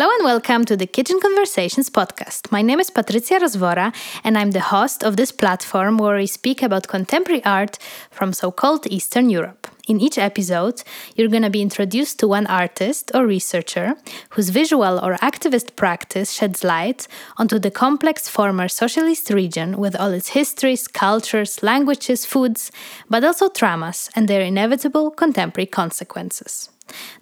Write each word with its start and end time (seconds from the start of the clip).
Hello 0.00 0.14
and 0.14 0.24
welcome 0.24 0.64
to 0.64 0.78
the 0.78 0.86
Kitchen 0.86 1.20
Conversations 1.20 1.90
podcast. 1.90 2.50
My 2.50 2.62
name 2.62 2.80
is 2.80 2.88
Patricia 2.88 3.34
Rozvora, 3.34 3.94
and 4.24 4.38
I'm 4.38 4.52
the 4.52 4.60
host 4.72 5.04
of 5.04 5.18
this 5.18 5.30
platform 5.30 5.98
where 5.98 6.16
we 6.16 6.26
speak 6.26 6.62
about 6.62 6.88
contemporary 6.88 7.44
art 7.44 7.76
from 8.10 8.32
so 8.32 8.50
called 8.50 8.86
Eastern 8.86 9.28
Europe. 9.28 9.66
In 9.86 10.00
each 10.00 10.16
episode, 10.16 10.82
you're 11.16 11.28
going 11.28 11.42
to 11.42 11.50
be 11.50 11.60
introduced 11.60 12.18
to 12.20 12.28
one 12.28 12.46
artist 12.46 13.10
or 13.12 13.26
researcher 13.26 13.92
whose 14.30 14.48
visual 14.48 14.98
or 15.04 15.16
activist 15.16 15.76
practice 15.76 16.32
sheds 16.32 16.64
light 16.64 17.06
onto 17.36 17.58
the 17.58 17.70
complex 17.70 18.26
former 18.26 18.68
socialist 18.68 19.28
region 19.28 19.76
with 19.76 19.94
all 19.94 20.14
its 20.14 20.30
histories, 20.30 20.88
cultures, 20.88 21.62
languages, 21.62 22.24
foods, 22.24 22.72
but 23.10 23.22
also 23.22 23.50
traumas 23.50 24.08
and 24.16 24.28
their 24.28 24.40
inevitable 24.40 25.10
contemporary 25.10 25.66
consequences. 25.66 26.70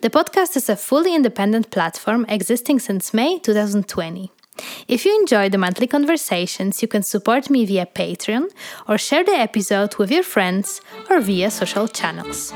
The 0.00 0.10
podcast 0.10 0.56
is 0.56 0.68
a 0.68 0.76
fully 0.76 1.14
independent 1.14 1.70
platform 1.70 2.24
existing 2.28 2.78
since 2.80 3.14
May 3.14 3.38
2020. 3.38 4.32
If 4.88 5.04
you 5.04 5.18
enjoy 5.20 5.48
the 5.48 5.58
monthly 5.58 5.86
conversations, 5.86 6.82
you 6.82 6.88
can 6.88 7.02
support 7.02 7.50
me 7.50 7.64
via 7.64 7.86
Patreon 7.86 8.50
or 8.88 8.98
share 8.98 9.24
the 9.24 9.32
episode 9.32 9.96
with 9.96 10.10
your 10.10 10.22
friends 10.22 10.80
or 11.08 11.20
via 11.20 11.50
social 11.50 11.88
channels. 11.88 12.52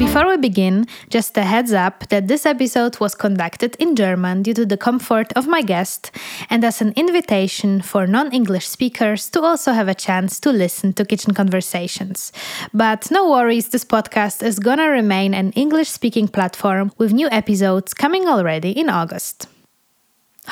Before 0.00 0.26
we 0.26 0.38
begin, 0.38 0.86
just 1.10 1.36
a 1.36 1.42
heads 1.42 1.74
up 1.74 2.08
that 2.08 2.26
this 2.26 2.46
episode 2.46 2.98
was 3.00 3.14
conducted 3.14 3.76
in 3.76 3.94
German 3.94 4.42
due 4.42 4.54
to 4.54 4.64
the 4.64 4.78
comfort 4.78 5.30
of 5.34 5.46
my 5.46 5.60
guest 5.60 6.10
and 6.48 6.64
as 6.64 6.80
an 6.80 6.94
invitation 6.96 7.82
for 7.82 8.06
non 8.06 8.32
English 8.32 8.66
speakers 8.66 9.28
to 9.28 9.42
also 9.42 9.72
have 9.72 9.88
a 9.88 9.94
chance 9.94 10.40
to 10.40 10.52
listen 10.52 10.94
to 10.94 11.04
kitchen 11.04 11.34
conversations. 11.34 12.32
But 12.72 13.10
no 13.10 13.30
worries, 13.30 13.68
this 13.68 13.84
podcast 13.84 14.42
is 14.42 14.58
gonna 14.58 14.88
remain 14.88 15.34
an 15.34 15.52
English 15.52 15.90
speaking 15.90 16.28
platform 16.28 16.92
with 16.96 17.12
new 17.12 17.28
episodes 17.30 17.92
coming 17.92 18.26
already 18.26 18.70
in 18.70 18.88
August. 18.88 19.48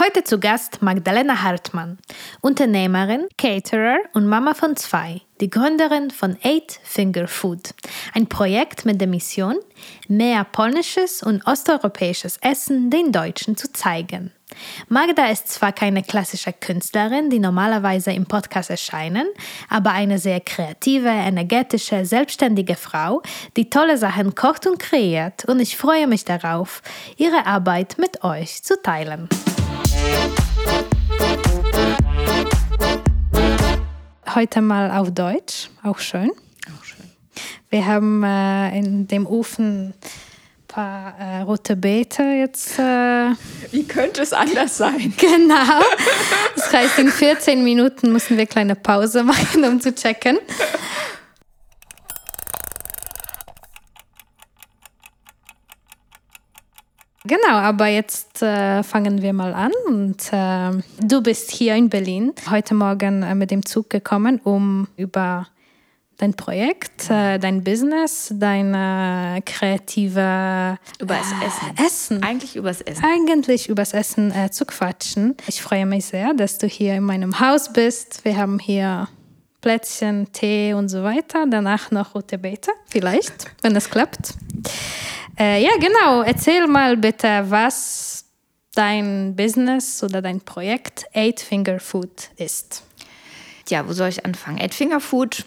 Heute 0.00 0.22
zu 0.22 0.38
Gast 0.38 0.80
Magdalena 0.80 1.42
Hartmann, 1.42 1.98
Unternehmerin, 2.40 3.26
Caterer 3.36 3.98
und 4.12 4.28
Mama 4.28 4.54
von 4.54 4.76
zwei, 4.76 5.22
die 5.40 5.50
Gründerin 5.50 6.12
von 6.12 6.36
Eight 6.44 6.78
Finger 6.84 7.26
Food, 7.26 7.74
ein 8.14 8.28
Projekt 8.28 8.84
mit 8.84 9.00
der 9.00 9.08
Mission, 9.08 9.56
mehr 10.06 10.44
polnisches 10.44 11.24
und 11.24 11.44
osteuropäisches 11.48 12.36
Essen 12.42 12.90
den 12.90 13.10
Deutschen 13.10 13.56
zu 13.56 13.72
zeigen. 13.72 14.30
Magda 14.88 15.26
ist 15.30 15.48
zwar 15.48 15.72
keine 15.72 16.04
klassische 16.04 16.52
Künstlerin, 16.52 17.28
die 17.28 17.40
normalerweise 17.40 18.12
im 18.12 18.26
Podcast 18.26 18.70
erscheinen, 18.70 19.26
aber 19.68 19.90
eine 19.90 20.20
sehr 20.20 20.38
kreative, 20.38 21.08
energetische, 21.08 22.06
selbstständige 22.06 22.76
Frau, 22.76 23.20
die 23.56 23.68
tolle 23.68 23.98
Sachen 23.98 24.36
kocht 24.36 24.68
und 24.68 24.78
kreiert 24.78 25.44
und 25.46 25.58
ich 25.58 25.76
freue 25.76 26.06
mich 26.06 26.24
darauf, 26.24 26.82
ihre 27.16 27.46
Arbeit 27.46 27.96
mit 27.98 28.22
euch 28.22 28.62
zu 28.62 28.80
teilen. 28.80 29.28
Heute 34.38 34.60
mal 34.60 34.90
auf 34.92 35.10
Deutsch, 35.12 35.68
auch 35.82 35.98
schön. 35.98 36.30
Auch 36.68 36.84
schön. 36.84 37.10
Wir 37.70 37.86
haben 37.86 38.22
äh, 38.22 38.78
in 38.78 39.08
dem 39.08 39.26
Ofen 39.26 39.88
ein 39.88 39.94
paar 40.68 41.18
äh, 41.18 41.40
rote 41.40 41.74
Beete 41.74 42.22
jetzt. 42.22 42.78
Äh, 42.78 43.32
Wie 43.72 43.82
könnte 43.82 44.22
es 44.22 44.32
anders 44.32 44.76
sein? 44.76 45.12
genau. 45.18 45.82
Das 46.54 46.72
heißt, 46.72 47.00
in 47.00 47.08
14 47.08 47.64
Minuten 47.64 48.12
müssen 48.12 48.36
wir 48.36 48.42
eine 48.42 48.46
kleine 48.46 48.74
Pause 48.76 49.22
machen, 49.24 49.64
um 49.64 49.80
zu 49.80 49.92
checken. 49.92 50.38
Genau, 57.28 57.58
aber 57.58 57.88
jetzt 57.88 58.42
äh, 58.42 58.82
fangen 58.82 59.20
wir 59.20 59.34
mal 59.34 59.52
an. 59.52 59.72
Und 59.86 60.32
äh, 60.32 60.82
du 61.06 61.22
bist 61.22 61.50
hier 61.50 61.74
in 61.74 61.90
Berlin 61.90 62.32
heute 62.48 62.74
Morgen 62.74 63.22
äh, 63.22 63.34
mit 63.34 63.50
dem 63.50 63.66
Zug 63.66 63.90
gekommen, 63.90 64.40
um 64.44 64.88
über 64.96 65.46
dein 66.16 66.32
Projekt, 66.32 67.10
äh, 67.10 67.38
dein 67.38 67.62
Business, 67.62 68.32
deine 68.34 69.42
kreative 69.44 70.78
Übers 70.98 71.26
äh, 71.32 71.46
Essen. 71.46 71.86
Essen. 71.86 72.22
Eigentlich 72.22 72.56
übers 72.56 72.80
Essen. 72.80 73.04
Eigentlich 73.04 73.68
übers 73.68 73.92
Essen 73.92 74.32
äh, 74.32 74.50
zu 74.50 74.64
quatschen. 74.64 75.36
Ich 75.48 75.60
freue 75.60 75.84
mich 75.84 76.06
sehr, 76.06 76.32
dass 76.32 76.56
du 76.56 76.66
hier 76.66 76.94
in 76.94 77.04
meinem 77.04 77.38
Haus 77.38 77.74
bist. 77.74 78.24
Wir 78.24 78.38
haben 78.38 78.58
hier 78.58 79.06
Plätzchen, 79.60 80.32
Tee 80.32 80.72
und 80.72 80.88
so 80.88 81.02
weiter. 81.02 81.44
Danach 81.46 81.90
noch 81.90 82.14
rote 82.14 82.38
Beete, 82.38 82.70
vielleicht, 82.86 83.50
wenn 83.60 83.76
es 83.76 83.90
klappt. 83.90 84.32
Äh, 85.38 85.62
ja, 85.62 85.70
genau. 85.78 86.22
Erzähl 86.22 86.66
mal 86.66 86.96
bitte, 86.96 87.44
was 87.48 88.24
dein 88.74 89.36
Business 89.36 90.02
oder 90.02 90.20
dein 90.20 90.40
Projekt 90.40 91.06
Eight 91.14 91.40
Finger 91.40 91.80
Food 91.80 92.30
ist. 92.36 92.84
Ja, 93.68 93.86
wo 93.88 93.92
soll 93.92 94.08
ich 94.08 94.24
anfangen? 94.24 94.60
Eight 94.60 94.74
Finger 94.74 95.00
Food 95.00 95.44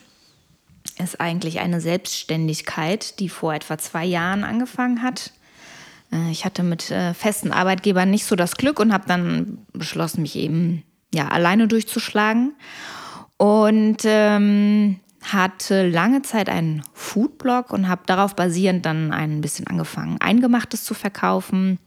ist 0.98 1.20
eigentlich 1.20 1.60
eine 1.60 1.82
Selbstständigkeit, 1.82 3.20
die 3.20 3.30
vor 3.30 3.54
etwa 3.54 3.78
zwei 3.78 4.06
Jahren 4.06 4.44
angefangen 4.44 5.02
hat. 5.02 5.32
Äh, 6.12 6.32
Ich 6.32 6.46
hatte 6.46 6.64
mit 6.64 6.90
äh, 6.92 7.14
festen 7.14 7.52
Arbeitgebern 7.52 8.10
nicht 8.10 8.26
so 8.26 8.36
das 8.36 8.56
Glück 8.56 8.80
und 8.80 8.94
habe 8.94 9.08
dann 9.08 9.66
beschlossen, 9.74 10.22
mich 10.22 10.36
eben 10.36 10.84
ja, 11.14 11.28
alleine 11.28 11.68
durchzuschlagen. 11.68 12.54
Und 13.38 13.98
ähm, 14.06 15.00
hatte 15.22 15.88
lange 15.88 16.22
Zeit 16.24 16.50
einen 16.50 16.84
Foodblog 16.94 17.72
und 17.72 17.88
habe 17.88 18.02
darauf 18.06 18.36
basierend 18.36 18.86
dann 18.86 19.12
ein 19.12 19.42
bisschen 19.42 19.68
angefangen, 19.68 20.18
Eingemachtes 20.20 20.84
zu 20.84 20.94
verkaufen, 20.94 21.80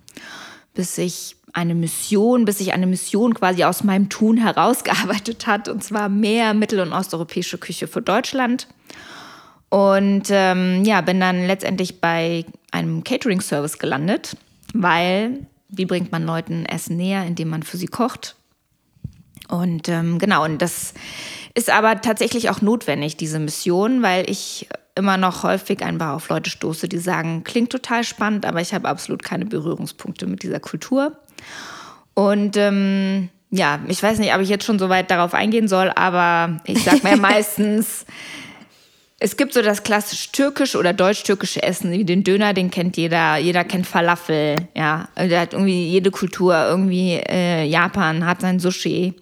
bis 0.75 0.99
ich 0.99 1.37
eine 1.53 1.75
Mission, 1.75 2.45
bis 2.45 2.59
sich 2.59 2.73
eine 2.73 2.87
Mission 2.87 3.35
quasi 3.35 3.65
aus 3.65 3.85
meinem 3.85 4.09
Tun 4.09 4.37
herausgearbeitet 4.37 5.47
hat, 5.47 5.69
und 5.69 5.83
zwar 5.83 6.09
mehr 6.09 6.53
mittel- 6.55 6.81
und 6.81 6.93
osteuropäische 6.93 7.59
Küche 7.59 7.87
für 7.87 8.03
Deutschland. 8.03 8.69
Und 9.69 10.29
ähm, 10.31 10.85
ja, 10.85 11.01
bin 11.01 11.21
dann 11.21 11.47
letztendlich 11.47 12.01
bei 12.01 12.45
einem 12.71 13.03
Catering-Service 13.03 13.79
gelandet, 13.79 14.37
weil 14.73 15.47
wie 15.69 15.87
bringt 15.87 16.13
man 16.13 16.25
Leuten 16.25 16.67
Essen 16.67 16.97
näher, 16.97 17.25
indem 17.25 17.49
man 17.49 17.63
für 17.63 17.77
sie 17.77 17.87
kocht? 17.87 18.37
Und 19.49 19.89
ähm, 19.89 20.19
genau, 20.19 20.45
und 20.45 20.63
das 20.63 20.95
ist 21.55 21.71
aber 21.71 22.01
tatsächlich 22.01 22.51
auch 22.51 22.61
notwendig, 22.61 23.17
diese 23.17 23.39
Mission, 23.39 24.03
weil 24.03 24.29
ich 24.29 24.69
immer 24.97 25.17
noch 25.17 25.43
häufig 25.43 25.83
einfach 25.83 26.11
auf 26.11 26.29
Leute 26.29 26.51
stoße, 26.51 26.89
die 26.89 26.99
sagen, 26.99 27.43
klingt 27.45 27.71
total 27.71 28.05
spannend, 28.05 28.47
aber 28.47 28.61
ich 28.61 28.75
habe 28.75 28.89
absolut 28.89 29.23
keine 29.23 29.47
Berührungspunkte 29.47 30.27
mit 30.27 30.43
dieser 30.43 30.61
Kultur. 30.61 31.17
Und 32.15 32.57
ähm, 32.57 33.29
ja, 33.51 33.81
ich 33.89 34.03
weiß 34.03 34.19
nicht, 34.19 34.35
ob 34.35 34.41
ich 34.41 34.49
jetzt 34.49 34.65
schon 34.65 34.79
so 34.79 34.89
weit 34.89 35.11
darauf 35.11 35.35
eingehen 35.35 35.69
soll, 35.69 35.91
aber 35.95 36.61
ich 36.65 36.83
sage 36.83 37.01
mir 37.03 37.17
meistens, 37.21 38.05
es 39.21 39.37
gibt 39.37 39.55
so 39.55 39.63
das 39.63 39.83
klassisch 39.83 40.33
türkische 40.33 40.79
oder 40.79 40.93
deutsch-türkische 40.93 41.63
Essen, 41.63 41.91
wie 41.93 42.05
den 42.05 42.25
Döner, 42.25 42.53
den 42.53 42.71
kennt 42.71 42.97
jeder. 42.97 43.37
Jeder 43.39 43.65
kennt 43.65 43.87
Falafel, 43.87 44.57
ja. 44.77 45.09
Der 45.17 45.41
hat 45.41 45.53
irgendwie 45.53 45.87
jede 45.89 46.11
Kultur, 46.11 46.55
irgendwie 46.55 47.15
äh, 47.15 47.65
Japan 47.65 48.27
hat 48.27 48.41
sein 48.41 48.59
Sushi. 48.59 49.15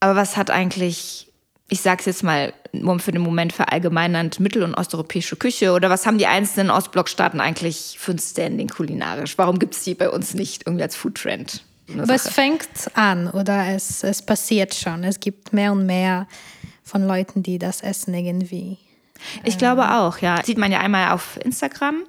Aber 0.00 0.16
was 0.16 0.36
hat 0.36 0.50
eigentlich, 0.50 1.30
ich 1.68 1.82
sag's 1.82 2.06
jetzt 2.06 2.22
mal 2.22 2.52
für 2.98 3.12
den 3.12 3.20
Moment 3.20 3.52
verallgemeinernd, 3.52 4.40
mittel- 4.40 4.62
und 4.62 4.74
osteuropäische 4.74 5.36
Küche 5.36 5.72
oder 5.72 5.90
was 5.90 6.06
haben 6.06 6.18
die 6.18 6.26
einzelnen 6.26 6.70
Ostblockstaaten 6.70 7.40
eigentlich 7.40 7.96
für 7.98 8.12
ein 8.12 8.18
Standing 8.18 8.68
kulinarisch? 8.68 9.36
Warum 9.38 9.58
gibt's 9.58 9.84
die 9.84 9.94
bei 9.94 10.08
uns 10.08 10.34
nicht 10.34 10.66
irgendwie 10.66 10.84
als 10.84 10.96
Foodtrend? 10.96 11.64
Aber 11.98 12.14
es 12.14 12.28
fängt 12.28 12.68
an 12.94 13.28
oder 13.28 13.74
es, 13.74 14.04
es 14.04 14.22
passiert 14.22 14.74
schon. 14.74 15.04
Es 15.04 15.18
gibt 15.18 15.52
mehr 15.52 15.72
und 15.72 15.86
mehr 15.86 16.28
von 16.84 17.06
Leuten, 17.06 17.42
die 17.42 17.58
das 17.58 17.80
essen 17.82 18.14
irgendwie. 18.14 18.78
Ich 19.44 19.58
glaube 19.58 19.90
auch, 19.92 20.18
ja. 20.18 20.36
Das 20.36 20.46
sieht 20.46 20.58
man 20.58 20.72
ja 20.72 20.80
einmal 20.80 21.12
auf 21.12 21.38
Instagram. 21.44 22.04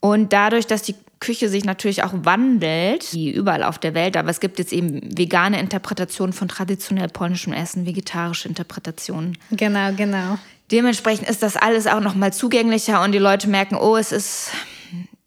Und 0.00 0.32
dadurch, 0.32 0.66
dass 0.66 0.82
die 0.82 0.94
Küche 1.20 1.48
sich 1.48 1.64
natürlich 1.64 2.02
auch 2.04 2.12
wandelt, 2.12 3.12
wie 3.12 3.30
überall 3.30 3.62
auf 3.62 3.78
der 3.78 3.94
Welt, 3.94 4.16
aber 4.16 4.30
es 4.30 4.40
gibt 4.40 4.58
jetzt 4.58 4.72
eben 4.72 5.00
vegane 5.16 5.58
Interpretationen 5.58 6.32
von 6.32 6.48
traditionell 6.48 7.08
polnischem 7.08 7.52
Essen, 7.52 7.86
vegetarische 7.86 8.48
Interpretationen. 8.48 9.38
Genau, 9.50 9.92
genau. 9.96 10.38
Dementsprechend 10.70 11.28
ist 11.28 11.42
das 11.42 11.56
alles 11.56 11.86
auch 11.86 12.00
noch 12.00 12.14
mal 12.14 12.32
zugänglicher 12.32 13.02
und 13.02 13.12
die 13.12 13.18
Leute 13.18 13.48
merken, 13.48 13.76
oh, 13.76 13.96
es 13.96 14.12
ist 14.12 14.50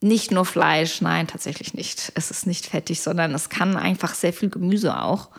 nicht 0.02 0.32
nur 0.32 0.46
Fleisch. 0.46 1.02
Nein, 1.02 1.28
tatsächlich 1.28 1.74
nicht. 1.74 2.12
Es 2.16 2.32
ist 2.32 2.46
nicht 2.46 2.68
fettig, 2.68 3.02
sondern 3.02 3.34
es 3.34 3.50
kann 3.50 3.76
einfach 3.76 4.14
sehr 4.14 4.34
viel 4.34 4.50
Gemüse 4.50 5.02
auch. 5.02 5.30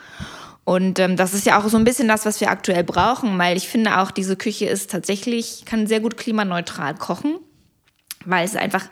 Und 0.65 0.99
ähm, 0.99 1.17
das 1.17 1.35
ist 1.35 1.47
ja 1.47 1.59
auch 1.59 1.69
so 1.69 1.77
ein 1.77 1.85
bisschen 1.85 2.09
das, 2.09 2.27
was 2.27 2.41
wir 2.41 2.51
aktuell 2.51 2.85
brauchen, 2.85 3.39
weil 3.39 3.57
ich 3.57 3.69
finde 3.69 3.99
auch, 3.99 4.11
diese 4.11 4.37
Küche 4.37 4.67
ist 4.67 4.91
tatsächlich, 4.91 5.65
kann 5.65 5.87
sehr 5.87 6.01
gut 6.01 6.17
klimaneutral 6.17 6.95
kochen, 6.95 7.39
weil 8.25 8.45
es 8.45 8.57
einfach 8.57 8.87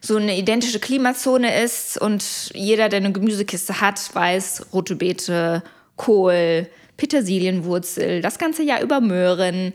so 0.00 0.16
eine 0.16 0.38
identische 0.38 0.80
Klimazone 0.80 1.62
ist 1.62 2.00
und 2.00 2.50
jeder, 2.54 2.88
der 2.88 2.98
eine 2.98 3.12
Gemüsekiste 3.12 3.80
hat, 3.80 4.14
weiß, 4.14 4.66
rote 4.72 4.96
Beete, 4.96 5.62
Kohl, 5.96 6.66
Petersilienwurzel, 6.96 8.20
das 8.22 8.38
ganze 8.38 8.62
Jahr 8.62 8.82
über 8.82 9.00
Möhren. 9.00 9.72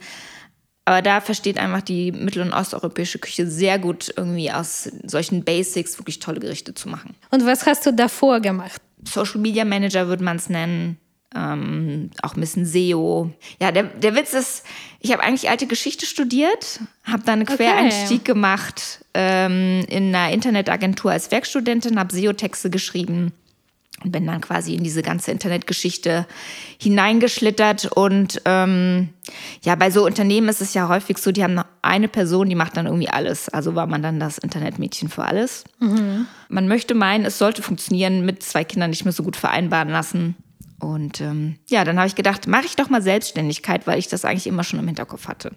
Aber 0.84 1.02
da 1.02 1.20
versteht 1.20 1.58
einfach 1.58 1.82
die 1.82 2.12
mittel- 2.12 2.42
und 2.42 2.52
osteuropäische 2.52 3.18
Küche 3.18 3.46
sehr 3.48 3.78
gut, 3.78 4.12
irgendwie 4.16 4.52
aus 4.52 4.88
solchen 5.04 5.44
Basics 5.44 5.98
wirklich 5.98 6.20
tolle 6.20 6.38
Gerichte 6.38 6.74
zu 6.74 6.88
machen. 6.88 7.16
Und 7.30 7.44
was 7.44 7.66
hast 7.66 7.86
du 7.86 7.92
davor 7.92 8.40
gemacht? 8.40 8.80
Social 9.04 9.40
Media 9.40 9.64
Manager 9.64 10.06
würde 10.06 10.22
man 10.22 10.36
es 10.36 10.48
nennen. 10.48 10.98
Ähm, 11.34 12.10
auch 12.22 12.34
ein 12.34 12.40
bisschen 12.40 12.64
SEO. 12.64 13.30
Ja, 13.60 13.72
der, 13.72 13.84
der 13.84 14.14
Witz 14.14 14.32
ist, 14.32 14.64
ich 15.00 15.12
habe 15.12 15.22
eigentlich 15.22 15.50
alte 15.50 15.66
Geschichte 15.66 16.06
studiert, 16.06 16.80
habe 17.04 17.24
dann 17.24 17.40
einen 17.40 17.46
Quereinstieg 17.46 18.20
okay. 18.20 18.32
gemacht 18.32 19.04
ähm, 19.12 19.84
in 19.88 20.14
einer 20.14 20.32
Internetagentur 20.32 21.10
als 21.10 21.30
Werkstudentin, 21.30 21.98
habe 21.98 22.14
SEO-Texte 22.14 22.70
geschrieben 22.70 23.32
und 24.04 24.12
bin 24.12 24.26
dann 24.26 24.40
quasi 24.40 24.74
in 24.74 24.84
diese 24.84 25.02
ganze 25.02 25.30
Internetgeschichte 25.30 26.26
hineingeschlittert. 26.78 27.86
Und 27.86 28.42
ähm, 28.44 29.08
ja, 29.62 29.74
bei 29.74 29.90
so 29.90 30.04
Unternehmen 30.04 30.48
ist 30.48 30.60
es 30.60 30.74
ja 30.74 30.88
häufig 30.88 31.18
so, 31.18 31.32
die 31.32 31.42
haben 31.42 31.60
eine 31.82 32.08
Person, 32.08 32.48
die 32.48 32.54
macht 32.54 32.76
dann 32.76 32.86
irgendwie 32.86 33.08
alles. 33.08 33.48
Also 33.48 33.74
war 33.74 33.86
man 33.86 34.02
dann 34.02 34.20
das 34.20 34.38
Internetmädchen 34.38 35.08
für 35.08 35.24
alles. 35.24 35.64
Mhm. 35.80 36.26
Man 36.48 36.68
möchte 36.68 36.94
meinen, 36.94 37.24
es 37.24 37.38
sollte 37.38 37.62
funktionieren, 37.62 38.26
mit 38.26 38.42
zwei 38.42 38.64
Kindern 38.64 38.90
nicht 38.90 39.04
mehr 39.04 39.12
so 39.12 39.22
gut 39.22 39.36
vereinbaren 39.36 39.88
lassen. 39.88 40.36
Und 40.78 41.20
ähm, 41.20 41.58
ja, 41.68 41.84
dann 41.84 41.96
habe 41.98 42.06
ich 42.06 42.14
gedacht, 42.14 42.46
mache 42.46 42.66
ich 42.66 42.76
doch 42.76 42.90
mal 42.90 43.02
Selbstständigkeit, 43.02 43.86
weil 43.86 43.98
ich 43.98 44.08
das 44.08 44.24
eigentlich 44.24 44.46
immer 44.46 44.64
schon 44.64 44.78
im 44.78 44.86
Hinterkopf 44.86 45.28
hatte. 45.28 45.52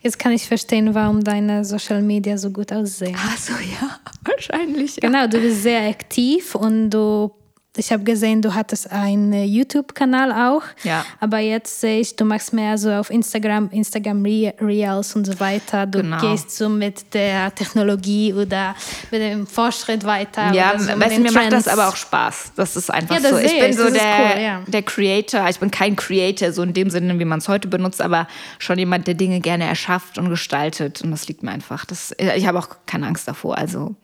Jetzt 0.00 0.18
kann 0.18 0.32
ich 0.32 0.46
verstehen, 0.46 0.94
warum 0.94 1.22
deine 1.24 1.64
Social 1.64 2.02
Media 2.02 2.38
so 2.38 2.50
gut 2.50 2.72
aussehen. 2.72 3.16
Ach 3.18 3.36
so, 3.36 3.52
ja, 3.52 3.98
wahrscheinlich. 4.24 4.96
Ja. 4.96 5.08
Genau, 5.08 5.26
du 5.26 5.40
bist 5.40 5.62
sehr 5.62 5.88
aktiv 5.88 6.54
und 6.54 6.90
du 6.90 7.32
ich 7.76 7.90
habe 7.90 8.04
gesehen, 8.04 8.40
du 8.40 8.54
hattest 8.54 8.92
einen 8.92 9.32
YouTube-Kanal 9.32 10.30
auch. 10.30 10.62
Ja. 10.84 11.04
Aber 11.18 11.38
jetzt 11.38 11.80
sehe 11.80 12.00
ich, 12.00 12.14
du 12.14 12.24
machst 12.24 12.52
mehr 12.52 12.78
so 12.78 12.92
auf 12.92 13.10
Instagram, 13.10 13.68
Instagram 13.70 14.24
Reels 14.24 15.16
und 15.16 15.24
so 15.24 15.40
weiter. 15.40 15.86
Du 15.86 16.00
genau. 16.02 16.20
gehst 16.20 16.56
so 16.56 16.68
mit 16.68 17.12
der 17.14 17.52
Technologie 17.52 18.32
oder 18.32 18.76
mit 19.10 19.20
dem 19.20 19.46
Fortschritt 19.46 20.04
weiter. 20.04 20.52
Ja, 20.52 20.78
so 20.78 20.88
weißt, 20.88 21.18
mir 21.18 21.32
Trends. 21.32 21.34
macht 21.34 21.52
das 21.52 21.66
aber 21.66 21.88
auch 21.88 21.96
Spaß. 21.96 22.52
Das 22.54 22.76
ist 22.76 22.90
einfach 22.92 23.20
ja, 23.20 23.30
so. 23.30 23.38
Ich 23.38 23.58
bin 23.58 23.70
ich. 23.70 23.76
so 23.76 23.90
der, 23.90 24.02
cool, 24.18 24.42
ja. 24.42 24.62
der 24.68 24.82
Creator. 24.82 25.48
Ich 25.48 25.58
bin 25.58 25.72
kein 25.72 25.96
Creator, 25.96 26.52
so 26.52 26.62
in 26.62 26.74
dem 26.74 26.90
Sinne, 26.90 27.18
wie 27.18 27.24
man 27.24 27.40
es 27.40 27.48
heute 27.48 27.66
benutzt, 27.66 28.00
aber 28.00 28.28
schon 28.60 28.78
jemand, 28.78 29.08
der 29.08 29.14
Dinge 29.14 29.40
gerne 29.40 29.64
erschafft 29.64 30.16
und 30.16 30.28
gestaltet. 30.28 31.02
Und 31.02 31.10
das 31.10 31.26
liegt 31.26 31.42
mir 31.42 31.50
einfach. 31.50 31.84
Das, 31.86 32.14
ich 32.18 32.46
habe 32.46 32.60
auch 32.60 32.68
keine 32.86 33.08
Angst 33.08 33.26
davor. 33.26 33.58
Also 33.58 33.96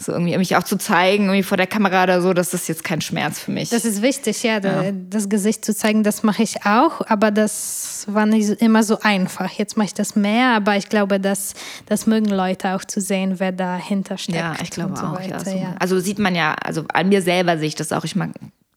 so 0.00 0.12
irgendwie 0.12 0.36
mich 0.38 0.54
auch 0.54 0.62
zu 0.62 0.78
zeigen, 0.78 1.24
irgendwie 1.24 1.42
vor 1.42 1.56
der 1.56 1.66
Kamera 1.66 2.04
oder 2.04 2.22
so, 2.22 2.32
das 2.32 2.54
ist 2.54 2.68
jetzt 2.68 2.84
kein 2.84 3.00
Schmerz 3.00 3.40
für 3.40 3.50
mich. 3.50 3.70
Das 3.70 3.84
ist 3.84 4.00
wichtig, 4.00 4.44
ja, 4.44 4.58
ja. 4.60 4.92
das 4.92 5.28
Gesicht 5.28 5.64
zu 5.64 5.74
zeigen, 5.74 6.04
das 6.04 6.22
mache 6.22 6.44
ich 6.44 6.64
auch, 6.64 7.00
aber 7.08 7.32
das 7.32 8.04
war 8.06 8.24
nicht 8.24 8.48
immer 8.62 8.84
so 8.84 9.00
einfach. 9.00 9.50
Jetzt 9.50 9.76
mache 9.76 9.86
ich 9.86 9.94
das 9.94 10.14
mehr, 10.14 10.50
aber 10.50 10.76
ich 10.76 10.88
glaube, 10.88 11.18
dass 11.18 11.54
das 11.86 12.06
mögen 12.06 12.28
Leute 12.28 12.76
auch 12.76 12.84
zu 12.84 13.00
sehen, 13.00 13.40
wer 13.40 13.50
dahinter 13.50 14.18
steckt. 14.18 14.38
Ja, 14.38 14.54
ich 14.62 14.70
glaube 14.70 14.96
so 14.96 15.04
auch. 15.04 15.20
Ja, 15.20 15.40
so. 15.40 15.50
ja. 15.50 15.74
Also 15.80 15.98
sieht 15.98 16.20
man 16.20 16.36
ja, 16.36 16.54
also 16.54 16.84
an 16.92 17.08
mir 17.08 17.20
selber 17.20 17.58
sehe 17.58 17.68
ich 17.68 17.74
das 17.74 17.90
auch. 17.90 18.04
Ich 18.04 18.14
mag 18.14 18.30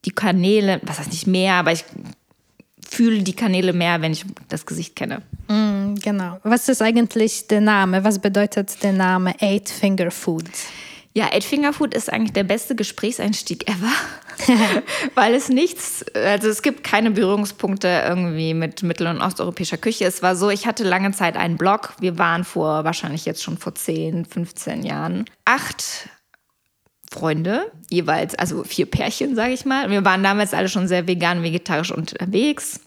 die 0.05 0.11
Kanäle, 0.11 0.81
was 0.83 0.97
heißt 0.97 1.11
nicht 1.11 1.27
mehr, 1.27 1.53
aber 1.53 1.71
ich 1.71 1.85
fühle 2.89 3.21
die 3.21 3.35
Kanäle 3.35 3.73
mehr, 3.73 4.01
wenn 4.01 4.11
ich 4.11 4.25
das 4.49 4.65
Gesicht 4.65 4.95
kenne. 4.95 5.21
Mm, 5.47 5.95
genau. 6.01 6.39
Was 6.43 6.67
ist 6.67 6.81
eigentlich 6.81 7.47
der 7.47 7.61
Name? 7.61 8.03
Was 8.03 8.17
bedeutet 8.17 8.81
der 8.81 8.93
Name 8.93 9.35
Eight 9.39 9.69
Finger 9.69 10.09
Food? 10.09 10.49
Ja, 11.13 11.25
Eight 11.33 11.43
Finger 11.43 11.73
Food 11.73 11.93
ist 11.93 12.11
eigentlich 12.11 12.31
der 12.31 12.45
beste 12.45 12.73
Gesprächseinstieg 12.73 13.67
ever, 13.67 13.91
weil 15.15 15.33
es 15.33 15.49
nichts, 15.49 16.05
also 16.13 16.47
es 16.47 16.61
gibt 16.61 16.85
keine 16.85 17.11
Berührungspunkte 17.11 18.03
irgendwie 18.07 18.53
mit 18.53 18.81
mittel- 18.83 19.07
und 19.07 19.21
osteuropäischer 19.21 19.77
Küche. 19.77 20.05
Es 20.05 20.23
war 20.23 20.37
so, 20.37 20.49
ich 20.49 20.67
hatte 20.67 20.85
lange 20.85 21.11
Zeit 21.11 21.35
einen 21.35 21.57
Blog. 21.57 21.93
Wir 21.99 22.17
waren 22.17 22.45
vor, 22.45 22.85
wahrscheinlich 22.85 23.25
jetzt 23.25 23.43
schon 23.43 23.57
vor 23.57 23.75
10, 23.75 24.25
15 24.25 24.83
Jahren, 24.83 25.25
acht 25.43 26.09
Freunde, 27.11 27.69
jeweils, 27.89 28.35
also 28.35 28.63
vier 28.63 28.85
Pärchen, 28.85 29.35
sage 29.35 29.51
ich 29.51 29.65
mal. 29.65 29.89
Wir 29.89 30.05
waren 30.05 30.23
damals 30.23 30.53
alle 30.53 30.69
schon 30.69 30.87
sehr 30.87 31.07
vegan, 31.07 31.43
vegetarisch 31.43 31.91
unterwegs 31.91 32.79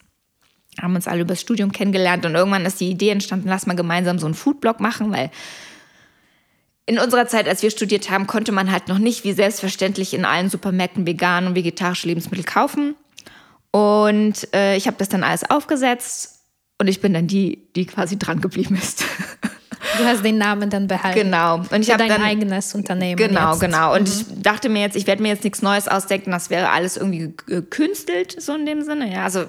haben 0.81 0.95
uns 0.95 1.07
alle 1.07 1.23
übers 1.23 1.41
Studium 1.41 1.73
kennengelernt 1.73 2.27
und 2.27 2.35
irgendwann 2.35 2.67
ist 2.67 2.81
die 2.81 2.91
Idee 2.91 3.11
entstanden, 3.11 3.49
lass 3.49 3.67
mal 3.67 3.77
gemeinsam 3.77 4.19
so 4.19 4.27
einen 4.27 4.35
Foodblog 4.35 4.81
machen, 4.81 5.13
weil 5.13 5.31
in 6.87 6.99
unserer 6.99 7.27
Zeit, 7.27 7.49
als 7.49 7.63
wir 7.63 7.71
studiert 7.71 8.11
haben, 8.11 8.27
konnte 8.27 8.53
man 8.53 8.71
halt 8.71 8.89
noch 8.89 8.99
nicht 8.99 9.25
wie 9.25 9.33
selbstverständlich 9.33 10.13
in 10.13 10.25
allen 10.25 10.51
Supermärkten 10.51 11.07
vegan 11.07 11.47
und 11.47 11.55
vegetarische 11.55 12.07
Lebensmittel 12.07 12.45
kaufen. 12.45 12.95
Und 13.71 14.55
äh, 14.55 14.77
ich 14.77 14.87
habe 14.87 14.97
das 14.99 15.09
dann 15.09 15.25
alles 15.25 15.49
aufgesetzt 15.49 16.41
und 16.79 16.89
ich 16.89 17.01
bin 17.01 17.15
dann 17.15 17.27
die, 17.27 17.69
die 17.75 17.87
quasi 17.87 18.19
dran 18.19 18.41
geblieben 18.41 18.77
ist. 18.77 19.05
Du 19.99 20.05
hast 20.05 20.25
den 20.25 20.39
Namen 20.39 20.71
dann 20.71 20.87
behalten. 20.87 21.19
Genau. 21.19 21.57
Und 21.57 21.81
ich 21.81 21.91
habe 21.91 22.07
dein 22.07 22.23
eigenes 22.23 22.75
Unternehmen. 22.75 23.17
Genau, 23.17 23.53
jetzt. 23.53 23.61
genau. 23.61 23.95
Und 23.95 24.03
mhm. 24.03 24.07
ich 24.07 24.43
dachte 24.43 24.69
mir 24.69 24.81
jetzt, 24.81 24.97
ich 24.97 25.07
werde 25.07 25.23
mir 25.23 25.29
jetzt 25.29 25.45
nichts 25.45 25.63
Neues 25.63 25.89
ausdenken. 25.89 26.31
Das 26.31 26.51
wäre 26.51 26.71
alles 26.71 26.97
irgendwie 26.97 27.35
gekünstelt, 27.47 28.41
so 28.41 28.55
in 28.55 28.67
dem 28.67 28.83
Sinne. 28.83 29.13
Ja, 29.13 29.25
also 29.25 29.45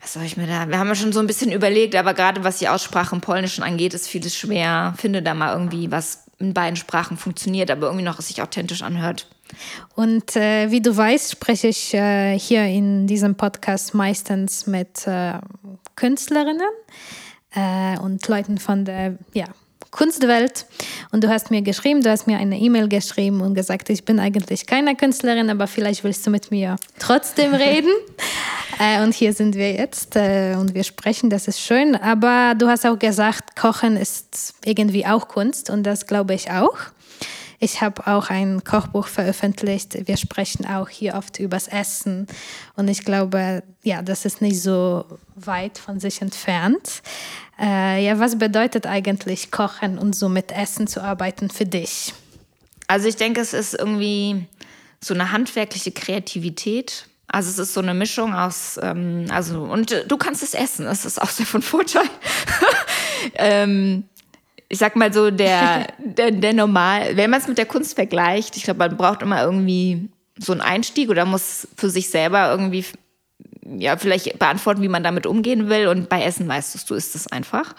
was 0.00 0.14
soll 0.14 0.24
ich 0.24 0.36
mir 0.36 0.46
da? 0.46 0.68
Wir 0.68 0.78
haben 0.78 0.88
ja 0.88 0.94
schon 0.94 1.12
so 1.12 1.20
ein 1.20 1.26
bisschen 1.26 1.52
überlegt, 1.52 1.94
aber 1.94 2.14
gerade 2.14 2.44
was 2.44 2.58
die 2.58 2.68
Aussprache 2.68 3.14
im 3.14 3.20
Polnischen 3.20 3.62
angeht, 3.62 3.94
ist 3.94 4.08
vieles 4.08 4.36
schwer. 4.36 4.94
Finde 4.96 5.22
da 5.22 5.34
mal 5.34 5.52
irgendwie 5.52 5.90
was 5.90 6.24
in 6.42 6.54
beiden 6.54 6.76
Sprachen 6.76 7.16
funktioniert, 7.16 7.70
aber 7.70 7.86
irgendwie 7.86 8.04
noch 8.04 8.20
sich 8.20 8.42
authentisch 8.42 8.82
anhört. 8.82 9.28
Und 9.94 10.36
äh, 10.36 10.70
wie 10.70 10.80
du 10.80 10.96
weißt, 10.96 11.32
spreche 11.32 11.68
ich 11.68 11.94
äh, 11.94 12.38
hier 12.38 12.64
in 12.64 13.06
diesem 13.06 13.36
Podcast 13.36 13.94
meistens 13.94 14.66
mit 14.66 15.06
äh, 15.06 15.34
Künstlerinnen 15.96 16.70
äh, 17.54 17.98
und 17.98 18.26
Leuten 18.28 18.58
von 18.58 18.84
der 18.84 19.18
ja, 19.34 19.46
Kunstwelt. 19.92 20.66
Und 21.12 21.22
du 21.22 21.28
hast 21.28 21.50
mir 21.50 21.62
geschrieben, 21.62 22.02
du 22.02 22.10
hast 22.10 22.26
mir 22.26 22.38
eine 22.38 22.58
E-Mail 22.58 22.88
geschrieben 22.88 23.42
und 23.42 23.54
gesagt, 23.54 23.90
ich 23.90 24.04
bin 24.04 24.18
eigentlich 24.18 24.66
keine 24.66 24.96
Künstlerin, 24.96 25.50
aber 25.50 25.66
vielleicht 25.66 26.02
willst 26.02 26.26
du 26.26 26.30
mit 26.30 26.50
mir 26.50 26.76
trotzdem 26.98 27.54
reden. 27.54 27.92
äh, 28.80 29.02
und 29.04 29.14
hier 29.14 29.34
sind 29.34 29.54
wir 29.54 29.72
jetzt 29.72 30.16
äh, 30.16 30.56
und 30.58 30.74
wir 30.74 30.82
sprechen, 30.82 31.28
das 31.28 31.46
ist 31.46 31.60
schön. 31.60 31.94
Aber 31.94 32.54
du 32.56 32.68
hast 32.68 32.86
auch 32.86 32.98
gesagt, 32.98 33.54
Kochen 33.54 33.96
ist 33.96 34.54
irgendwie 34.64 35.06
auch 35.06 35.28
Kunst 35.28 35.68
und 35.68 35.84
das 35.84 36.06
glaube 36.06 36.34
ich 36.34 36.50
auch. 36.50 36.76
Ich 37.62 37.80
habe 37.80 38.08
auch 38.08 38.28
ein 38.28 38.64
Kochbuch 38.64 39.06
veröffentlicht. 39.06 40.08
Wir 40.08 40.16
sprechen 40.16 40.66
auch 40.66 40.88
hier 40.88 41.14
oft 41.14 41.38
übers 41.38 41.68
Essen. 41.68 42.26
Und 42.74 42.88
ich 42.88 43.04
glaube, 43.04 43.62
ja, 43.84 44.02
das 44.02 44.24
ist 44.24 44.42
nicht 44.42 44.60
so 44.60 45.04
weit 45.36 45.78
von 45.78 46.00
sich 46.00 46.22
entfernt. 46.22 47.02
Äh, 47.60 48.04
ja, 48.04 48.18
was 48.18 48.36
bedeutet 48.36 48.88
eigentlich 48.88 49.52
Kochen 49.52 49.96
und 49.96 50.16
so 50.16 50.28
mit 50.28 50.50
Essen 50.50 50.88
zu 50.88 51.04
arbeiten 51.04 51.50
für 51.50 51.64
dich? 51.64 52.12
Also 52.88 53.06
ich 53.06 53.14
denke, 53.14 53.40
es 53.40 53.52
ist 53.52 53.74
irgendwie 53.74 54.44
so 55.00 55.14
eine 55.14 55.30
handwerkliche 55.30 55.92
Kreativität. 55.92 57.06
Also 57.28 57.48
es 57.48 57.58
ist 57.60 57.74
so 57.74 57.80
eine 57.80 57.94
Mischung 57.94 58.34
aus, 58.34 58.76
ähm, 58.82 59.26
also 59.30 59.62
und 59.62 60.04
du 60.08 60.16
kannst 60.16 60.42
es 60.42 60.54
essen, 60.54 60.84
das 60.86 61.04
ist 61.04 61.22
auch 61.22 61.30
sehr 61.30 61.46
von 61.46 61.62
Vorteil. 61.62 62.10
ähm, 63.34 64.08
ich 64.72 64.78
sag 64.78 64.96
mal 64.96 65.12
so, 65.12 65.30
der, 65.30 65.88
der, 65.98 66.30
der 66.30 66.54
normal, 66.54 67.14
wenn 67.14 67.28
man 67.28 67.40
es 67.40 67.46
mit 67.46 67.58
der 67.58 67.66
Kunst 67.66 67.94
vergleicht, 67.94 68.56
ich 68.56 68.62
glaube, 68.62 68.78
man 68.78 68.96
braucht 68.96 69.20
immer 69.20 69.42
irgendwie 69.42 70.08
so 70.38 70.52
einen 70.52 70.62
Einstieg 70.62 71.10
oder 71.10 71.26
muss 71.26 71.68
für 71.76 71.90
sich 71.90 72.08
selber 72.08 72.50
irgendwie 72.50 72.86
ja, 73.76 73.98
vielleicht 73.98 74.38
beantworten, 74.38 74.80
wie 74.80 74.88
man 74.88 75.04
damit 75.04 75.26
umgehen 75.26 75.68
will. 75.68 75.88
Und 75.88 76.08
bei 76.08 76.22
Essen 76.22 76.48
weißt 76.48 76.88
du, 76.88 76.94
ist 76.94 77.14
es 77.14 77.26
einfach. 77.26 77.74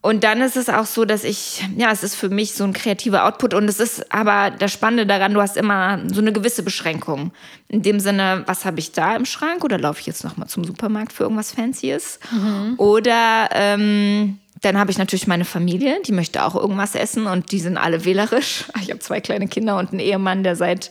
Und 0.00 0.24
dann 0.24 0.40
ist 0.40 0.56
es 0.56 0.70
auch 0.70 0.86
so, 0.86 1.04
dass 1.04 1.22
ich, 1.22 1.62
ja, 1.76 1.92
es 1.92 2.02
ist 2.02 2.14
für 2.14 2.30
mich 2.30 2.54
so 2.54 2.64
ein 2.64 2.72
kreativer 2.72 3.26
Output 3.26 3.52
und 3.52 3.68
es 3.68 3.78
ist 3.78 4.10
aber 4.10 4.50
das 4.50 4.72
Spannende 4.72 5.04
daran, 5.06 5.34
du 5.34 5.42
hast 5.42 5.58
immer 5.58 6.00
so 6.10 6.22
eine 6.22 6.32
gewisse 6.32 6.62
Beschränkung. 6.62 7.32
In 7.68 7.82
dem 7.82 8.00
Sinne, 8.00 8.44
was 8.46 8.64
habe 8.64 8.80
ich 8.80 8.92
da 8.92 9.14
im 9.14 9.26
Schrank 9.26 9.62
oder 9.64 9.78
laufe 9.78 10.00
ich 10.00 10.06
jetzt 10.06 10.24
nochmal 10.24 10.48
zum 10.48 10.64
Supermarkt 10.64 11.12
für 11.12 11.24
irgendwas 11.24 11.52
Fancyes? 11.52 12.18
Mhm. 12.32 12.76
Oder 12.78 13.50
ähm, 13.52 14.38
dann 14.60 14.78
habe 14.78 14.90
ich 14.90 14.98
natürlich 14.98 15.26
meine 15.26 15.44
Familie, 15.44 16.00
die 16.04 16.12
möchte 16.12 16.44
auch 16.44 16.54
irgendwas 16.54 16.94
essen 16.94 17.26
und 17.26 17.52
die 17.52 17.60
sind 17.60 17.76
alle 17.76 18.04
wählerisch. 18.04 18.64
Ich 18.82 18.90
habe 18.90 19.00
zwei 19.00 19.20
kleine 19.20 19.48
Kinder 19.48 19.78
und 19.78 19.90
einen 19.90 20.00
Ehemann, 20.00 20.42
der 20.42 20.56
seit, 20.56 20.90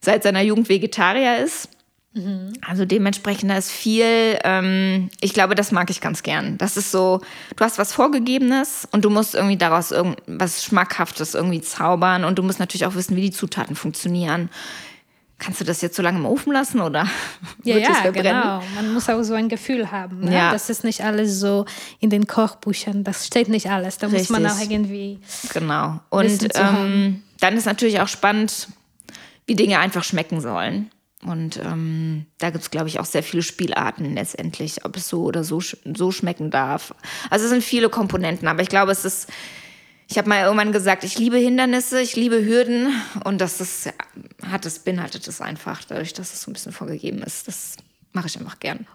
seit 0.00 0.22
seiner 0.22 0.42
Jugend 0.42 0.68
Vegetarier 0.68 1.38
ist. 1.38 1.68
Mhm. 2.14 2.52
Also 2.66 2.84
dementsprechend 2.84 3.50
da 3.50 3.56
ist 3.56 3.70
viel, 3.70 4.38
ähm, 4.44 5.08
ich 5.20 5.32
glaube, 5.32 5.54
das 5.54 5.72
mag 5.72 5.88
ich 5.90 6.00
ganz 6.00 6.22
gern. 6.22 6.58
Das 6.58 6.76
ist 6.76 6.90
so, 6.90 7.20
du 7.56 7.64
hast 7.64 7.78
was 7.78 7.92
Vorgegebenes 7.92 8.88
und 8.92 9.04
du 9.04 9.10
musst 9.10 9.34
irgendwie 9.34 9.56
daraus 9.56 9.92
irgendwas 9.92 10.64
Schmackhaftes 10.64 11.34
irgendwie 11.34 11.60
zaubern 11.60 12.24
und 12.24 12.38
du 12.38 12.42
musst 12.42 12.58
natürlich 12.58 12.86
auch 12.86 12.94
wissen, 12.94 13.16
wie 13.16 13.22
die 13.22 13.30
Zutaten 13.30 13.76
funktionieren 13.76 14.50
kannst 15.42 15.60
du 15.60 15.64
das 15.64 15.80
jetzt 15.80 15.96
so 15.96 16.02
lange 16.02 16.18
im 16.18 16.26
Ofen 16.26 16.52
lassen 16.52 16.80
oder 16.80 17.08
ja, 17.64 17.74
wird 17.74 17.84
ja, 17.84 17.90
es 17.90 17.98
verbrennen? 17.98 18.42
genau. 18.42 18.62
Man 18.76 18.94
muss 18.94 19.08
auch 19.08 19.22
so 19.22 19.34
ein 19.34 19.48
Gefühl 19.48 19.90
haben. 19.90 20.20
Ne? 20.20 20.34
Ja. 20.34 20.52
Das 20.52 20.70
ist 20.70 20.84
nicht 20.84 21.02
alles 21.02 21.40
so 21.40 21.66
in 21.98 22.10
den 22.10 22.28
Kochbüchern. 22.28 23.02
Das 23.02 23.26
steht 23.26 23.48
nicht 23.48 23.68
alles. 23.68 23.98
Da 23.98 24.06
Richtig. 24.06 24.30
muss 24.30 24.40
man 24.40 24.46
auch 24.46 24.60
irgendwie. 24.60 25.18
Genau. 25.52 26.00
Und 26.10 26.48
ähm, 26.54 27.22
dann 27.40 27.56
ist 27.56 27.66
natürlich 27.66 28.00
auch 28.00 28.08
spannend, 28.08 28.68
wie 29.46 29.56
Dinge 29.56 29.80
einfach 29.80 30.04
schmecken 30.04 30.40
sollen. 30.40 30.90
Und 31.24 31.58
ähm, 31.58 32.26
da 32.38 32.50
gibt 32.50 32.62
es, 32.62 32.70
glaube 32.70 32.88
ich, 32.88 32.98
auch 32.98 33.04
sehr 33.04 33.22
viele 33.22 33.42
Spielarten 33.42 34.14
letztendlich, 34.14 34.84
ob 34.84 34.96
es 34.96 35.08
so 35.08 35.22
oder 35.24 35.44
so, 35.44 35.60
so 35.60 36.10
schmecken 36.10 36.50
darf. 36.50 36.94
Also 37.30 37.44
es 37.44 37.50
sind 37.50 37.62
viele 37.62 37.88
Komponenten, 37.88 38.48
aber 38.48 38.62
ich 38.62 38.68
glaube, 38.68 38.92
es 38.92 39.04
ist, 39.04 39.28
ich 40.12 40.18
habe 40.18 40.28
mal 40.28 40.42
irgendwann 40.42 40.72
gesagt, 40.72 41.04
ich 41.04 41.18
liebe 41.18 41.38
Hindernisse, 41.38 42.02
ich 42.02 42.16
liebe 42.16 42.44
Hürden 42.44 42.92
und 43.24 43.40
das 43.40 43.62
ist, 43.62 43.90
hat 44.46 44.66
es, 44.66 44.78
beinhaltet 44.78 45.26
es 45.26 45.40
einfach, 45.40 45.84
dadurch, 45.88 46.12
dass 46.12 46.34
es 46.34 46.42
so 46.42 46.50
ein 46.50 46.52
bisschen 46.52 46.72
vorgegeben 46.72 47.22
ist. 47.22 47.48
Das 47.48 47.76
mache 48.12 48.26
ich 48.26 48.38
einfach 48.38 48.60
gern. 48.60 48.86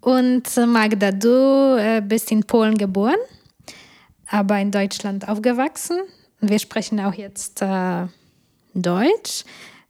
Und 0.00 0.56
äh, 0.56 0.66
Magda, 0.66 1.10
du 1.10 1.76
äh, 1.76 2.00
bist 2.00 2.30
in 2.30 2.44
Polen 2.44 2.78
geboren, 2.78 3.16
aber 4.28 4.60
in 4.60 4.70
Deutschland 4.70 5.28
aufgewachsen. 5.28 5.98
Wir 6.40 6.60
sprechen 6.60 7.00
auch 7.00 7.14
jetzt 7.14 7.62
äh, 7.62 8.06
Deutsch. 8.72 9.42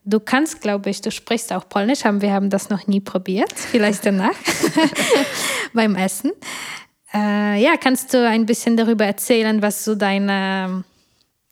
Du 0.06 0.18
kannst, 0.18 0.62
glaube 0.62 0.88
ich, 0.88 1.02
du 1.02 1.10
sprichst 1.10 1.52
auch 1.52 1.68
Polnisch, 1.68 2.06
aber 2.06 2.22
wir 2.22 2.32
haben 2.32 2.49
das 2.49 2.70
noch 2.70 2.87
nie 2.87 3.00
probiert. 3.00 3.52
Vielleicht 3.52 4.06
danach 4.06 4.34
beim 5.75 5.94
Essen. 5.94 6.32
Äh, 7.12 7.61
ja, 7.62 7.76
kannst 7.76 8.14
du 8.14 8.26
ein 8.26 8.47
bisschen 8.47 8.76
darüber 8.76 9.05
erzählen, 9.05 9.62
was 9.62 9.85
so 9.85 9.95
deine 9.95 10.85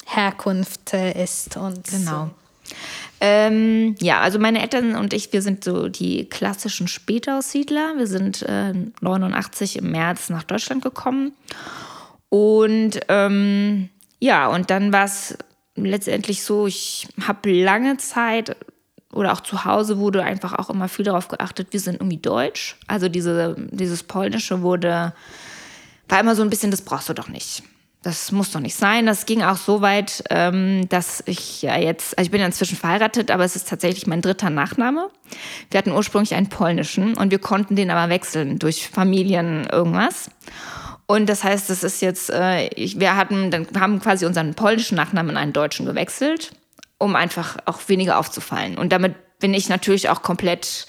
Herkunft 0.06 0.94
äh, 0.94 1.22
ist 1.22 1.56
und 1.56 1.84
genau. 1.88 2.26
So. 2.26 2.30
Ähm, 3.20 3.96
ja, 3.98 4.20
also 4.20 4.38
meine 4.38 4.62
Eltern 4.62 4.94
und 4.94 5.12
ich, 5.12 5.32
wir 5.32 5.42
sind 5.42 5.64
so 5.64 5.88
die 5.88 6.28
klassischen 6.28 6.86
Spätaussiedler. 6.86 7.94
Wir 7.96 8.06
sind 8.06 8.42
äh, 8.42 8.72
89 9.00 9.78
im 9.78 9.90
März 9.90 10.30
nach 10.30 10.44
Deutschland 10.44 10.82
gekommen. 10.82 11.32
Und 12.28 13.00
ähm, 13.08 13.88
ja, 14.20 14.46
und 14.48 14.70
dann 14.70 14.92
war 14.92 15.04
es 15.04 15.36
letztendlich 15.74 16.42
so, 16.42 16.66
ich 16.66 17.08
habe 17.26 17.50
lange 17.50 17.96
Zeit 17.96 18.56
oder 19.12 19.32
auch 19.32 19.40
zu 19.40 19.64
Hause 19.64 19.98
wurde 19.98 20.22
einfach 20.22 20.54
auch 20.58 20.70
immer 20.70 20.88
viel 20.88 21.04
darauf 21.04 21.28
geachtet, 21.28 21.68
wir 21.70 21.80
sind 21.80 21.96
irgendwie 21.96 22.18
deutsch. 22.18 22.76
Also 22.86 23.08
diese, 23.08 23.56
dieses 23.70 24.02
Polnische 24.02 24.62
wurde, 24.62 25.14
war 26.08 26.20
immer 26.20 26.34
so 26.34 26.42
ein 26.42 26.50
bisschen, 26.50 26.70
das 26.70 26.82
brauchst 26.82 27.08
du 27.08 27.14
doch 27.14 27.28
nicht. 27.28 27.62
Das 28.02 28.30
muss 28.30 28.52
doch 28.52 28.60
nicht 28.60 28.76
sein. 28.76 29.06
Das 29.06 29.26
ging 29.26 29.42
auch 29.42 29.56
so 29.56 29.80
weit, 29.80 30.22
ähm, 30.30 30.88
dass 30.88 31.22
ich 31.26 31.62
ja 31.62 31.76
jetzt, 31.76 32.16
also 32.16 32.26
ich 32.26 32.30
bin 32.30 32.40
ja 32.40 32.46
inzwischen 32.46 32.76
verheiratet, 32.76 33.30
aber 33.30 33.44
es 33.44 33.56
ist 33.56 33.68
tatsächlich 33.68 34.06
mein 34.06 34.22
dritter 34.22 34.50
Nachname. 34.50 35.10
Wir 35.70 35.78
hatten 35.78 35.90
ursprünglich 35.90 36.34
einen 36.34 36.48
polnischen 36.48 37.14
und 37.14 37.32
wir 37.32 37.40
konnten 37.40 37.74
den 37.74 37.90
aber 37.90 38.08
wechseln 38.08 38.60
durch 38.60 38.88
Familien 38.88 39.66
irgendwas. 39.66 40.30
Und 41.06 41.28
das 41.28 41.42
heißt, 41.42 41.70
das 41.70 41.82
ist 41.82 42.00
jetzt, 42.00 42.30
äh, 42.30 42.68
ich, 42.68 43.00
wir 43.00 43.16
hatten, 43.16 43.50
dann 43.50 43.66
haben 43.78 43.98
quasi 43.98 44.26
unseren 44.26 44.54
polnischen 44.54 44.94
Nachnamen 44.94 45.30
in 45.30 45.36
einen 45.36 45.52
deutschen 45.52 45.84
gewechselt, 45.84 46.52
um 46.98 47.16
einfach 47.16 47.56
auch 47.64 47.80
weniger 47.88 48.18
aufzufallen. 48.18 48.78
Und 48.78 48.92
damit 48.92 49.38
bin 49.40 49.54
ich 49.54 49.68
natürlich 49.68 50.08
auch 50.08 50.22
komplett 50.22 50.86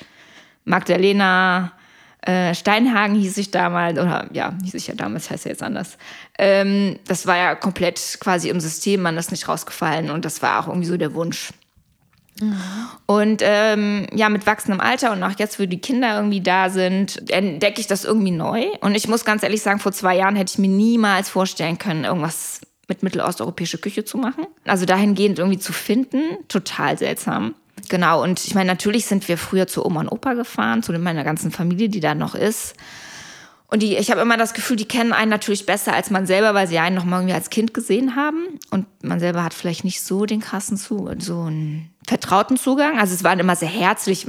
Magdalena 0.66 1.72
äh, 2.22 2.54
Steinhagen 2.54 3.16
hieß 3.16 3.38
ich 3.38 3.52
damals, 3.52 3.98
oder 3.98 4.28
ja, 4.34 4.54
hieß 4.64 4.74
ich 4.74 4.88
ja 4.88 4.96
damals, 4.96 5.30
heißt 5.30 5.46
ja 5.46 5.52
jetzt 5.52 5.64
anders. 5.64 5.98
Ähm, 6.38 7.00
das 7.08 7.26
war 7.26 7.38
ja 7.38 7.56
komplett 7.56 8.18
quasi 8.20 8.50
im 8.50 8.60
System, 8.60 9.02
man 9.02 9.18
ist 9.18 9.32
nicht 9.32 9.48
rausgefallen 9.48 10.10
und 10.12 10.26
das 10.26 10.42
war 10.42 10.60
auch 10.60 10.68
irgendwie 10.68 10.88
so 10.88 10.98
der 10.98 11.14
Wunsch. 11.14 11.52
Und 13.06 13.42
ähm, 13.44 14.08
ja, 14.14 14.30
mit 14.30 14.46
wachsendem 14.46 14.80
Alter 14.80 15.12
und 15.12 15.24
auch 15.24 15.38
jetzt, 15.38 15.60
wo 15.60 15.66
die 15.66 15.80
Kinder 15.80 16.16
irgendwie 16.16 16.42
da 16.42 16.70
sind, 16.70 17.30
entdecke 17.30 17.82
ich 17.82 17.88
das 17.88 18.06
irgendwie 18.06 18.32
neu. 18.32 18.66
Und 18.82 18.96
ich 18.96 19.08
muss 19.08 19.26
ganz 19.26 19.44
ehrlich 19.44 19.62
sagen, 19.62 19.80
vor 19.80 19.92
zwei 19.92 20.16
Jahren 20.16 20.36
hätte 20.36 20.54
ich 20.54 20.58
mir 20.58 20.70
niemals 20.70 21.30
vorstellen 21.30 21.78
können, 21.78 22.06
irgendwas 22.06 22.62
mit 22.88 23.04
mittelosteuropäischer 23.04 23.78
Küche 23.78 24.06
zu 24.06 24.18
machen. 24.18 24.48
Also 24.66 24.86
dahingehend 24.86 25.40
irgendwie 25.40 25.60
zu 25.60 25.74
finden, 25.74 26.22
total 26.48 26.98
seltsam. 26.98 27.56
Genau, 27.90 28.24
und 28.24 28.46
ich 28.46 28.56
meine, 28.56 28.68
natürlich 28.68 29.06
sind 29.06 29.28
wir 29.28 29.38
früher 29.38 29.68
zu 29.68 29.86
Oma 29.86 30.02
und 30.02 30.10
Opa 30.10 30.34
gefahren, 30.34 30.84
zu 30.84 30.94
meiner 30.94 31.24
ganzen 31.24 31.52
Familie, 31.52 31.90
die 31.90 32.00
da 32.00 32.16
noch 32.16 32.36
ist. 32.36 32.76
Und 33.72 33.84
die, 33.84 33.98
ich 33.98 34.10
habe 34.10 34.22
immer 34.22 34.38
das 34.38 34.54
Gefühl, 34.54 34.78
die 34.78 34.88
kennen 34.88 35.14
einen 35.14 35.30
natürlich 35.30 35.66
besser 35.66 35.94
als 35.94 36.10
man 36.10 36.26
selber, 36.26 36.56
weil 36.56 36.68
sie 36.68 36.80
einen 36.80 36.96
noch 36.96 37.06
mal 37.06 37.18
irgendwie 37.18 37.36
als 37.36 37.52
Kind 37.52 37.74
gesehen 37.74 38.16
haben. 38.16 38.60
Und 38.72 38.88
man 39.04 39.20
selber 39.20 39.44
hat 39.44 39.54
vielleicht 39.54 39.84
nicht 39.84 40.02
so 40.02 40.26
den 40.26 40.40
krassen 40.40 40.76
Zu, 40.76 41.10
so 41.20 41.42
einen 41.42 41.92
vertrauten 42.08 42.58
Zugang. 42.58 43.00
Also 43.00 43.14
es 43.14 43.24
waren 43.24 43.38
immer 43.38 43.56
sehr 43.56 43.70
herzlich, 43.70 44.26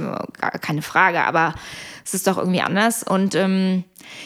keine 0.61 0.83
Frage, 0.83 1.23
aber 1.23 1.55
es 2.05 2.13
ist 2.13 2.27
doch 2.27 2.37
irgendwie 2.37 2.61
anders. 2.61 3.01
Und 3.01 3.33
ähm, 3.33 3.83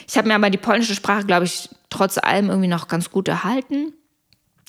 ich 0.08 0.18
habe 0.18 0.28
mir 0.28 0.36
aber 0.36 0.50
die 0.50 0.58
polnische 0.58 0.96
Sprache, 0.96 1.26
glaube 1.26 1.46
ich, 1.46 1.70
trotz 1.90 2.18
allem 2.18 2.50
irgendwie 2.50 2.68
noch 2.68 2.90
ganz 2.90 3.10
gut 3.10 3.30
erhalten. 3.30 3.94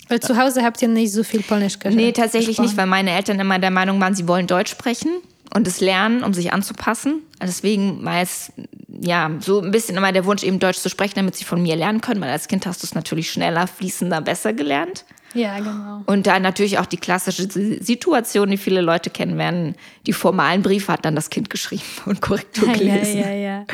Weil 0.08 0.20
zu 0.20 0.36
Hause 0.36 0.62
habt 0.62 0.80
ihr 0.82 0.88
nicht 0.88 1.12
so 1.12 1.24
viel 1.24 1.42
Polnisch 1.42 1.78
gesprochen? 1.78 1.96
Nee, 1.96 2.12
tatsächlich 2.12 2.56
gesprochen. 2.56 2.66
nicht, 2.66 2.76
weil 2.76 2.86
meine 2.86 3.10
Eltern 3.10 3.40
immer 3.40 3.58
der 3.58 3.70
Meinung 3.70 4.00
waren, 4.00 4.14
sie 4.14 4.28
wollen 4.28 4.46
Deutsch 4.46 4.70
sprechen 4.70 5.10
und 5.52 5.66
es 5.66 5.80
lernen, 5.80 6.22
um 6.22 6.32
sich 6.32 6.52
anzupassen. 6.52 7.22
Deswegen 7.42 8.04
war 8.04 8.20
es 8.20 8.52
ja 8.88 9.30
so 9.40 9.60
ein 9.60 9.70
bisschen 9.70 9.96
immer 9.96 10.12
der 10.12 10.24
Wunsch, 10.24 10.42
eben 10.42 10.58
Deutsch 10.58 10.78
zu 10.78 10.88
sprechen, 10.88 11.14
damit 11.16 11.36
sie 11.36 11.44
von 11.44 11.62
mir 11.62 11.76
lernen 11.76 12.00
können, 12.00 12.20
weil 12.20 12.30
als 12.30 12.48
Kind 12.48 12.66
hast 12.66 12.82
du 12.82 12.86
es 12.86 12.94
natürlich 12.94 13.30
schneller, 13.30 13.66
fließender, 13.66 14.20
besser 14.20 14.52
gelernt. 14.52 15.04
Ja, 15.34 15.58
genau. 15.58 16.02
Und 16.06 16.26
da 16.26 16.38
natürlich 16.38 16.78
auch 16.78 16.86
die 16.86 16.96
klassische 16.96 17.48
Situation, 17.48 18.50
die 18.50 18.56
viele 18.56 18.80
Leute 18.80 19.10
kennen 19.10 19.36
werden, 19.36 19.74
die 20.06 20.12
formalen 20.12 20.62
Briefe 20.62 20.92
hat 20.92 21.04
dann 21.04 21.14
das 21.14 21.30
Kind 21.30 21.50
geschrieben 21.50 21.82
und 22.06 22.20
Korrektur 22.20 22.72
gelesen. 22.72 23.20
Ja, 23.20 23.30
ja, 23.30 23.34
ja. 23.34 23.66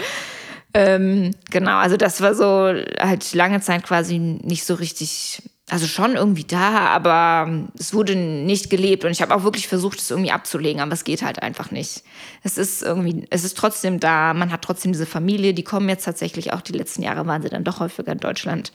Ähm, 0.75 1.33
genau, 1.51 1.77
also 1.77 1.97
das 1.99 2.21
war 2.23 2.35
so 2.35 2.73
halt 2.99 3.35
lange 3.35 3.61
Zeit 3.61 3.83
quasi 3.83 4.19
nicht 4.19 4.65
so 4.65 4.75
richtig 4.75 5.43
also 5.73 5.87
schon 5.87 6.17
irgendwie 6.17 6.45
da, 6.45 6.81
aber 6.89 7.51
es 7.79 7.95
wurde 7.95 8.15
nicht 8.15 8.69
gelebt 8.69 9.07
und 9.07 9.11
ich 9.11 9.23
habe 9.23 9.35
auch 9.35 9.43
wirklich 9.43 9.69
versucht, 9.69 9.99
es 9.99 10.11
irgendwie 10.11 10.31
abzulegen, 10.31 10.83
aber 10.83 10.93
es 10.93 11.03
geht 11.03 11.23
halt 11.23 11.43
einfach 11.43 11.71
nicht. 11.71 12.03
Es 12.43 12.59
ist 12.59 12.83
irgendwie, 12.83 13.25
es 13.31 13.43
ist 13.43 13.57
trotzdem 13.57 13.99
da, 13.99 14.35
man 14.35 14.53
hat 14.53 14.61
trotzdem 14.61 14.93
diese 14.93 15.07
Familie, 15.07 15.55
die 15.55 15.65
kommen 15.65 15.89
jetzt 15.89 16.05
tatsächlich 16.05 16.53
auch 16.53 16.61
die 16.61 16.75
letzten 16.75 17.03
Jahre 17.03 17.27
waren 17.27 17.41
sie 17.41 17.49
dann 17.49 17.65
doch 17.65 17.81
häufiger 17.81 18.13
in 18.13 18.19
Deutschland. 18.19 18.71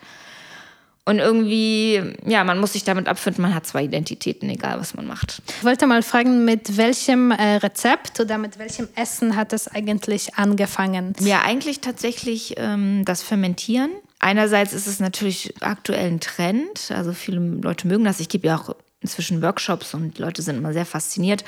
Und 1.06 1.20
irgendwie, 1.20 2.01
ja, 2.25 2.44
man 2.44 2.60
muss 2.60 2.74
sich 2.74 2.84
damit 2.84 3.08
abfinden, 3.08 3.44
man 3.44 3.54
hat 3.54 3.68
zwei 3.68 3.84
Identitäten, 3.84 4.50
egal 4.50 4.80
was 4.80 4.96
man 4.96 5.06
macht. 5.06 5.44
Ich 5.60 5.63
wollte 5.63 5.86
mal 5.86 6.01
fragen, 6.01 6.46
mit 6.46 6.77
welchem 6.77 7.30
äh, 7.30 7.58
Rezept 7.58 8.20
oder 8.20 8.39
mit 8.39 8.58
welchem 8.58 8.88
Essen 8.96 9.36
hat 9.36 9.54
es 9.54 9.68
eigentlich 9.68 10.34
angefangen? 10.34 11.13
Ja, 11.20 11.44
eigentlich 11.44 11.80
tatsächlich 11.80 12.56
ähm, 12.58 13.06
das 13.06 13.22
Fermentieren. 13.22 13.92
Einerseits 14.27 14.74
ist 14.74 14.88
es 14.88 15.00
natürlich 15.00 15.53
aktuell 15.62 16.05
ein 16.05 16.19
Trend. 16.19 16.91
Also 16.93 17.13
viele 17.13 17.39
Leute 17.39 17.88
mögen 17.88 18.03
das. 18.03 18.19
Ich 18.19 18.27
gebe 18.27 18.48
ja 18.48 18.57
auch 18.57 18.75
inzwischen 19.00 19.41
Workshops 19.41 19.93
und 19.93 20.19
Leute 20.19 20.41
sind 20.41 20.57
immer 20.57 20.74
sehr 20.74 20.86
fasziniert. 20.86 21.46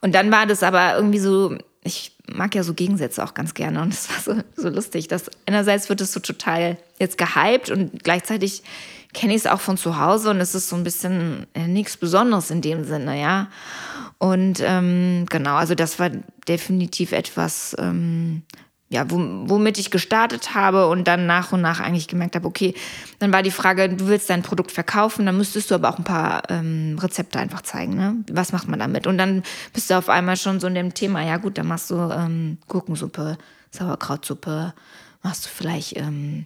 Und 0.00 0.14
dann 0.14 0.32
war 0.32 0.46
das 0.46 0.62
aber 0.62 0.96
irgendwie 0.96 1.18
so, 1.18 1.58
ich 1.84 2.16
mag 2.32 2.54
ja 2.54 2.62
so 2.62 2.72
Gegensätze 2.72 3.22
auch 3.22 3.34
ganz 3.34 3.52
gerne 3.52 3.82
und 3.82 3.92
es 3.92 4.08
war 4.08 4.36
so, 4.36 4.42
so 4.56 4.70
lustig, 4.70 5.08
dass 5.08 5.30
einerseits 5.44 5.90
wird 5.90 6.00
es 6.00 6.14
so 6.14 6.20
total 6.20 6.78
jetzt 6.98 7.18
gehypt 7.18 7.68
und 7.68 8.02
gleichzeitig 8.02 8.62
kenne 9.12 9.34
ich 9.34 9.42
es 9.42 9.46
auch 9.46 9.60
von 9.60 9.76
zu 9.76 9.98
Hause 10.00 10.30
und 10.30 10.40
es 10.40 10.54
ist 10.54 10.70
so 10.70 10.76
ein 10.76 10.84
bisschen 10.84 11.46
äh, 11.52 11.66
nichts 11.66 11.98
Besonderes 11.98 12.50
in 12.50 12.62
dem 12.62 12.84
Sinne, 12.84 13.20
ja. 13.20 13.48
Und 14.16 14.62
ähm, 14.64 15.26
genau, 15.28 15.56
also 15.56 15.74
das 15.74 15.98
war 15.98 16.08
definitiv 16.48 17.12
etwas, 17.12 17.76
ähm, 17.78 18.40
ja, 18.92 19.06
womit 19.08 19.78
ich 19.78 19.90
gestartet 19.90 20.54
habe 20.54 20.86
und 20.88 21.08
dann 21.08 21.24
nach 21.24 21.52
und 21.52 21.62
nach 21.62 21.80
eigentlich 21.80 22.08
gemerkt 22.08 22.36
habe, 22.36 22.46
okay, 22.46 22.74
dann 23.20 23.32
war 23.32 23.42
die 23.42 23.50
Frage, 23.50 23.88
du 23.88 24.06
willst 24.06 24.28
dein 24.28 24.42
Produkt 24.42 24.70
verkaufen, 24.70 25.24
dann 25.24 25.38
müsstest 25.38 25.70
du 25.70 25.74
aber 25.74 25.88
auch 25.88 25.96
ein 25.96 26.04
paar 26.04 26.42
ähm, 26.50 26.98
Rezepte 27.00 27.38
einfach 27.38 27.62
zeigen, 27.62 27.96
ne? 27.96 28.16
Was 28.30 28.52
macht 28.52 28.68
man 28.68 28.78
damit? 28.78 29.06
Und 29.06 29.16
dann 29.16 29.44
bist 29.72 29.88
du 29.88 29.96
auf 29.96 30.10
einmal 30.10 30.36
schon 30.36 30.60
so 30.60 30.66
in 30.66 30.74
dem 30.74 30.92
Thema, 30.92 31.22
ja 31.22 31.38
gut, 31.38 31.56
dann 31.56 31.68
machst 31.68 31.90
du 31.90 31.94
ähm, 31.94 32.58
Gurkensuppe, 32.68 33.38
Sauerkrautsuppe, 33.70 34.74
machst 35.22 35.46
du 35.46 35.48
vielleicht 35.48 35.96
ähm, 35.96 36.44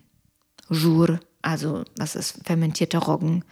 Jour, 0.71 1.19
also 1.43 1.83
das 1.97 2.15
ist 2.15 2.39
fermentierter 2.45 3.01
Roggen 3.01 3.43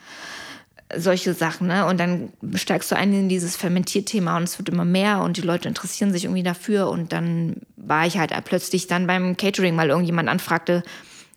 solche 0.99 1.35
Sachen, 1.35 1.67
ne? 1.67 1.87
Und 1.87 1.99
dann 1.99 2.33
steigst 2.55 2.91
du 2.91 2.97
ein 2.97 3.13
in 3.13 3.29
dieses 3.29 3.57
Fermentierthema 3.57 4.37
und 4.37 4.45
es 4.45 4.59
wird 4.59 4.69
immer 4.69 4.85
mehr 4.85 5.21
und 5.21 5.37
die 5.37 5.43
Leute 5.43 5.69
interessieren 5.69 6.13
sich 6.13 6.25
irgendwie 6.25 6.43
dafür. 6.43 6.89
Und 6.89 7.13
dann 7.13 7.57
war 7.77 8.07
ich 8.07 8.19
halt 8.19 8.33
plötzlich 8.45 8.87
dann 8.87 9.07
beim 9.07 9.37
Catering, 9.37 9.77
weil 9.77 9.91
irgendjemand 9.91 10.29
anfragte, 10.29 10.83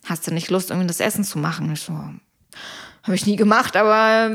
hast 0.06 0.28
du 0.28 0.34
nicht 0.34 0.50
Lust, 0.50 0.70
irgendwie 0.70 0.88
das 0.88 1.00
Essen 1.00 1.24
zu 1.24 1.40
machen? 1.40 1.72
Ich 1.74 1.82
so, 1.82 1.94
habe 1.94 3.16
ich 3.16 3.26
nie 3.26 3.36
gemacht, 3.36 3.76
aber 3.76 4.32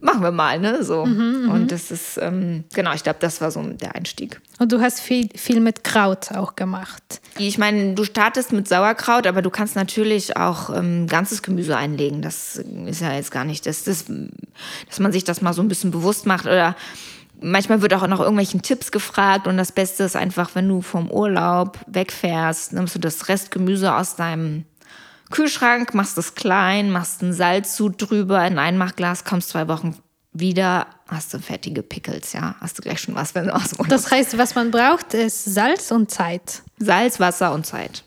machen 0.00 0.22
wir 0.22 0.30
mal, 0.30 0.58
ne? 0.58 0.84
So. 0.84 1.06
Mhm, 1.06 1.44
mhm, 1.44 1.50
und 1.50 1.72
das 1.72 1.90
ist, 1.90 2.18
ähm, 2.20 2.64
genau, 2.74 2.92
ich 2.92 3.02
glaube, 3.02 3.18
das 3.20 3.40
war 3.40 3.50
so 3.50 3.62
der 3.62 3.94
Einstieg. 3.94 4.40
Und 4.58 4.72
du 4.72 4.80
hast 4.80 5.00
viel, 5.00 5.28
viel 5.34 5.60
mit 5.60 5.84
Kraut 5.84 6.32
auch 6.32 6.56
gemacht. 6.56 7.20
Ich 7.38 7.58
meine, 7.58 7.94
du 7.94 8.04
startest 8.04 8.52
mit 8.52 8.68
Sauerkraut, 8.68 9.26
aber 9.26 9.42
du 9.42 9.50
kannst 9.50 9.76
natürlich 9.76 10.36
auch 10.36 10.74
ähm, 10.74 11.06
ganzes 11.06 11.42
Gemüse 11.42 11.76
einlegen. 11.76 12.22
Das 12.22 12.56
ist 12.56 13.00
ja 13.00 13.12
jetzt 13.14 13.30
gar 13.30 13.44
nicht, 13.44 13.66
das, 13.66 13.84
das, 13.84 14.06
dass 14.88 15.00
man 15.00 15.12
sich 15.12 15.24
das 15.24 15.40
mal 15.40 15.52
so 15.52 15.62
ein 15.62 15.68
bisschen 15.68 15.90
bewusst 15.90 16.26
macht 16.26 16.46
oder 16.46 16.76
Manchmal 17.40 17.82
wird 17.82 17.94
auch 17.94 18.04
nach 18.08 18.18
irgendwelchen 18.18 18.62
Tipps 18.62 18.90
gefragt 18.90 19.46
und 19.46 19.56
das 19.58 19.70
Beste 19.70 20.02
ist 20.02 20.16
einfach, 20.16 20.50
wenn 20.54 20.68
du 20.68 20.82
vom 20.82 21.08
Urlaub 21.08 21.78
wegfährst, 21.86 22.72
nimmst 22.72 22.96
du 22.96 22.98
das 22.98 23.28
Restgemüse 23.28 23.94
aus 23.94 24.16
deinem 24.16 24.64
Kühlschrank, 25.30 25.94
machst 25.94 26.18
es 26.18 26.34
klein, 26.34 26.90
machst 26.90 27.22
ein 27.22 27.32
Salzsud 27.32 27.94
drüber, 27.98 28.38
in 28.46 28.54
ein 28.54 28.74
Einmachglas, 28.74 29.24
kommst 29.24 29.50
zwei 29.50 29.68
Wochen 29.68 29.96
wieder 30.32 30.86
hast 31.08 31.32
du 31.34 31.38
fertige 31.38 31.82
Pickles, 31.82 32.32
ja. 32.32 32.54
Hast 32.60 32.78
du 32.78 32.82
gleich 32.82 33.00
schon 33.00 33.14
was, 33.14 33.34
wenn 33.34 33.46
du 33.46 33.54
aus 33.54 33.70
dem 33.70 33.88
Das 33.88 34.10
heißt, 34.10 34.38
was 34.38 34.54
man 34.54 34.70
braucht, 34.70 35.14
ist 35.14 35.44
Salz 35.44 35.90
und 35.90 36.10
Zeit. 36.10 36.62
Salz, 36.78 37.18
Wasser 37.18 37.52
und 37.52 37.66
Zeit. 37.66 38.04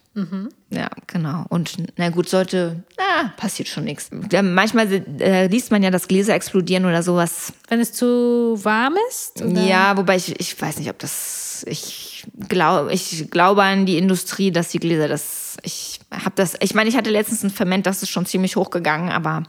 Ja, 0.69 0.89
genau. 1.07 1.45
Und 1.49 1.77
na 1.97 2.09
gut, 2.09 2.27
sollte, 2.29 2.83
na, 2.97 3.33
passiert 3.37 3.69
schon 3.69 3.85
nichts. 3.85 4.09
Manchmal 4.11 4.91
äh, 5.19 5.47
liest 5.47 5.71
man 5.71 5.83
ja 5.83 5.89
das 5.89 6.07
Gläser 6.07 6.33
explodieren 6.33 6.85
oder 6.85 7.01
sowas. 7.01 7.53
Wenn 7.69 7.79
es 7.79 7.93
zu 7.93 8.59
warm 8.61 8.95
ist? 9.09 9.41
Oder? 9.41 9.61
Ja, 9.63 9.97
wobei 9.97 10.17
ich, 10.17 10.39
ich 10.39 10.61
weiß 10.61 10.79
nicht, 10.79 10.89
ob 10.89 10.99
das, 10.99 11.63
ich 11.67 12.25
glaube, 12.49 12.93
ich 12.93 13.31
glaube 13.31 13.63
an 13.63 13.85
die 13.85 13.97
Industrie, 13.97 14.51
dass 14.51 14.69
die 14.69 14.79
Gläser 14.79 15.07
das, 15.07 15.40
ich 15.63 15.99
habe 16.11 16.33
das, 16.35 16.55
ich 16.59 16.73
meine, 16.73 16.89
ich 16.89 16.97
hatte 16.97 17.09
letztens 17.09 17.43
ein 17.43 17.49
Ferment, 17.49 17.85
das 17.85 18.03
ist 18.03 18.09
schon 18.09 18.25
ziemlich 18.25 18.55
hochgegangen, 18.55 19.09
aber 19.09 19.43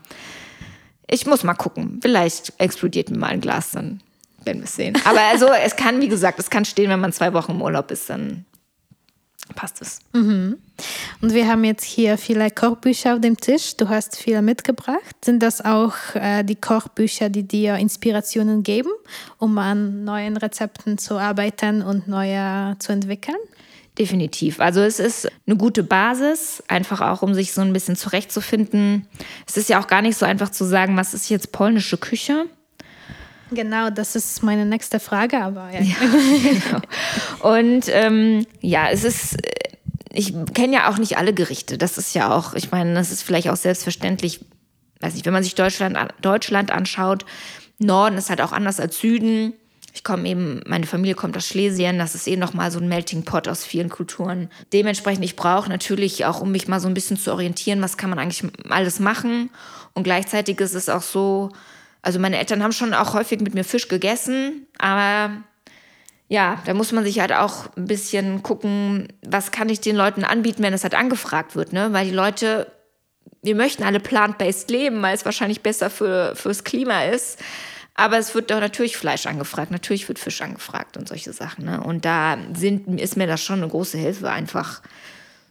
ich 1.09 1.26
muss 1.26 1.44
mal 1.44 1.54
gucken. 1.54 1.99
Vielleicht 2.00 2.52
explodiert 2.59 3.11
mir 3.11 3.18
mal 3.18 3.28
ein 3.28 3.40
Glas, 3.40 3.73
dann 3.73 4.00
werden 4.44 4.59
wir 4.59 4.64
es 4.64 4.76
sehen. 4.76 4.97
Aber 5.04 5.21
also, 5.21 5.47
es 5.49 5.76
kann, 5.76 6.00
wie 6.00 6.09
gesagt, 6.09 6.38
es 6.38 6.50
kann 6.50 6.64
stehen, 6.64 6.90
wenn 6.90 7.00
man 7.00 7.12
zwei 7.12 7.32
Wochen 7.32 7.52
im 7.52 7.62
Urlaub 7.62 7.90
ist, 7.90 8.09
dann 8.11 8.44
passt 9.54 9.82
es. 9.82 10.00
Und 11.21 11.35
wir 11.35 11.47
haben 11.47 11.64
jetzt 11.64 11.85
hier 11.85 12.16
viele 12.16 12.50
Kochbücher 12.50 13.14
auf 13.14 13.21
dem 13.21 13.37
Tisch. 13.37 13.76
Du 13.76 13.88
hast 13.88 14.16
viele 14.16 14.40
mitgebracht. 14.40 15.25
Sind 15.25 15.42
das 15.42 15.62
auch 15.64 15.94
äh, 16.14 16.42
die 16.44 16.56
Kochbücher, 16.56 17.28
die 17.28 17.42
dir 17.42 17.76
Inspirationen 17.76 18.62
geben, 18.62 18.90
um 19.38 19.59
an 19.59 20.04
neuen 20.04 20.37
Rezepten 20.37 20.97
zu 20.97 21.18
arbeiten 21.18 21.82
und 21.82 22.09
neue 22.09 22.76
zu 22.78 22.92
entwickeln? 22.92 23.37
Definitiv. 23.99 24.58
Also 24.58 24.80
es 24.80 24.99
ist 24.99 25.28
eine 25.46 25.56
gute 25.56 25.82
Basis, 25.82 26.62
einfach 26.66 27.02
auch, 27.02 27.20
um 27.20 27.34
sich 27.34 27.52
so 27.52 27.61
ein 27.61 27.75
bisschen 27.75 27.94
zurechtzufinden. 27.94 29.06
Es 29.46 29.58
ist 29.58 29.68
ja 29.68 29.80
auch 29.80 29.87
gar 29.87 30.00
nicht 30.00 30.16
so 30.16 30.25
einfach 30.25 30.49
zu 30.49 30.64
sagen, 30.64 30.96
was 30.96 31.12
ist 31.12 31.28
jetzt 31.28 31.52
polnische 31.52 31.99
Küche. 31.99 32.46
Genau, 33.50 33.90
das 33.90 34.16
ist 34.16 34.42
meine 34.42 34.64
nächste 34.64 34.99
Frage, 34.99 35.42
aber 35.42 35.68
ja. 35.72 35.80
genau. 36.42 37.52
Und 37.54 37.84
ähm, 37.88 38.46
ja, 38.62 38.88
es 38.90 39.04
ist, 39.04 39.34
äh, 39.44 39.76
ich 40.14 40.32
kenne 40.54 40.72
ja 40.75 40.90
auch 40.90 40.96
nicht 40.96 41.18
alle 41.18 41.34
Gerichte. 41.34 41.76
Das 41.76 41.99
ist 41.99 42.14
ja 42.14 42.34
auch, 42.34 42.54
ich 42.54 42.70
meine, 42.70 42.94
das 42.94 43.12
ist 43.12 43.22
vielleicht 43.22 43.50
auch 43.50 43.56
selbstverständlich, 43.56 44.42
weiß 45.00 45.12
nicht, 45.12 45.26
wenn 45.26 45.34
man 45.34 45.42
sich 45.42 45.54
Deutschland, 45.54 45.96
an- 45.99 46.08
Deutschland 46.22 46.70
anschaut, 46.70 47.26
Norden 47.78 48.16
ist 48.16 48.30
halt 48.30 48.40
auch 48.40 48.52
anders 48.52 48.80
als 48.80 48.99
Süden. 48.99 49.52
Ich 49.94 50.04
komme 50.04 50.26
eben, 50.26 50.62
meine 50.66 50.87
Familie 50.87 51.14
kommt 51.14 51.37
aus 51.37 51.46
Schlesien, 51.46 51.99
das 51.99 52.14
ist 52.14 52.26
eh 52.26 52.37
nochmal 52.37 52.70
so 52.70 52.78
ein 52.78 52.88
Melting 52.88 53.25
Pot 53.25 53.46
aus 53.46 53.64
vielen 53.64 53.90
Kulturen. 53.90 54.49
Dementsprechend, 54.72 55.25
ich 55.25 55.37
brauche 55.37 55.68
natürlich 55.68 56.25
auch, 56.25 56.40
um 56.40 56.50
mich 56.50 56.66
mal 56.66 56.80
so 56.80 56.88
ein 56.88 56.94
bisschen 56.94 57.18
zu 57.18 57.30
orientieren, 57.30 57.82
was 57.82 57.99
kann 57.99 58.08
man 58.08 58.18
eigentlich 58.18 58.42
alles 58.70 59.00
machen. 59.00 59.50
Und 59.92 60.04
gleichzeitig 60.04 60.58
ist 60.61 60.75
es 60.75 60.88
auch 60.88 61.02
so, 61.02 61.50
also 62.00 62.18
meine 62.18 62.38
Eltern 62.38 62.62
haben 62.62 62.72
schon 62.72 62.94
auch 62.94 63.12
häufig 63.12 63.40
mit 63.40 63.54
mir 63.54 63.64
Fisch 63.64 63.88
gegessen, 63.88 64.66
aber 64.78 65.42
ja, 66.28 66.62
da 66.64 66.72
muss 66.72 66.92
man 66.92 67.04
sich 67.04 67.20
halt 67.20 67.32
auch 67.32 67.66
ein 67.76 67.84
bisschen 67.84 68.42
gucken, 68.42 69.08
was 69.20 69.50
kann 69.50 69.68
ich 69.68 69.80
den 69.80 69.96
Leuten 69.96 70.25
anbieten, 70.25 70.62
wenn 70.62 70.72
es 70.72 70.84
halt 70.84 70.94
angefragt 70.94 71.54
wird, 71.54 71.75
ne? 71.75 71.92
Weil 71.92 72.06
die 72.06 72.14
Leute, 72.14 72.72
wir 73.42 73.54
möchten 73.54 73.82
alle 73.82 74.00
plant-based 74.00 74.70
leben, 74.70 75.02
weil 75.02 75.14
es 75.14 75.26
wahrscheinlich 75.26 75.61
besser 75.61 75.90
für, 75.90 76.34
fürs 76.34 76.64
Klima 76.64 77.04
ist. 77.04 77.38
Aber 77.94 78.18
es 78.18 78.34
wird 78.34 78.50
doch 78.50 78.61
natürlich 78.61 78.96
Fleisch 78.96 79.26
angefragt, 79.26 79.70
natürlich 79.70 80.08
wird 80.08 80.18
Fisch 80.18 80.40
angefragt 80.40 80.96
und 80.96 81.08
solche 81.08 81.32
Sachen. 81.32 81.66
Ne? 81.66 81.82
Und 81.82 82.04
da 82.04 82.38
sind, 82.54 83.00
ist 83.00 83.16
mir 83.16 83.26
das 83.26 83.42
schon 83.42 83.58
eine 83.58 83.68
große 83.68 83.99
Hilfe, 83.99 84.30
einfach 84.30 84.80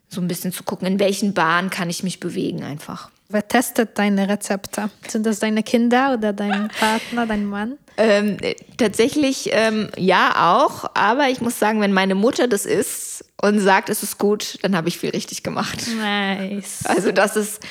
so 0.07 0.19
ein 0.21 0.27
bisschen 0.27 0.51
zu 0.51 0.63
gucken, 0.63 0.87
in 0.87 0.99
welchen 0.99 1.33
Bahnen 1.33 1.69
kann 1.69 1.89
ich 1.89 2.03
mich 2.03 2.19
bewegen 2.19 2.63
einfach. 2.63 3.09
Wer 3.29 3.47
testet 3.47 3.97
deine 3.97 4.27
Rezepte? 4.27 4.89
Sind 5.07 5.25
das 5.25 5.39
deine 5.39 5.63
Kinder 5.63 6.15
oder 6.17 6.33
dein 6.33 6.67
Partner, 6.79 7.25
dein 7.25 7.45
Mann? 7.45 7.77
Ähm, 7.95 8.37
äh, 8.41 8.55
tatsächlich 8.75 9.49
ähm, 9.53 9.89
ja 9.95 10.57
auch, 10.57 10.91
aber 10.95 11.29
ich 11.29 11.39
muss 11.39 11.59
sagen, 11.59 11.79
wenn 11.79 11.93
meine 11.93 12.15
Mutter 12.15 12.49
das 12.49 12.65
isst 12.65 13.23
und 13.41 13.59
sagt, 13.59 13.89
es 13.89 14.03
ist 14.03 14.17
gut, 14.17 14.59
dann 14.63 14.75
habe 14.75 14.89
ich 14.89 14.97
viel 14.97 15.11
richtig 15.11 15.43
gemacht. 15.43 15.87
Nice. 15.97 16.85
Also 16.85 17.13
das 17.13 17.37
ist 17.37 17.61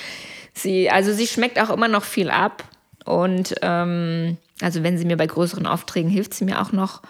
sie, 0.54 0.88
also 0.88 1.12
sie 1.12 1.26
schmeckt 1.26 1.61
auch 1.61 1.70
immer 1.70 1.88
noch 1.88 2.04
viel 2.04 2.30
ab 2.30 2.64
und 3.04 3.54
ähm, 3.61 4.38
also 4.61 4.83
wenn 4.83 4.99
sie 4.99 5.05
mir 5.05 5.16
bei 5.16 5.27
größeren 5.27 5.66
Aufträgen 5.66 6.11
hilft 6.11 6.35
sie 6.35 6.44
mir 6.44 6.61
auch 6.61 6.73
noch 6.73 7.03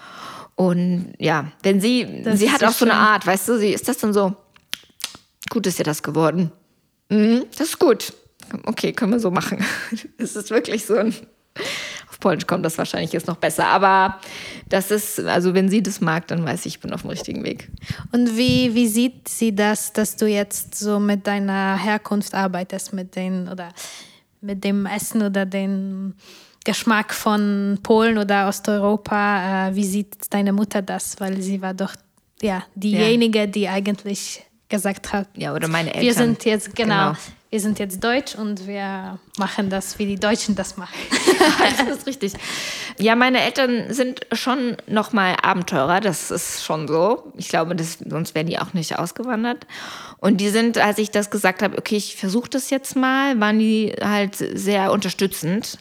und 0.61 1.15
ja, 1.19 1.51
wenn 1.63 1.81
sie, 1.81 2.23
Das 2.23 2.39
sie 2.39 2.51
hat 2.51 2.61
so 2.61 2.67
auch 2.67 2.73
so 2.73 2.85
eine. 2.85 2.93
Art, 2.93 3.27
weißt 3.27 3.49
du, 3.49 3.59
sie 3.59 3.73
ist 3.73 3.89
das 3.89 3.97
dann 3.97 4.13
so, 4.13 4.37
gut 5.49 5.67
ist 5.67 5.79
ja 5.79 5.85
das 5.85 6.03
geworden. 6.03 6.53
Mhm, 7.09 7.47
das 7.57 7.69
ist 7.69 7.79
gut. 7.79 8.13
Okay, 8.67 8.93
können 8.93 9.13
wir 9.13 9.21
so 9.21 9.31
machen. 9.31 9.65
Es 10.19 10.37
ist 10.37 10.51
wirklich 10.51 10.85
so 10.85 10.97
ein. 10.97 11.15
Auf 12.11 12.21
Polnisch 12.21 12.47
kommt 12.47 12.63
das 12.65 12.77
wahrscheinlich 12.77 13.13
jetzt 13.13 13.27
noch 13.27 13.37
besser. 13.37 13.69
Aber 13.69 14.21
das 14.69 14.91
ist, 14.91 15.19
also 15.21 15.55
wenn 15.55 15.71
sie 15.71 15.83
das 15.83 16.03
mag, 16.03 16.27
dann 16.29 16.45
weiß 16.45 16.67
ich, 16.67 16.75
ich 16.75 16.81
bin 16.81 16.93
auf 16.93 17.03
dem 17.03 17.11
richtigen 17.11 17.43
Weg. 17.43 17.71
Und 18.13 18.37
wie, 18.37 18.75
wie 18.75 18.87
sieht 18.87 19.29
sie 19.29 19.55
das, 19.55 19.95
dass 19.95 20.17
du 20.17 20.27
jetzt 20.27 20.75
so 20.75 21.01
mit 21.01 21.27
deiner 21.27 21.79
Herkunft 21.79 22.35
arbeitest, 22.35 22.93
mit 22.93 23.17
den 23.17 23.49
oder 23.49 23.71
mit 24.43 24.63
dem 24.63 24.85
Essen 24.85 25.23
oder 25.23 25.47
dem 25.47 26.17
Geschmack 26.65 27.15
von 27.15 27.79
Polen 27.83 28.19
oder 28.19 28.49
Osteuropa? 28.49 29.69
Äh, 29.69 29.75
wie 29.75 29.85
sieht 29.85 30.17
deine 30.31 30.53
Mutter 30.53 30.83
das? 30.83 31.19
Weil 31.19 31.41
sie 31.41 31.63
war 31.63 31.75
doch 31.75 31.95
ja 32.43 32.63
diejenige, 32.75 33.49
die 33.49 33.69
eigentlich 33.69 34.45
gesagt 34.69 35.13
hat, 35.13 35.27
Ja, 35.37 35.53
oder 35.55 35.69
meine 35.69 35.89
Eltern. 35.89 36.03
wir 36.03 36.15
sind 36.15 36.45
jetzt 36.45 36.77
genau, 36.77 37.09
Genau. 37.11 37.19
wir 37.51 37.61
sind 37.61 37.79
jetzt 37.81 38.05
deutsch 38.05 38.37
und 38.37 38.67
wir 38.69 39.19
machen 39.37 39.69
das, 39.69 39.99
wie 39.99 40.07
die 40.07 40.15
Deutschen 40.15 40.55
das 40.55 40.77
machen. 40.77 40.95
das 41.79 41.97
ist 41.99 42.07
richtig. 42.07 42.35
Ja, 42.97 43.17
meine 43.17 43.41
Eltern 43.41 43.93
sind 43.93 44.21
schon 44.33 44.77
nochmal 44.87 45.35
Abenteurer, 45.43 46.01
das 46.01 46.31
ist 46.31 46.63
schon 46.65 46.87
so. 46.87 47.33
Ich 47.37 47.49
glaube, 47.49 47.75
das, 47.75 47.99
sonst 48.07 48.35
wären 48.37 48.47
die 48.47 48.59
auch 48.61 48.73
nicht 48.73 48.97
ausgewandert. 48.99 49.67
Und 50.19 50.41
die 50.41 50.51
sind, 50.51 50.79
als 50.79 50.99
ich 50.99 51.11
das 51.11 51.31
gesagt 51.31 51.63
habe, 51.63 51.77
okay, 51.77 51.97
ich 51.97 52.15
versuche 52.17 52.49
das 52.51 52.71
jetzt 52.71 52.95
mal, 52.95 53.41
waren 53.41 53.59
die 53.59 53.93
halt 54.01 54.37
sehr 54.37 54.93
unterstützend. 54.93 55.79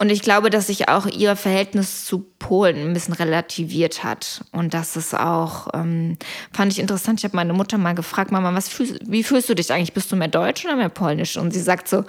Und 0.00 0.10
ich 0.10 0.22
glaube, 0.22 0.48
dass 0.48 0.68
sich 0.68 0.88
auch 0.88 1.06
ihr 1.06 1.34
Verhältnis 1.34 2.04
zu 2.04 2.20
Polen 2.38 2.76
ein 2.76 2.92
bisschen 2.92 3.14
relativiert 3.14 4.04
hat. 4.04 4.44
Und 4.52 4.72
das 4.72 4.96
ist 4.96 5.12
auch, 5.12 5.68
ähm, 5.74 6.16
fand 6.52 6.72
ich 6.72 6.78
interessant. 6.78 7.18
Ich 7.18 7.24
habe 7.24 7.36
meine 7.36 7.52
Mutter 7.52 7.78
mal 7.78 7.96
gefragt, 7.96 8.30
Mama, 8.30 8.54
was 8.54 8.68
fühlst, 8.68 9.00
wie 9.04 9.24
fühlst 9.24 9.48
du 9.48 9.54
dich 9.54 9.72
eigentlich? 9.72 9.94
Bist 9.94 10.12
du 10.12 10.16
mehr 10.16 10.28
Deutsch 10.28 10.64
oder 10.64 10.76
mehr 10.76 10.88
Polnisch? 10.88 11.36
Und 11.36 11.52
sie 11.52 11.60
sagt 11.60 11.88
so, 11.88 12.04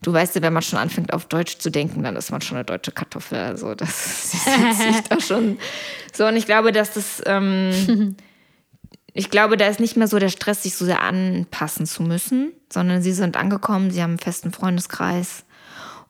du 0.00 0.12
weißt 0.12 0.36
ja, 0.36 0.42
wenn 0.42 0.54
man 0.54 0.62
schon 0.62 0.78
anfängt 0.78 1.12
auf 1.12 1.26
Deutsch 1.26 1.58
zu 1.58 1.70
denken, 1.70 2.02
dann 2.02 2.16
ist 2.16 2.30
man 2.30 2.40
schon 2.40 2.56
eine 2.56 2.64
deutsche 2.64 2.92
Kartoffel. 2.92 3.38
Also 3.38 3.74
das 3.74 4.30
sieht 4.32 4.76
sich 4.76 5.00
da 5.08 5.20
schon 5.20 5.58
so. 6.14 6.24
Und 6.26 6.36
ich 6.36 6.46
glaube, 6.46 6.72
dass 6.72 6.94
das, 6.94 7.22
ähm, 7.26 8.16
ich 9.12 9.28
glaube, 9.28 9.58
da 9.58 9.66
ist 9.66 9.80
nicht 9.80 9.98
mehr 9.98 10.08
so 10.08 10.18
der 10.18 10.30
Stress, 10.30 10.62
sich 10.62 10.76
so 10.76 10.86
sehr 10.86 11.02
anpassen 11.02 11.84
zu 11.84 12.02
müssen, 12.02 12.52
sondern 12.72 13.02
sie 13.02 13.12
sind 13.12 13.36
angekommen, 13.36 13.90
sie 13.90 14.02
haben 14.02 14.12
einen 14.12 14.18
festen 14.18 14.50
Freundeskreis. 14.50 15.44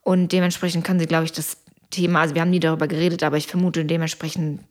Und 0.09 0.33
dementsprechend 0.33 0.87
kann 0.87 0.99
sie, 0.99 1.05
glaube 1.05 1.25
ich, 1.27 1.33
das 1.33 1.59
Thema, 1.91 2.23
also 2.23 2.35
wir 2.35 2.41
haben 2.41 2.49
nie 2.49 2.61
darüber 2.61 2.89
geredet, 2.89 3.23
aber 3.23 3.37
ich 3.37 3.47
vermute, 3.47 3.85
dementsprechend 3.85 4.63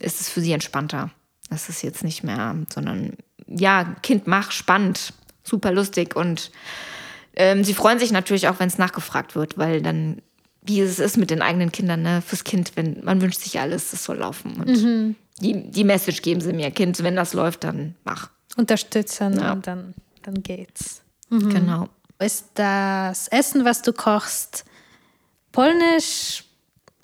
ist 0.00 0.20
es 0.20 0.28
für 0.28 0.40
sie 0.40 0.50
entspannter. 0.50 1.10
Das 1.50 1.68
ist 1.68 1.82
jetzt 1.82 2.02
nicht 2.02 2.24
mehr, 2.24 2.56
sondern 2.68 3.12
ja, 3.46 3.94
Kind 4.02 4.26
mach, 4.26 4.50
spannend, 4.50 5.12
super 5.44 5.70
lustig 5.70 6.16
und 6.16 6.50
ähm, 7.36 7.62
sie 7.62 7.74
freuen 7.74 8.00
sich 8.00 8.10
natürlich 8.10 8.48
auch, 8.48 8.58
wenn 8.58 8.66
es 8.66 8.76
nachgefragt 8.76 9.36
wird, 9.36 9.56
weil 9.56 9.82
dann, 9.82 10.20
wie 10.62 10.80
es 10.80 10.98
ist 10.98 11.16
mit 11.16 11.30
den 11.30 11.42
eigenen 11.42 11.70
Kindern, 11.70 12.02
ne, 12.02 12.20
fürs 12.20 12.42
Kind, 12.42 12.72
wenn 12.74 13.04
man 13.04 13.22
wünscht 13.22 13.38
sich 13.38 13.60
alles, 13.60 13.92
es 13.92 14.02
soll 14.02 14.16
laufen. 14.16 14.54
Und 14.54 15.14
die, 15.40 15.70
die 15.70 15.84
Message 15.84 16.22
geben 16.22 16.40
sie 16.40 16.52
mir, 16.52 16.72
Kind, 16.72 17.00
wenn 17.04 17.14
das 17.14 17.34
läuft, 17.34 17.62
dann 17.62 17.94
mach. 18.02 18.30
Unterstützen 18.56 19.38
Ja. 19.38 19.52
und 19.52 19.64
dann, 19.64 19.94
dann 20.22 20.42
geht's. 20.42 21.02
Genau. 21.30 21.88
Ist 22.18 22.46
das 22.54 23.28
Essen, 23.28 23.64
was 23.64 23.82
du 23.82 23.92
kochst, 23.92 24.64
polnisch, 25.52 26.44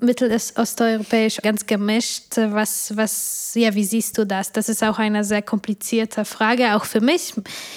mittelosteuropäisch, 0.01 1.39
ganz 1.43 1.67
gemischt? 1.67 2.37
Was, 2.37 2.97
was, 2.97 3.53
ja, 3.55 3.75
wie 3.75 3.85
siehst 3.85 4.17
du 4.19 4.27
das? 4.27 4.53
Das 4.53 4.69
ist 4.69 4.83
auch 4.83 4.99
eine 4.99 5.25
sehr 5.25 5.43
komplizierte 5.43 6.25
Frage, 6.25 6.75
auch 6.75 6.85
für 6.85 7.01
mich 7.01 7.35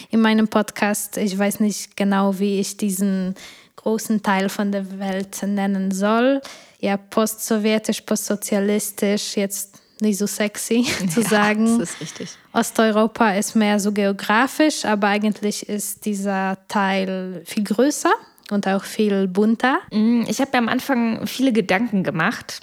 in 0.09 0.21
meinem 0.21 0.47
Podcast. 0.47 1.17
Ich 1.17 1.37
weiß 1.37 1.59
nicht 1.59 1.97
genau, 1.97 2.39
wie 2.39 2.59
ich 2.59 2.77
diesen 2.77 3.35
großen 3.75 4.21
Teil 4.21 4.49
von 4.49 4.71
der 4.71 4.99
Welt 4.99 5.41
nennen 5.43 5.91
soll. 5.91 6.41
Ja, 6.79 6.97
postsowjetisch, 6.97 8.01
postsozialistisch, 8.01 9.37
jetzt 9.37 9.81
nicht 10.01 10.17
so 10.17 10.25
sexy 10.25 10.85
zu 11.13 11.21
sagen. 11.21 11.79
Das 11.79 11.91
ist 11.91 12.01
richtig. 12.01 12.29
Osteuropa 12.53 13.31
ist 13.33 13.55
mehr 13.55 13.79
so 13.79 13.91
geografisch, 13.91 14.85
aber 14.85 15.07
eigentlich 15.07 15.67
ist 15.69 16.05
dieser 16.05 16.57
Teil 16.67 17.43
viel 17.45 17.63
größer 17.63 18.11
und 18.51 18.67
auch 18.67 18.83
viel 18.83 19.27
bunter. 19.27 19.79
Mm, 19.91 20.23
Ich 20.27 20.39
habe 20.39 20.51
mir 20.53 20.57
am 20.59 20.69
Anfang 20.69 21.25
viele 21.27 21.53
Gedanken 21.53 22.03
gemacht, 22.03 22.59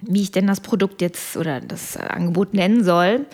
wie 0.00 0.22
ich 0.22 0.30
denn 0.30 0.46
das 0.46 0.60
Produkt 0.60 1.00
jetzt 1.00 1.36
oder 1.36 1.60
das 1.60 1.96
äh, 1.96 2.00
Angebot 2.00 2.54
nennen 2.54 2.84
soll. 2.84 3.26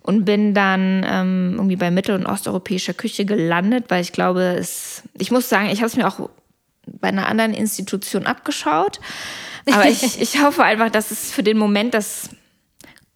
Und 0.00 0.26
bin 0.26 0.52
dann 0.52 1.02
ähm, 1.08 1.52
irgendwie 1.54 1.76
bei 1.76 1.90
mittel- 1.90 2.14
und 2.14 2.26
osteuropäischer 2.26 2.92
Küche 2.92 3.24
gelandet, 3.24 3.86
weil 3.88 4.02
ich 4.02 4.12
glaube, 4.12 4.42
es, 4.58 5.02
ich 5.16 5.30
muss 5.30 5.48
sagen, 5.48 5.70
ich 5.70 5.78
habe 5.78 5.86
es 5.86 5.96
mir 5.96 6.06
auch 6.06 6.28
bei 6.86 7.08
einer 7.08 7.26
anderen 7.26 7.54
Institution 7.54 8.26
abgeschaut. 8.26 9.00
Aber 9.72 9.88
ich, 9.88 10.02
ich 10.20 10.42
hoffe 10.42 10.62
einfach, 10.62 10.90
dass 10.90 11.10
es 11.10 11.32
für 11.32 11.42
den 11.42 11.56
Moment 11.56 11.94
das 11.94 12.28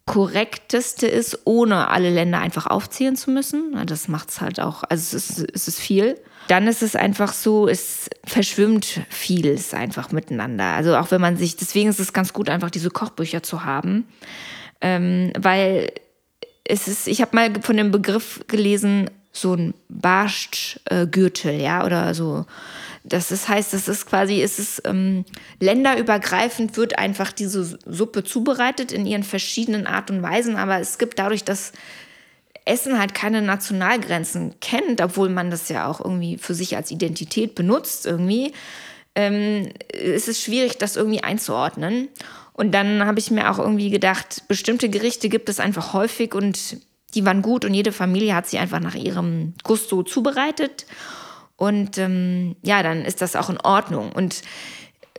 korrekteste 0.07 1.05
ist, 1.05 1.41
ohne 1.45 1.89
alle 1.89 2.09
Länder 2.09 2.39
einfach 2.39 2.65
aufzählen 2.65 3.15
zu 3.15 3.29
müssen. 3.29 3.85
Das 3.85 4.07
macht 4.07 4.29
es 4.29 4.41
halt 4.41 4.59
auch, 4.59 4.83
also 4.83 5.15
es 5.15 5.29
ist, 5.37 5.47
es 5.53 5.67
ist 5.67 5.79
viel. 5.79 6.19
Dann 6.49 6.67
ist 6.67 6.81
es 6.81 6.95
einfach 6.95 7.31
so, 7.31 7.67
es 7.67 8.09
verschwimmt 8.25 9.01
vieles 9.09 9.75
einfach 9.75 10.11
miteinander. 10.11 10.63
Also 10.63 10.97
auch 10.97 11.11
wenn 11.11 11.21
man 11.21 11.37
sich, 11.37 11.55
deswegen 11.57 11.89
ist 11.89 11.99
es 11.99 12.11
ganz 12.11 12.33
gut, 12.33 12.49
einfach 12.49 12.71
diese 12.71 12.89
Kochbücher 12.89 13.43
zu 13.43 13.65
haben, 13.65 14.07
ähm, 14.81 15.31
weil 15.37 15.91
es 16.63 16.87
ist, 16.87 17.07
ich 17.07 17.21
habe 17.21 17.35
mal 17.35 17.61
von 17.61 17.77
dem 17.77 17.91
Begriff 17.91 18.41
gelesen, 18.47 19.11
so 19.31 19.53
ein 19.53 19.75
Barstgürtel, 19.89 21.61
ja, 21.61 21.85
oder 21.85 22.15
so. 22.15 22.47
Das 23.03 23.31
ist, 23.31 23.47
heißt, 23.47 23.73
das 23.73 23.87
ist 23.87 24.07
quasi, 24.07 24.41
es 24.41 24.57
ist 24.57 24.81
ähm, 24.85 25.25
länderübergreifend 25.59 26.77
wird 26.77 26.97
einfach 26.97 27.31
diese 27.31 27.77
Suppe 27.85 28.23
zubereitet 28.23 28.91
in 28.91 29.05
ihren 29.05 29.23
verschiedenen 29.23 29.85
Art 29.85 30.09
und 30.09 30.23
Weisen, 30.23 30.55
aber 30.55 30.79
es 30.79 30.97
gibt 30.97 31.19
dadurch, 31.19 31.43
dass 31.43 31.73
Essen 32.65 32.99
halt 32.99 33.13
keine 33.13 33.41
Nationalgrenzen 33.41 34.55
kennt, 34.59 35.01
obwohl 35.01 35.29
man 35.29 35.49
das 35.49 35.69
ja 35.69 35.87
auch 35.87 35.99
irgendwie 35.99 36.37
für 36.37 36.53
sich 36.53 36.75
als 36.75 36.91
Identität 36.91 37.55
benutzt 37.55 38.05
irgendwie, 38.05 38.53
ähm, 39.15 39.69
ist 39.93 40.27
es 40.27 40.41
schwierig, 40.41 40.77
das 40.77 40.95
irgendwie 40.95 41.23
einzuordnen. 41.23 42.09
Und 42.53 42.71
dann 42.73 43.05
habe 43.05 43.19
ich 43.19 43.31
mir 43.31 43.49
auch 43.49 43.59
irgendwie 43.59 43.89
gedacht, 43.89 44.43
bestimmte 44.47 44.89
Gerichte 44.89 45.29
gibt 45.29 45.49
es 45.49 45.59
einfach 45.59 45.93
häufig 45.93 46.35
und 46.35 46.77
die 47.15 47.25
waren 47.25 47.41
gut 47.41 47.65
und 47.65 47.73
jede 47.73 47.91
Familie 47.91 48.35
hat 48.35 48.47
sie 48.47 48.59
einfach 48.59 48.79
nach 48.79 48.95
ihrem 48.95 49.53
Gusto 49.63 50.03
zubereitet. 50.03 50.85
Und 51.55 51.97
ähm, 51.97 52.55
ja, 52.61 52.83
dann 52.83 53.03
ist 53.03 53.21
das 53.21 53.35
auch 53.35 53.49
in 53.49 53.59
Ordnung. 53.61 54.11
Und 54.11 54.41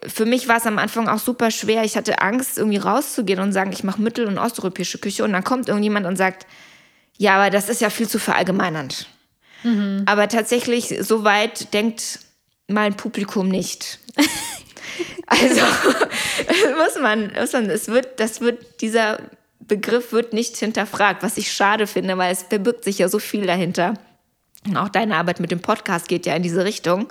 für 0.07 0.25
mich 0.25 0.49
war 0.49 0.57
es 0.57 0.67
am 0.67 0.79
Anfang 0.79 1.09
auch 1.09 1.19
super 1.19 1.51
schwer. 1.51 1.85
Ich 1.85 1.97
hatte 1.97 2.21
Angst, 2.21 2.59
irgendwie 2.59 2.79
rauszugehen 2.79 3.41
und 3.41 3.53
sagen, 3.53 3.73
ich 3.73 3.85
mache 3.85 4.01
mittel- 4.01 4.27
und 4.27 4.39
osteuropäische 4.39 4.99
Küche. 4.99 5.25
Und 5.25 5.33
dann 5.33 5.45
kommt 5.45 5.69
irgendjemand 5.69 6.07
und 6.07 6.17
sagt, 6.17 6.47
ja, 7.21 7.35
aber 7.35 7.51
das 7.51 7.69
ist 7.69 7.83
ja 7.83 7.91
viel 7.91 8.09
zu 8.09 8.19
verallgemeinernd. 8.19 9.07
Mhm. 9.63 10.05
Aber 10.07 10.27
tatsächlich, 10.29 10.95
so 11.03 11.23
weit 11.23 11.75
denkt 11.75 12.21
mein 12.67 12.97
Publikum 12.97 13.49
nicht. 13.49 13.99
also 15.27 15.61
muss 16.79 16.99
man, 16.99 17.31
muss 17.39 17.53
man, 17.53 17.69
es 17.69 17.89
wird, 17.89 18.21
das 18.21 18.41
wird, 18.41 18.81
dieser 18.81 19.21
Begriff 19.59 20.13
wird 20.13 20.33
nicht 20.33 20.57
hinterfragt, 20.57 21.23
was 21.23 21.37
ich 21.37 21.53
schade 21.53 21.87
finde, 21.87 22.17
weil 22.17 22.33
es 22.33 22.45
verbirgt 22.45 22.85
sich 22.85 22.97
ja 23.01 23.11
so 23.11 23.19
viel 23.19 23.45
dahinter. 23.45 23.99
Und 24.67 24.79
auch 24.79 24.89
deine 24.89 25.17
Arbeit 25.17 25.41
mit 25.41 25.51
dem 25.51 25.61
Podcast 25.61 26.09
geht 26.09 26.25
ja 26.25 26.35
in 26.35 26.43
diese 26.43 26.65
Richtung. 26.65 27.07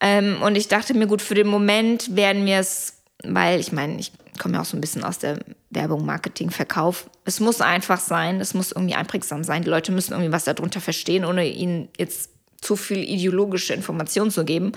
Ähm, 0.00 0.42
und 0.42 0.54
ich 0.54 0.68
dachte 0.68 0.92
mir, 0.92 1.06
gut, 1.06 1.22
für 1.22 1.34
den 1.34 1.48
Moment 1.48 2.14
werden 2.14 2.44
wir 2.44 2.58
es, 2.58 2.98
weil 3.22 3.58
ich 3.58 3.72
meine, 3.72 3.98
ich 3.98 4.12
komme 4.38 4.54
ja 4.54 4.60
auch 4.60 4.66
so 4.66 4.76
ein 4.76 4.80
bisschen 4.80 5.04
aus 5.04 5.18
der 5.18 5.38
Werbung, 5.70 6.04
Marketing, 6.04 6.50
Verkauf. 6.50 7.08
Es 7.24 7.40
muss 7.40 7.60
einfach 7.60 8.00
sein, 8.00 8.40
es 8.40 8.54
muss 8.54 8.72
irgendwie 8.72 8.94
einprägsam 8.94 9.44
sein. 9.44 9.62
Die 9.62 9.70
Leute 9.70 9.92
müssen 9.92 10.12
irgendwie 10.12 10.32
was 10.32 10.44
darunter 10.44 10.80
verstehen, 10.80 11.24
ohne 11.24 11.46
ihnen 11.46 11.88
jetzt 11.98 12.30
zu 12.60 12.76
viel 12.76 12.98
ideologische 12.98 13.74
Informationen 13.74 14.30
zu 14.30 14.44
geben. 14.44 14.72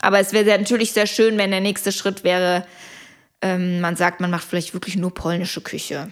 Aber 0.00 0.18
es 0.18 0.32
wäre 0.32 0.58
natürlich 0.58 0.92
sehr 0.92 1.06
schön, 1.06 1.38
wenn 1.38 1.50
der 1.50 1.60
nächste 1.60 1.92
Schritt 1.92 2.24
wäre, 2.24 2.66
ähm, 3.42 3.80
man 3.80 3.96
sagt, 3.96 4.20
man 4.20 4.30
macht 4.30 4.44
vielleicht 4.44 4.72
wirklich 4.74 4.96
nur 4.96 5.12
polnische 5.12 5.60
Küche. 5.60 6.10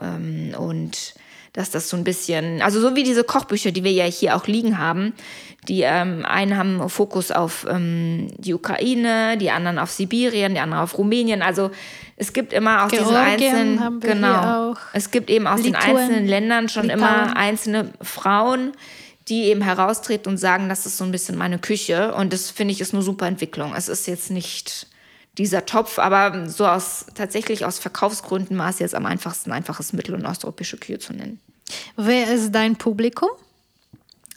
Ähm, 0.00 0.54
und 0.56 1.14
dass 1.54 1.70
das 1.70 1.88
so 1.88 1.96
ein 1.96 2.04
bisschen, 2.04 2.60
also 2.62 2.80
so 2.80 2.96
wie 2.96 3.04
diese 3.04 3.22
Kochbücher, 3.22 3.70
die 3.70 3.84
wir 3.84 3.92
ja 3.92 4.04
hier 4.04 4.36
auch 4.36 4.46
liegen 4.46 4.76
haben, 4.76 5.14
die 5.68 5.82
ähm, 5.82 6.26
einen 6.26 6.58
haben 6.58 6.88
Fokus 6.90 7.30
auf 7.30 7.64
ähm, 7.70 8.28
die 8.36 8.54
Ukraine, 8.54 9.38
die 9.38 9.50
anderen 9.50 9.78
auf 9.78 9.90
Sibirien, 9.90 10.54
die 10.54 10.60
anderen 10.60 10.82
auf 10.82 10.98
Rumänien. 10.98 11.42
Also 11.42 11.70
es 12.16 12.32
gibt 12.32 12.52
immer 12.52 12.84
aus 12.84 12.90
diesen 12.90 13.14
einzelnen, 13.14 14.00
genau, 14.00 14.74
es 14.92 15.12
gibt 15.12 15.30
eben 15.30 15.46
aus 15.46 15.62
Lituen, 15.62 15.80
den 15.80 15.96
einzelnen 15.96 16.26
Ländern 16.26 16.68
schon 16.68 16.88
Litauen. 16.88 17.00
immer 17.00 17.36
einzelne 17.36 17.92
Frauen, 18.02 18.72
die 19.28 19.44
eben 19.44 19.62
heraustreten 19.62 20.32
und 20.32 20.38
sagen, 20.38 20.68
das 20.68 20.86
ist 20.86 20.98
so 20.98 21.04
ein 21.04 21.12
bisschen 21.12 21.38
meine 21.38 21.60
Küche. 21.60 22.14
Und 22.14 22.32
das 22.32 22.50
finde 22.50 22.72
ich 22.72 22.80
ist 22.80 22.92
eine 22.92 23.02
super 23.02 23.26
Entwicklung. 23.26 23.74
Es 23.76 23.88
ist 23.88 24.08
jetzt 24.08 24.30
nicht 24.32 24.88
dieser 25.38 25.66
Topf, 25.66 25.98
aber 25.98 26.48
so 26.48 26.66
aus 26.66 27.06
tatsächlich 27.14 27.64
aus 27.64 27.78
Verkaufsgründen 27.78 28.56
war 28.58 28.70
es 28.70 28.78
jetzt 28.78 28.94
am 28.94 29.06
einfachsten, 29.06 29.52
einfaches 29.52 29.92
mittel- 29.92 30.14
und 30.14 30.26
osteuropäische 30.26 30.76
Kühe 30.76 30.98
zu 30.98 31.12
nennen. 31.12 31.40
Wer 31.96 32.32
ist 32.32 32.52
dein 32.52 32.76
Publikum? 32.76 33.30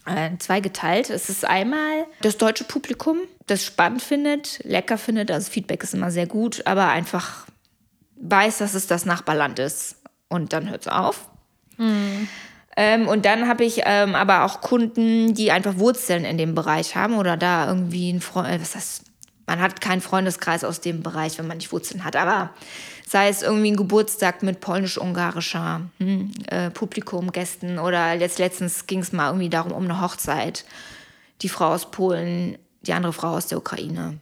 Äh, 0.05 0.38
zweigeteilt. 0.39 1.10
Es 1.10 1.29
ist 1.29 1.45
einmal 1.45 2.05
das 2.21 2.38
deutsche 2.38 2.63
Publikum, 2.63 3.19
das 3.45 3.65
spannend 3.65 4.01
findet, 4.01 4.60
lecker 4.63 4.97
findet, 4.97 5.29
also 5.29 5.51
Feedback 5.51 5.83
ist 5.83 5.93
immer 5.93 6.12
sehr 6.12 6.27
gut, 6.27 6.65
aber 6.65 6.88
einfach 6.88 7.45
weiß, 8.15 8.60
dass 8.60 8.73
es 8.73 8.88
das 8.88 9.05
Nachbarland 9.05 9.60
ist. 9.60 9.97
Und 10.29 10.53
dann 10.53 10.69
hört 10.69 10.81
es 10.81 10.88
auf. 10.88 11.29
Mhm. 11.77 12.27
Ähm, 12.75 13.07
und 13.07 13.25
dann 13.25 13.47
habe 13.47 13.63
ich 13.63 13.81
ähm, 13.86 14.13
aber 14.13 14.45
auch 14.45 14.62
Kunden, 14.62 15.33
die 15.33 15.51
einfach 15.51 15.77
Wurzeln 15.77 16.25
in 16.25 16.38
dem 16.38 16.53
Bereich 16.53 16.95
haben 16.95 17.17
oder 17.17 17.36
da 17.36 17.67
irgendwie 17.67 18.12
ein 18.12 18.21
Freund, 18.21 18.49
äh, 18.49 18.62
was 18.62 18.75
heißt, 18.75 19.03
man 19.47 19.62
hat 19.62 19.81
keinen 19.81 20.01
Freundeskreis 20.01 20.63
aus 20.63 20.81
dem 20.81 21.01
Bereich, 21.01 21.38
wenn 21.38 21.47
man 21.47 21.57
nicht 21.57 21.71
Wurzeln 21.71 22.03
hat. 22.03 22.15
Aber 22.17 22.51
sei 23.07 23.29
es 23.29 23.41
irgendwie 23.41 23.71
ein 23.71 23.77
Geburtstag 23.77 24.43
mit 24.43 24.60
polnisch-ungarischer 24.60 25.81
hm, 25.97 26.31
äh, 26.47 26.69
Publikum, 26.69 27.31
Gästen 27.31 27.79
oder 27.79 28.13
jetzt 28.13 28.39
letztens 28.39 28.86
ging 28.86 28.99
es 28.99 29.13
mal 29.13 29.29
irgendwie 29.29 29.49
darum, 29.49 29.71
um 29.71 29.86
eine 29.86 30.01
Hochzeit. 30.01 30.65
Die 31.41 31.49
Frau 31.49 31.73
aus 31.73 31.89
Polen, 31.91 32.57
die 32.81 32.93
andere 32.93 33.13
Frau 33.13 33.29
aus 33.29 33.47
der 33.47 33.57
Ukraine. 33.57 34.19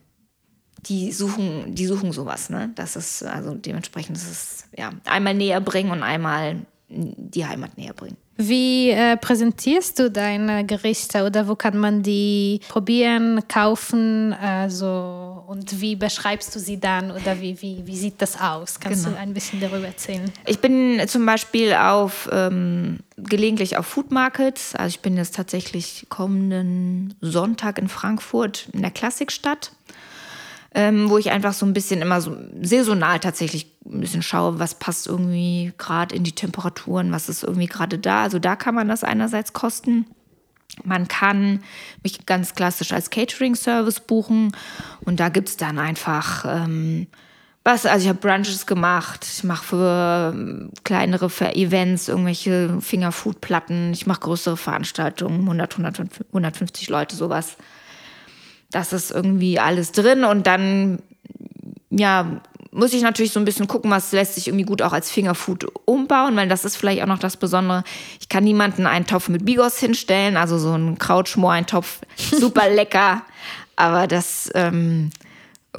Die 0.85 1.11
suchen, 1.11 1.73
die 1.73 1.87
suchen 1.87 2.11
sowas, 2.11 2.51
ne? 2.51 2.71
Das 2.75 2.95
ist, 2.95 3.23
also 3.23 3.55
dementsprechend 3.55 4.17
ist 4.17 4.29
es, 4.29 4.63
ja, 4.77 4.91
einmal 5.05 5.33
näher 5.33 5.59
bringen 5.59 5.89
und 5.89 6.03
einmal 6.03 6.67
die 6.87 7.47
Heimat 7.47 7.77
näher 7.77 7.93
bringen. 7.93 8.17
Wie 8.37 8.89
äh, 8.89 9.15
präsentierst 9.15 9.97
du 9.99 10.11
deine 10.11 10.65
Gerichte 10.65 11.25
oder 11.25 11.47
wo 11.47 11.55
kann 11.55 11.77
man 11.77 12.03
die 12.03 12.59
probieren, 12.67 13.47
kaufen? 13.47 14.33
Also, 14.33 15.43
und 15.47 15.79
wie 15.79 15.95
beschreibst 15.95 16.53
du 16.53 16.59
sie 16.59 16.79
dann 16.79 17.11
oder 17.11 17.39
wie, 17.39 17.61
wie, 17.61 17.83
wie 17.85 17.95
sieht 17.95 18.21
das 18.21 18.39
aus? 18.39 18.79
Kannst 18.79 19.05
genau. 19.05 19.15
du 19.15 19.21
ein 19.21 19.33
bisschen 19.33 19.61
darüber 19.61 19.87
erzählen? 19.87 20.31
Ich 20.45 20.59
bin 20.59 21.01
zum 21.07 21.25
Beispiel 21.25 21.73
auf 21.73 22.29
ähm, 22.31 22.99
gelegentlich 23.17 23.77
auf 23.77 23.85
Food 23.85 24.11
Markets. 24.11 24.75
Also 24.75 24.89
ich 24.89 24.99
bin 24.99 25.15
jetzt 25.15 25.35
tatsächlich 25.35 26.07
kommenden 26.09 27.13
Sonntag 27.21 27.77
in 27.77 27.87
Frankfurt 27.87 28.67
in 28.73 28.81
der 28.81 28.91
Klassikstadt 28.91 29.71
ähm, 30.75 31.09
wo 31.09 31.17
ich 31.17 31.31
einfach 31.31 31.53
so 31.53 31.65
ein 31.65 31.71
bisschen 31.73 32.01
immer 32.01 32.19
so 32.19 32.35
saisonal 32.61 33.19
tatsächlich 33.19 33.71
ein 33.85 34.01
bisschen 34.01 34.21
schaue, 34.21 34.59
was 34.59 34.75
passt 34.75 35.07
irgendwie 35.07 35.71
gerade 35.77 36.13
in 36.13 36.25
die 36.25 36.33
Temperaturen, 36.33 37.13
was 37.13 37.29
ist 37.29 37.43
irgendwie 37.43 37.67
gerade 37.67 37.97
da. 37.97 38.23
Also 38.23 38.39
da 38.39 38.57
kann 38.57 38.75
man 38.75 38.89
das 38.89 39.05
einerseits 39.05 39.53
kosten. 39.53 40.05
Man 40.83 41.07
kann 41.07 41.63
mich 42.03 42.25
ganz 42.25 42.55
klassisch 42.55 42.91
als 42.91 43.09
Catering-Service 43.09 44.01
buchen 44.01 44.51
und 45.05 45.21
da 45.21 45.29
gibt 45.29 45.47
es 45.47 45.55
dann 45.55 45.79
einfach 45.79 46.43
ähm, 46.45 47.07
was. 47.63 47.85
Also 47.85 48.03
ich 48.03 48.09
habe 48.09 48.19
Brunches 48.19 48.65
gemacht, 48.65 49.25
ich 49.25 49.45
mache 49.45 49.63
für 49.63 50.33
ähm, 50.35 50.71
kleinere 50.83 51.27
Events 51.55 52.09
irgendwelche 52.09 52.81
Fingerfood-Platten, 52.81 53.93
ich 53.93 54.07
mache 54.07 54.19
größere 54.21 54.57
Veranstaltungen, 54.57 55.41
100, 55.41 55.79
100, 55.79 56.01
150 56.33 56.89
Leute, 56.89 57.15
sowas 57.15 57.55
das 58.75 58.91
ist 58.91 59.09
irgendwie 59.09 59.57
alles 59.57 59.93
drin 59.93 60.25
und 60.25 60.47
dann, 60.47 60.99
ja, 61.89 62.41
muss 62.71 62.91
ich 62.91 63.01
natürlich 63.03 63.31
so 63.31 63.39
ein 63.39 63.45
bisschen 63.45 63.67
gucken, 63.67 63.89
was 63.89 64.11
lässt 64.11 64.35
sich 64.35 64.49
irgendwie 64.49 64.65
gut 64.65 64.81
auch 64.81 64.91
als 64.91 65.09
Fingerfood 65.09 65.65
umbauen, 65.85 66.35
weil 66.35 66.49
das 66.49 66.65
ist 66.65 66.75
vielleicht 66.75 67.01
auch 67.01 67.07
noch 67.07 67.19
das 67.19 67.37
Besondere. 67.37 67.85
Ich 68.19 68.27
kann 68.27 68.43
niemanden 68.43 68.85
einen 68.85 69.07
Topf 69.07 69.29
mit 69.29 69.45
Bigos 69.45 69.79
hinstellen, 69.79 70.35
also 70.35 70.57
so 70.57 70.73
ein 70.73 70.99
Krautschmoor-Eintopf, 70.99 72.01
super 72.17 72.69
lecker, 72.69 73.21
aber 73.77 74.07
das 74.07 74.51
ähm, 74.55 75.11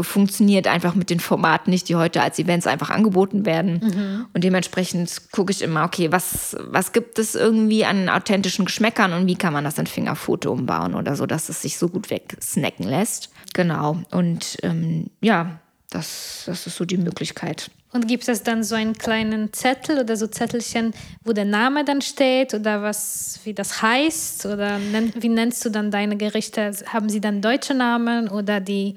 funktioniert 0.00 0.66
einfach 0.66 0.94
mit 0.94 1.10
den 1.10 1.20
Formaten 1.20 1.70
nicht, 1.70 1.88
die 1.88 1.96
heute 1.96 2.22
als 2.22 2.38
Events 2.38 2.66
einfach 2.66 2.90
angeboten 2.90 3.46
werden. 3.46 3.80
Mhm. 3.82 4.26
Und 4.32 4.44
dementsprechend 4.44 5.30
gucke 5.32 5.52
ich 5.52 5.62
immer, 5.62 5.84
okay, 5.84 6.12
was, 6.12 6.56
was 6.60 6.92
gibt 6.92 7.18
es 7.18 7.34
irgendwie 7.34 7.84
an 7.84 8.08
authentischen 8.08 8.64
Geschmäckern 8.64 9.12
und 9.12 9.26
wie 9.26 9.36
kann 9.36 9.52
man 9.52 9.64
das 9.64 9.78
in 9.78 9.86
Fingerfoto 9.86 10.52
umbauen 10.52 10.94
oder 10.94 11.16
so, 11.16 11.26
dass 11.26 11.48
es 11.48 11.62
sich 11.62 11.78
so 11.78 11.88
gut 11.88 12.10
wegsnacken 12.10 12.86
lässt. 12.86 13.30
Genau. 13.54 13.98
Und 14.10 14.58
ähm, 14.62 15.10
ja, 15.20 15.60
das, 15.90 16.44
das 16.46 16.66
ist 16.66 16.76
so 16.76 16.84
die 16.84 16.98
Möglichkeit. 16.98 17.70
Und 17.92 18.08
gibt 18.08 18.28
es 18.28 18.42
dann 18.42 18.62
so 18.62 18.74
einen 18.74 18.92
kleinen 18.92 19.54
Zettel 19.54 19.98
oder 19.98 20.16
so 20.16 20.26
Zettelchen, 20.26 20.92
wo 21.24 21.32
der 21.32 21.46
Name 21.46 21.84
dann 21.84 22.02
steht 22.02 22.52
oder 22.52 22.82
was, 22.82 23.40
wie 23.44 23.54
das 23.54 23.80
heißt? 23.80 24.44
Oder 24.44 24.78
wie 25.14 25.28
nennst 25.28 25.64
du 25.64 25.70
dann 25.70 25.90
deine 25.90 26.16
Gerichte? 26.16 26.72
Haben 26.92 27.08
sie 27.08 27.22
dann 27.22 27.40
deutsche 27.40 27.72
Namen 27.72 28.28
oder 28.28 28.60
die 28.60 28.96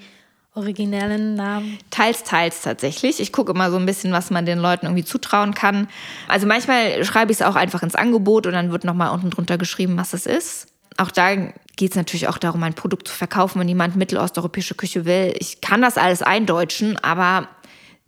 originellen 0.60 1.36
Namen? 1.36 1.78
Teils, 1.90 2.24
teils 2.24 2.62
tatsächlich. 2.62 3.20
Ich 3.20 3.34
gucke 3.34 3.52
immer 3.52 3.72
so 3.72 3.78
ein 3.78 3.86
bisschen, 3.86 4.12
was 4.12 4.30
man 4.30 4.46
den 4.46 4.60
Leuten 4.60 4.86
irgendwie 4.86 5.04
zutrauen 5.04 5.54
kann. 5.54 5.88
Also 6.28 6.48
manchmal 6.48 7.04
schreibe 7.04 7.32
ich 7.32 7.40
es 7.40 7.46
auch 7.46 7.56
einfach 7.56 7.84
ins 7.84 7.96
Angebot 7.96 8.46
und 8.46 8.54
dann 8.54 8.72
wird 8.72 8.84
nochmal 8.84 9.10
unten 9.10 9.30
drunter 9.30 9.58
geschrieben, 9.58 9.98
was 9.98 10.14
es 10.14 10.26
ist. 10.26 10.68
Auch 10.98 11.12
da 11.12 11.36
geht 11.78 11.92
es 11.92 11.96
natürlich 11.96 12.28
auch 12.28 12.38
darum, 12.38 12.62
ein 12.64 12.74
Produkt 12.74 13.08
zu 13.08 13.14
verkaufen, 13.14 13.60
wenn 13.60 13.70
jemand 13.70 13.96
mittelosteuropäische 13.96 14.76
Küche 14.76 15.06
will. 15.06 15.34
Ich 15.40 15.62
kann 15.62 15.82
das 15.82 15.98
alles 15.98 16.22
eindeutschen, 16.22 16.98
aber 16.98 17.48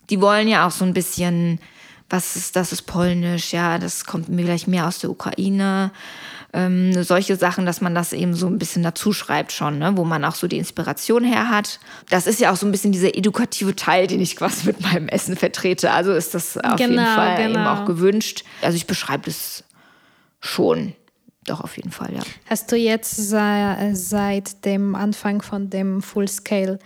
die 0.09 0.19
wollen 0.19 0.47
ja 0.47 0.67
auch 0.67 0.71
so 0.71 0.83
ein 0.83 0.93
bisschen, 0.93 1.59
was 2.09 2.35
ist, 2.35 2.57
das 2.57 2.73
ist 2.73 2.81
polnisch, 2.81 3.53
ja, 3.53 3.77
das 3.79 4.05
kommt 4.05 4.27
mir 4.27 4.43
gleich 4.43 4.67
mehr 4.67 4.87
aus 4.87 4.99
der 4.99 5.09
Ukraine. 5.09 5.91
Ähm, 6.53 7.03
solche 7.03 7.37
Sachen, 7.37 7.65
dass 7.65 7.79
man 7.79 7.95
das 7.95 8.11
eben 8.11 8.33
so 8.33 8.47
ein 8.47 8.57
bisschen 8.57 8.83
dazu 8.83 9.13
schreibt 9.13 9.53
schon, 9.53 9.79
ne? 9.79 9.95
wo 9.95 10.03
man 10.03 10.25
auch 10.25 10.35
so 10.35 10.47
die 10.47 10.57
Inspiration 10.57 11.23
her 11.23 11.49
hat. 11.49 11.79
Das 12.09 12.27
ist 12.27 12.41
ja 12.41 12.51
auch 12.51 12.57
so 12.57 12.65
ein 12.65 12.71
bisschen 12.71 12.91
dieser 12.91 13.15
edukative 13.15 13.75
Teil, 13.75 14.07
den 14.07 14.19
ich 14.19 14.35
quasi 14.35 14.67
mit 14.67 14.81
meinem 14.81 15.07
Essen 15.07 15.37
vertrete. 15.37 15.91
Also 15.91 16.11
ist 16.11 16.33
das 16.33 16.57
auf 16.57 16.75
genau, 16.75 17.01
jeden 17.01 17.05
Fall 17.05 17.37
genau. 17.37 17.59
eben 17.59 17.67
auch 17.67 17.85
gewünscht. 17.85 18.43
Also 18.61 18.75
ich 18.75 18.85
beschreibe 18.85 19.23
das 19.25 19.63
schon. 20.41 20.93
Doch, 21.45 21.61
auf 21.61 21.77
jeden 21.77 21.91
Fall, 21.91 22.13
ja. 22.13 22.21
Hast 22.49 22.71
du 22.71 22.75
jetzt 22.75 23.15
seit 23.15 24.65
dem 24.65 24.93
Anfang 24.93 25.41
von 25.41 25.69
dem 25.69 26.01
Full-Scale 26.01 26.79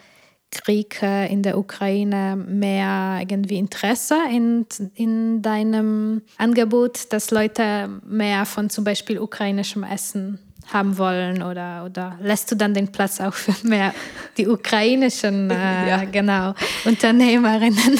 Krieg 0.52 1.02
in 1.02 1.44
der 1.44 1.58
Ukraine 1.58 2.36
mehr 2.36 3.20
irgendwie 3.22 3.58
Interesse 3.58 4.16
in, 4.32 4.66
in 4.96 5.42
deinem 5.42 6.22
Angebot, 6.38 7.12
dass 7.12 7.32
Leute 7.32 7.90
mehr 8.08 8.46
von 8.46 8.70
zum 8.70 8.84
Beispiel 8.84 9.20
ukrainischem 9.20 9.84
Essen 9.84 10.40
haben 10.74 10.98
wollen 10.98 11.44
oder, 11.44 11.86
oder 11.86 12.18
lässt 12.22 12.52
du 12.52 12.56
dann 12.56 12.74
den 12.74 12.92
Platz 12.92 13.22
auch 13.22 13.34
für 13.34 13.54
mehr 13.68 13.94
die 14.38 14.48
ukrainischen 14.48 15.50
äh, 15.52 15.90
ja. 15.90 16.04
genau, 16.06 16.54
Unternehmerinnen? 16.86 18.00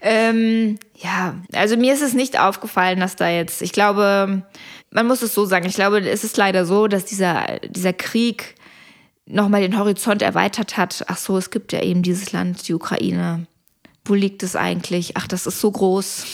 Ähm, 0.00 0.78
ja, 0.94 1.34
also 1.52 1.76
mir 1.76 1.92
ist 1.92 2.02
es 2.02 2.14
nicht 2.14 2.38
aufgefallen, 2.38 3.00
dass 3.00 3.16
da 3.16 3.28
jetzt, 3.28 3.62
ich 3.62 3.72
glaube, 3.72 4.42
man 4.90 5.06
muss 5.06 5.22
es 5.22 5.34
so 5.34 5.44
sagen, 5.44 5.66
ich 5.66 5.74
glaube, 5.74 6.00
es 6.00 6.22
ist 6.22 6.36
leider 6.36 6.64
so, 6.64 6.86
dass 6.86 7.04
dieser, 7.04 7.58
dieser 7.68 7.92
Krieg 7.92 8.55
nochmal 9.26 9.60
den 9.60 9.78
Horizont 9.78 10.22
erweitert 10.22 10.76
hat. 10.76 11.04
Ach 11.08 11.16
so, 11.16 11.36
es 11.36 11.50
gibt 11.50 11.72
ja 11.72 11.82
eben 11.82 12.02
dieses 12.02 12.32
Land, 12.32 12.68
die 12.68 12.74
Ukraine. 12.74 13.46
Wo 14.04 14.14
liegt 14.14 14.42
es 14.42 14.54
eigentlich? 14.54 15.16
Ach, 15.16 15.26
das 15.26 15.46
ist 15.46 15.60
so 15.60 15.70
groß. 15.70 16.24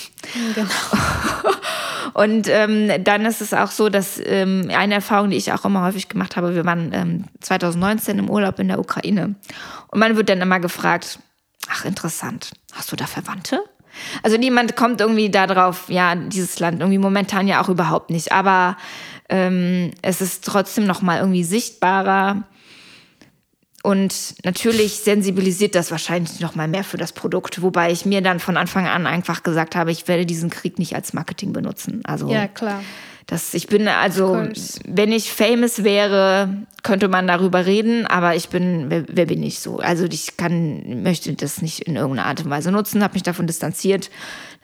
Genau. 0.55 0.69
Und 2.15 2.47
ähm, 2.49 2.91
dann 3.03 3.25
ist 3.25 3.41
es 3.41 3.55
auch 3.55 3.71
so, 3.71 3.89
dass 3.89 4.21
ähm, 4.23 4.71
eine 4.71 4.95
Erfahrung, 4.95 5.31
die 5.31 5.37
ich 5.37 5.53
auch 5.53 5.65
immer 5.65 5.83
häufig 5.83 6.09
gemacht 6.09 6.37
habe, 6.37 6.55
wir 6.55 6.67
waren 6.67 6.93
ähm, 6.93 7.25
2019 7.41 8.19
im 8.19 8.29
Urlaub 8.29 8.59
in 8.59 8.69
der 8.69 8.79
Ukraine. 8.79 9.35
Und 9.89 9.99
man 9.99 10.17
wird 10.17 10.29
dann 10.29 10.43
immer 10.43 10.61
gefragt, 10.61 11.19
ach 11.71 11.87
interessant, 11.87 12.53
hast 12.73 12.93
du 12.93 12.97
da 12.97 13.07
Verwandte? 13.07 13.65
Also 14.23 14.37
niemand 14.37 14.77
kommt 14.77 15.01
irgendwie 15.01 15.31
darauf, 15.31 15.89
ja, 15.89 16.15
dieses 16.15 16.59
Land 16.61 16.81
irgendwie 16.81 16.99
momentan 16.99 17.49
ja 17.49 17.63
auch 17.63 17.69
überhaupt 17.69 18.11
nicht. 18.11 18.33
Aber 18.33 18.77
ähm, 19.29 19.93
es 20.03 20.21
ist 20.21 20.45
trotzdem 20.45 20.87
noch 20.87 21.01
mal 21.01 21.19
irgendwie 21.19 21.45
sichtbarer, 21.45 22.43
und 23.83 24.37
natürlich 24.45 24.99
sensibilisiert 24.99 25.75
das 25.75 25.91
wahrscheinlich 25.91 26.39
noch 26.41 26.55
mal 26.55 26.69
mehr 26.69 26.85
für 26.85 26.99
das 26.99 27.13
Produkt, 27.13 27.63
wobei 27.63 27.91
ich 27.91 28.07
mir 28.07 28.21
dann 28.21 28.39
von 28.39 28.57
Anfang 28.57 28.87
an 28.87 29.07
einfach 29.07 29.43
gesagt 29.43 29.75
habe, 29.75 29.91
ich 29.91 30.07
werde 30.07 30.25
diesen 30.25 30.51
Krieg 30.51 30.79
nicht 30.79 30.95
als 30.95 31.13
Marketing 31.13 31.53
benutzen. 31.53 32.01
Also 32.05 32.29
ja 32.29 32.47
klar. 32.47 32.81
Das, 33.27 33.55
ich 33.55 33.69
bin 33.69 33.87
also, 33.89 34.49
wenn 34.87 35.13
ich 35.13 35.33
famous 35.33 35.85
wäre, 35.85 36.67
könnte 36.83 37.07
man 37.07 37.27
darüber 37.27 37.67
reden, 37.67 38.07
aber 38.07 38.35
ich 38.35 38.49
bin, 38.49 38.87
wer, 38.89 39.05
wer, 39.09 39.27
bin 39.27 39.43
ich 39.43 39.61
so? 39.61 39.79
Also 39.79 40.05
ich 40.05 40.37
kann, 40.37 41.03
möchte 41.03 41.33
das 41.35 41.63
nicht 41.63 41.81
in 41.81 41.95
irgendeiner 41.97 42.29
Art 42.29 42.45
und 42.45 42.51
Weise 42.51 42.73
nutzen, 42.73 43.03
habe 43.03 43.15
mich 43.15 43.23
davon 43.23 43.47
distanziert. 43.47 44.11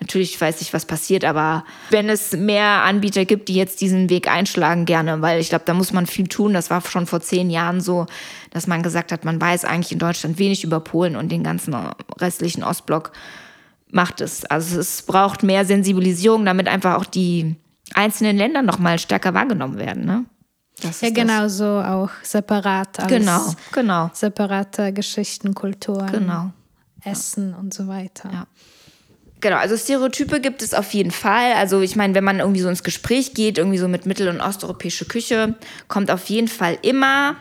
Natürlich 0.00 0.40
weiß 0.40 0.60
ich, 0.60 0.72
was 0.72 0.86
passiert, 0.86 1.24
aber 1.24 1.64
wenn 1.90 2.08
es 2.08 2.32
mehr 2.32 2.82
Anbieter 2.82 3.24
gibt, 3.24 3.48
die 3.48 3.54
jetzt 3.54 3.80
diesen 3.80 4.10
Weg 4.10 4.28
einschlagen, 4.28 4.84
gerne, 4.84 5.22
weil 5.22 5.40
ich 5.40 5.48
glaube, 5.48 5.64
da 5.64 5.74
muss 5.74 5.92
man 5.92 6.06
viel 6.06 6.26
tun. 6.26 6.52
Das 6.52 6.68
war 6.68 6.82
schon 6.82 7.06
vor 7.06 7.20
zehn 7.20 7.50
Jahren 7.50 7.80
so, 7.80 8.06
dass 8.50 8.66
man 8.66 8.82
gesagt 8.82 9.12
hat, 9.12 9.24
man 9.24 9.40
weiß 9.40 9.64
eigentlich 9.64 9.92
in 9.92 9.98
Deutschland 9.98 10.38
wenig 10.38 10.64
über 10.64 10.80
Polen 10.80 11.16
und 11.16 11.30
den 11.30 11.42
ganzen 11.42 11.74
restlichen 12.18 12.62
Ostblock 12.62 13.12
macht 13.90 14.20
es. 14.20 14.44
Also 14.44 14.80
es 14.80 15.02
braucht 15.02 15.42
mehr 15.42 15.64
Sensibilisierung, 15.64 16.44
damit 16.44 16.68
einfach 16.68 16.96
auch 16.96 17.04
die 17.04 17.56
einzelnen 17.94 18.36
Ländern 18.36 18.66
noch 18.66 18.78
mal 18.78 18.98
stärker 18.98 19.34
wahrgenommen 19.34 19.78
werden. 19.78 20.04
Ne? 20.04 20.24
ja, 20.82 21.10
genau 21.10 21.48
so 21.48 21.64
auch 21.64 22.10
separat. 22.22 23.00
Als 23.00 23.08
genau, 23.08 23.54
genau. 23.72 24.10
Separate 24.12 24.92
Geschichten, 24.92 25.54
Kulturen, 25.54 26.12
genau. 26.12 26.50
Essen 27.04 27.50
ja. 27.50 27.58
und 27.58 27.74
so 27.74 27.88
weiter. 27.88 28.30
Ja. 28.32 28.46
Genau, 29.40 29.56
also 29.56 29.76
Stereotype 29.76 30.40
gibt 30.40 30.62
es 30.62 30.74
auf 30.74 30.92
jeden 30.94 31.12
Fall. 31.12 31.52
Also 31.52 31.80
ich 31.80 31.94
meine, 31.94 32.14
wenn 32.14 32.24
man 32.24 32.40
irgendwie 32.40 32.60
so 32.60 32.68
ins 32.68 32.82
Gespräch 32.82 33.34
geht, 33.34 33.58
irgendwie 33.58 33.78
so 33.78 33.86
mit 33.86 34.04
mittel- 34.04 34.28
und 34.28 34.40
osteuropäische 34.40 35.04
Küche, 35.04 35.54
kommt 35.86 36.10
auf 36.10 36.28
jeden 36.28 36.48
Fall 36.48 36.76
immer, 36.82 37.36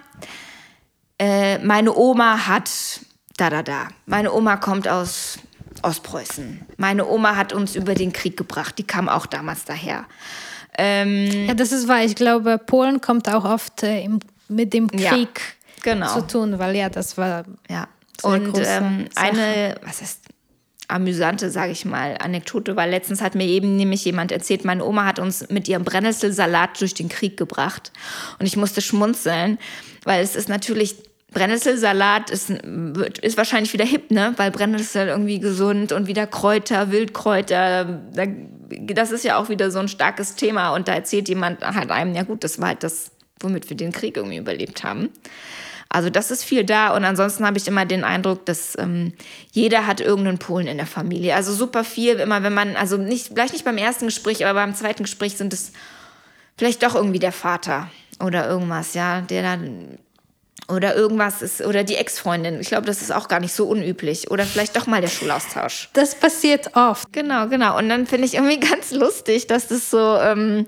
äh, 1.20 1.58
meine 1.60 1.96
Oma 1.96 2.48
hat 2.48 2.70
da, 3.38 3.50
da, 3.50 3.64
da. 3.64 3.88
Meine 4.06 4.34
Oma 4.34 4.58
kommt 4.58 4.88
aus 4.88 5.38
Ostpreußen. 5.84 6.66
Meine 6.78 7.08
Oma 7.08 7.36
hat 7.36 7.54
uns 7.54 7.76
über 7.76 7.94
den 7.94 8.12
Krieg 8.12 8.36
gebracht. 8.36 8.78
Die 8.78 8.84
kam 8.84 9.08
auch 9.08 9.28
damals 9.28 9.66
daher. 9.66 10.06
Ähm, 10.78 11.48
ja, 11.48 11.54
das 11.54 11.72
ist 11.72 11.88
wahr. 11.88 12.04
Ich 12.04 12.16
glaube, 12.16 12.58
Polen 12.58 13.00
kommt 13.00 13.30
auch 13.30 13.46
oft 13.46 13.84
äh, 13.84 14.02
im, 14.04 14.20
mit 14.48 14.74
dem 14.74 14.90
Krieg 14.90 15.02
ja, 15.04 15.26
genau. 15.84 16.14
zu 16.14 16.26
tun, 16.26 16.60
weil 16.60 16.76
ja, 16.76 16.90
das 16.90 17.18
war. 17.18 17.44
Ja. 17.70 17.88
Und 18.24 18.58
ähm, 18.58 19.08
eine, 19.16 19.76
was 19.84 20.02
ist 20.02 20.22
amüsante, 20.88 21.52
sage 21.52 21.72
ich 21.72 21.86
mal, 21.86 22.18
Anekdote, 22.20 22.76
weil 22.76 22.90
letztens 22.90 23.22
hat 23.22 23.36
mir 23.36 23.46
eben 23.46 23.76
nämlich 23.76 24.06
jemand 24.06 24.32
erzählt, 24.32 24.66
meine 24.66 24.86
Oma 24.86 25.06
hat 25.06 25.20
uns 25.20 25.50
mit 25.50 25.68
ihrem 25.68 25.84
Brennnesselsalat 25.84 26.80
durch 26.80 26.94
den 26.94 27.10
Krieg 27.10 27.38
gebracht. 27.38 27.92
Und 28.40 28.46
ich 28.46 28.58
musste 28.58 28.82
schmunzeln, 28.82 29.60
weil 30.04 30.24
es 30.24 30.36
ist 30.36 30.50
natürlich 30.50 30.96
Brennnesselsalat 31.38 32.32
ist, 32.32 32.50
ist 32.50 33.38
wahrscheinlich 33.38 33.72
wieder 33.72 33.86
hip, 33.86 34.10
ne? 34.10 34.34
Weil 34.38 34.50
Brennnessel 34.50 35.08
irgendwie 35.08 35.40
gesund 35.40 35.92
und 35.92 36.08
wieder 36.08 36.26
Kräuter, 36.26 36.92
Wildkräuter, 36.92 38.02
das 38.88 39.12
ist 39.12 39.24
ja 39.24 39.38
auch 39.38 39.48
wieder 39.48 39.70
so 39.70 39.78
ein 39.78 39.88
starkes 39.88 40.36
Thema. 40.36 40.74
Und 40.74 40.88
da 40.88 40.94
erzählt 40.94 41.30
jemand 41.30 41.62
halt 41.62 41.92
einem, 41.92 42.16
ja 42.16 42.24
gut, 42.24 42.44
das 42.44 42.60
war 42.60 42.70
halt 42.70 42.82
das, 42.82 43.12
womit 43.40 43.70
wir 43.70 43.78
den 43.78 43.92
Krieg 43.92 44.18
irgendwie 44.18 44.38
überlebt 44.38 44.84
haben. 44.84 45.10
Also 45.90 46.10
das 46.10 46.32
ist 46.32 46.44
viel 46.44 46.64
da 46.64 46.96
und 46.96 47.06
ansonsten 47.06 47.46
habe 47.46 47.60
ich 47.60 47.68
immer 47.68 47.86
den 47.86 48.04
Eindruck, 48.04 48.46
dass 48.48 48.78
ähm, 48.78 49.14
jeder 49.52 49.86
hat 49.86 50.02
irgendeinen 50.02 50.40
Polen 50.40 50.66
in 50.66 50.78
der 50.78 50.88
Familie. 50.88 51.36
Also 51.36 51.54
super 51.54 51.84
viel, 51.84 52.16
immer 52.16 52.42
wenn 52.42 52.54
man, 52.54 52.76
also 52.76 52.98
nicht, 52.98 53.28
vielleicht 53.28 53.54
nicht 53.54 53.64
beim 53.64 53.78
ersten 53.78 54.06
Gespräch, 54.06 54.44
aber 54.44 54.60
beim 54.60 54.76
zweiten 54.76 55.04
Gespräch 55.04 55.38
sind 55.38 55.54
es 55.54 55.72
vielleicht 56.58 56.82
doch 56.82 56.96
irgendwie 56.96 57.20
der 57.20 57.32
Vater 57.32 57.90
oder 58.20 58.50
irgendwas, 58.50 58.96
ja, 58.96 59.22
der 59.22 59.44
dann 59.44 60.00
oder 60.68 60.96
irgendwas 60.96 61.42
ist, 61.42 61.62
oder 61.62 61.84
die 61.84 61.96
Ex-Freundin. 61.96 62.60
Ich 62.60 62.68
glaube, 62.68 62.86
das 62.86 63.02
ist 63.02 63.12
auch 63.12 63.28
gar 63.28 63.40
nicht 63.40 63.54
so 63.54 63.68
unüblich. 63.68 64.30
Oder 64.32 64.46
vielleicht 64.46 64.76
doch 64.76 64.86
mal 64.86 65.02
der 65.02 65.08
Schulaustausch. 65.08 65.90
Das 65.94 66.16
passiert 66.16 66.76
oft. 66.76 67.14
Genau, 67.14 67.48
genau. 67.48 67.78
Und 67.78 67.88
dann 67.90 68.06
finde 68.06 68.26
ich 68.26 68.36
irgendwie 68.36 68.60
ganz 68.72 68.92
lustig, 68.92 69.48
dass 69.48 69.68
das 69.68 69.90
so, 69.90 70.18
ähm, 70.18 70.68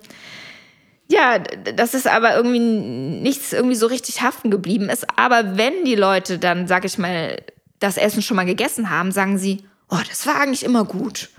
ja, 1.07 1.39
dass 1.39 1.93
es 1.93 2.07
aber 2.07 2.35
irgendwie 2.35 2.59
nichts 2.59 3.51
irgendwie 3.51 3.75
so 3.75 3.87
richtig 3.87 4.21
haften 4.21 4.51
geblieben 4.51 4.89
ist. 4.89 5.05
Aber 5.17 5.57
wenn 5.57 5.83
die 5.83 5.95
Leute 5.95 6.39
dann, 6.39 6.67
sag 6.67 6.85
ich 6.85 6.97
mal, 6.97 7.41
das 7.79 7.97
Essen 7.97 8.21
schon 8.21 8.37
mal 8.37 8.45
gegessen 8.45 8.89
haben, 8.89 9.11
sagen 9.11 9.37
sie, 9.37 9.63
oh, 9.89 9.99
das 10.07 10.25
war 10.25 10.39
eigentlich 10.39 10.63
immer 10.63 10.85
gut. 10.85 11.29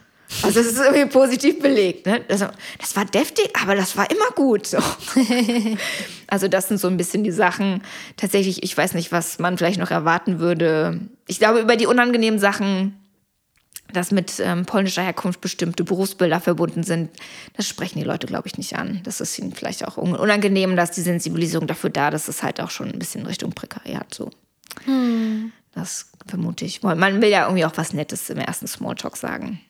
Also 0.43 0.61
das 0.61 0.73
ist 0.73 0.79
irgendwie 0.79 1.07
positiv 1.07 1.61
belegt. 1.61 2.07
Ne? 2.07 2.23
Das, 2.29 2.45
das, 2.79 2.97
war 2.97 3.05
deftig, 3.05 3.51
aber 3.61 3.75
das 3.75 3.97
war 3.97 4.11
immer 4.11 4.31
gut. 4.35 4.67
So. 4.67 4.79
also 6.29 6.49
das 6.49 6.69
sind 6.69 6.79
so 6.79 6.89
ein 6.89 6.97
bisschen 6.97 7.25
die 7.25 7.33
Sachen. 7.33 7.83
Tatsächlich, 8.17 8.63
ich 8.63 8.77
weiß 8.77 8.95
nicht, 8.95 9.13
was 9.13 9.39
man 9.39 9.59
vielleicht 9.59 9.81
noch 9.81 9.91
erwarten 9.91 10.39
würde. 10.39 11.01
Ich 11.27 11.39
glaube, 11.39 11.61
über 11.61 11.77
die 11.77 11.87
unangenehmen 11.87 12.39
Sachen, 12.39 12.97
dass 13.93 14.13
mit 14.13 14.41
ähm, 14.41 14.67
polnischer 14.67 15.03
Herkunft 15.03 15.41
bestimmte 15.41 15.85
Berufsbilder 15.85 16.41
verbunden 16.41 16.85
sind, 16.85 17.11
das 17.57 17.67
sprechen 17.67 17.99
die 17.99 18.05
Leute, 18.05 18.27
glaube 18.27 18.47
ich, 18.47 18.57
nicht 18.57 18.77
an. 18.77 19.01
Das 19.03 19.21
ist 19.21 19.39
ihnen 19.39 19.53
vielleicht 19.53 19.87
auch 19.87 19.97
unangenehm, 19.97 20.77
dass 20.77 20.93
die 20.93 21.03
Sensibilisierung 21.03 21.67
dafür 21.67 21.91
da, 21.91 22.09
ist. 22.09 22.13
das 22.13 22.29
ist 22.29 22.43
halt 22.43 22.61
auch 22.61 22.71
schon 22.71 22.91
ein 22.91 22.99
bisschen 22.99 23.27
Richtung 23.27 23.53
Prekariat 23.53 24.15
so. 24.15 24.31
Hm. 24.85 25.53
Das 25.75 26.11
vermute 26.27 26.65
ich. 26.65 26.83
Man 26.83 27.21
will 27.21 27.29
ja 27.29 27.45
irgendwie 27.45 27.65
auch 27.65 27.77
was 27.77 27.93
Nettes 27.93 28.29
im 28.31 28.39
ersten 28.39 28.67
Smalltalk 28.67 29.17
sagen. 29.17 29.61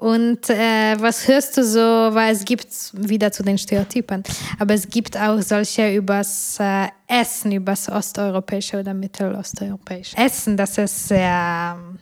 Und 0.00 0.48
äh, 0.48 0.96
was 0.98 1.28
hörst 1.28 1.58
du 1.58 1.62
so, 1.62 1.78
weil 1.78 2.32
es 2.32 2.42
gibt 2.46 2.66
wieder 2.94 3.30
zu 3.30 3.42
den 3.42 3.58
Stereotypen, 3.58 4.22
aber 4.58 4.72
es 4.72 4.88
gibt 4.88 5.14
auch 5.14 5.42
solche 5.42 5.94
übers 5.94 6.56
äh, 6.58 6.88
Essen, 7.06 7.52
übers 7.52 7.86
osteuropäische 7.86 8.80
oder 8.80 8.94
mittelosteuropäische. 8.94 10.16
Essen, 10.16 10.56
das 10.56 10.78
ist 10.78 11.08
sehr 11.08 11.76
ähm, 11.78 11.98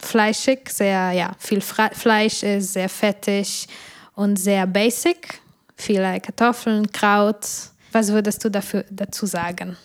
fleischig, 0.00 0.70
sehr, 0.70 1.12
ja, 1.12 1.30
viel 1.38 1.60
Fra 1.60 1.90
Fleisch 1.92 2.42
ist, 2.42 2.72
sehr 2.72 2.88
fettig 2.88 3.68
und 4.16 4.36
sehr 4.36 4.66
basic. 4.66 5.40
Viele 5.76 6.18
Kartoffeln, 6.20 6.90
Kraut. 6.90 7.46
Was 7.92 8.10
würdest 8.10 8.44
du 8.44 8.50
dafür, 8.50 8.84
dazu 8.90 9.26
sagen? 9.26 9.76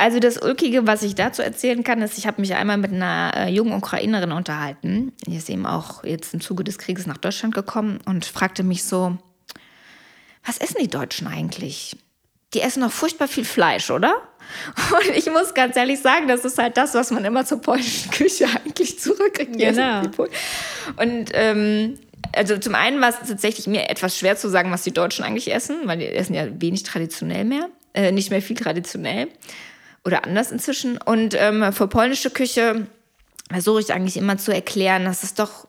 Also 0.00 0.18
das 0.18 0.40
Ulkige, 0.40 0.86
was 0.86 1.02
ich 1.02 1.14
dazu 1.14 1.42
erzählen 1.42 1.84
kann, 1.84 2.00
ist, 2.00 2.16
ich 2.16 2.26
habe 2.26 2.40
mich 2.40 2.54
einmal 2.54 2.78
mit 2.78 2.90
einer 2.90 3.32
äh, 3.36 3.48
jungen 3.50 3.74
Ukrainerin 3.74 4.32
unterhalten. 4.32 5.12
Die 5.26 5.36
ist 5.36 5.50
eben 5.50 5.66
auch 5.66 6.04
jetzt 6.04 6.32
im 6.32 6.40
Zuge 6.40 6.64
des 6.64 6.78
Krieges 6.78 7.06
nach 7.06 7.18
Deutschland 7.18 7.54
gekommen 7.54 8.00
und 8.06 8.24
fragte 8.24 8.62
mich 8.62 8.84
so, 8.84 9.18
was 10.42 10.56
essen 10.56 10.78
die 10.80 10.88
Deutschen 10.88 11.26
eigentlich? 11.26 11.98
Die 12.54 12.62
essen 12.62 12.80
doch 12.82 12.90
furchtbar 12.90 13.28
viel 13.28 13.44
Fleisch, 13.44 13.90
oder? 13.90 14.14
Und 14.90 15.14
ich 15.14 15.26
muss 15.26 15.52
ganz 15.52 15.76
ehrlich 15.76 16.00
sagen, 16.00 16.28
das 16.28 16.46
ist 16.46 16.56
halt 16.56 16.78
das, 16.78 16.94
was 16.94 17.10
man 17.10 17.24
immer 17.26 17.44
zur 17.44 17.60
polnischen 17.60 18.10
Küche 18.10 18.46
eigentlich 18.64 18.98
zurückkriegt. 18.98 19.58
Genau. 19.58 20.00
Und 20.96 21.30
ähm, 21.34 21.98
also 22.34 22.56
zum 22.56 22.74
einen 22.74 23.02
war 23.02 23.10
es 23.10 23.28
tatsächlich 23.28 23.66
mir 23.66 23.90
etwas 23.90 24.16
schwer 24.16 24.38
zu 24.38 24.48
sagen, 24.48 24.72
was 24.72 24.82
die 24.82 24.92
Deutschen 24.92 25.26
eigentlich 25.26 25.52
essen, 25.52 25.76
weil 25.84 25.98
die 25.98 26.06
essen 26.06 26.32
ja 26.32 26.46
wenig 26.58 26.84
traditionell 26.84 27.44
mehr, 27.44 27.68
äh, 27.92 28.12
nicht 28.12 28.30
mehr 28.30 28.40
viel 28.40 28.56
traditionell 28.56 29.28
oder 30.04 30.24
anders 30.24 30.50
inzwischen. 30.50 30.98
Und 30.98 31.34
ähm, 31.38 31.72
für 31.72 31.88
polnische 31.88 32.30
Küche 32.30 32.86
versuche 33.50 33.80
ich 33.80 33.92
eigentlich 33.92 34.16
immer 34.16 34.38
zu 34.38 34.52
erklären, 34.52 35.04
dass 35.04 35.22
es 35.22 35.34
doch 35.34 35.66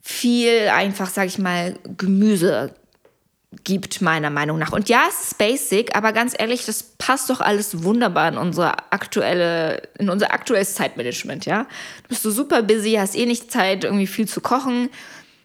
viel 0.00 0.68
einfach, 0.68 1.08
sag 1.08 1.26
ich 1.26 1.38
mal, 1.38 1.78
Gemüse 1.96 2.74
gibt, 3.62 4.02
meiner 4.02 4.30
Meinung 4.30 4.58
nach. 4.58 4.72
Und 4.72 4.88
ja, 4.88 5.04
es 5.08 5.26
ist 5.26 5.38
basic, 5.38 5.96
aber 5.96 6.12
ganz 6.12 6.34
ehrlich, 6.36 6.66
das 6.66 6.82
passt 6.82 7.30
doch 7.30 7.40
alles 7.40 7.84
wunderbar 7.84 8.28
in 8.28 8.36
unsere 8.36 8.92
aktuelle, 8.92 9.82
in 9.98 10.10
unser 10.10 10.32
aktuelles 10.32 10.74
Zeitmanagement, 10.74 11.46
ja. 11.46 11.66
Du 12.02 12.08
bist 12.08 12.22
so 12.22 12.30
super 12.30 12.62
busy, 12.62 12.94
hast 12.94 13.14
eh 13.14 13.26
nicht 13.26 13.52
Zeit, 13.52 13.84
irgendwie 13.84 14.08
viel 14.08 14.26
zu 14.26 14.40
kochen 14.40 14.90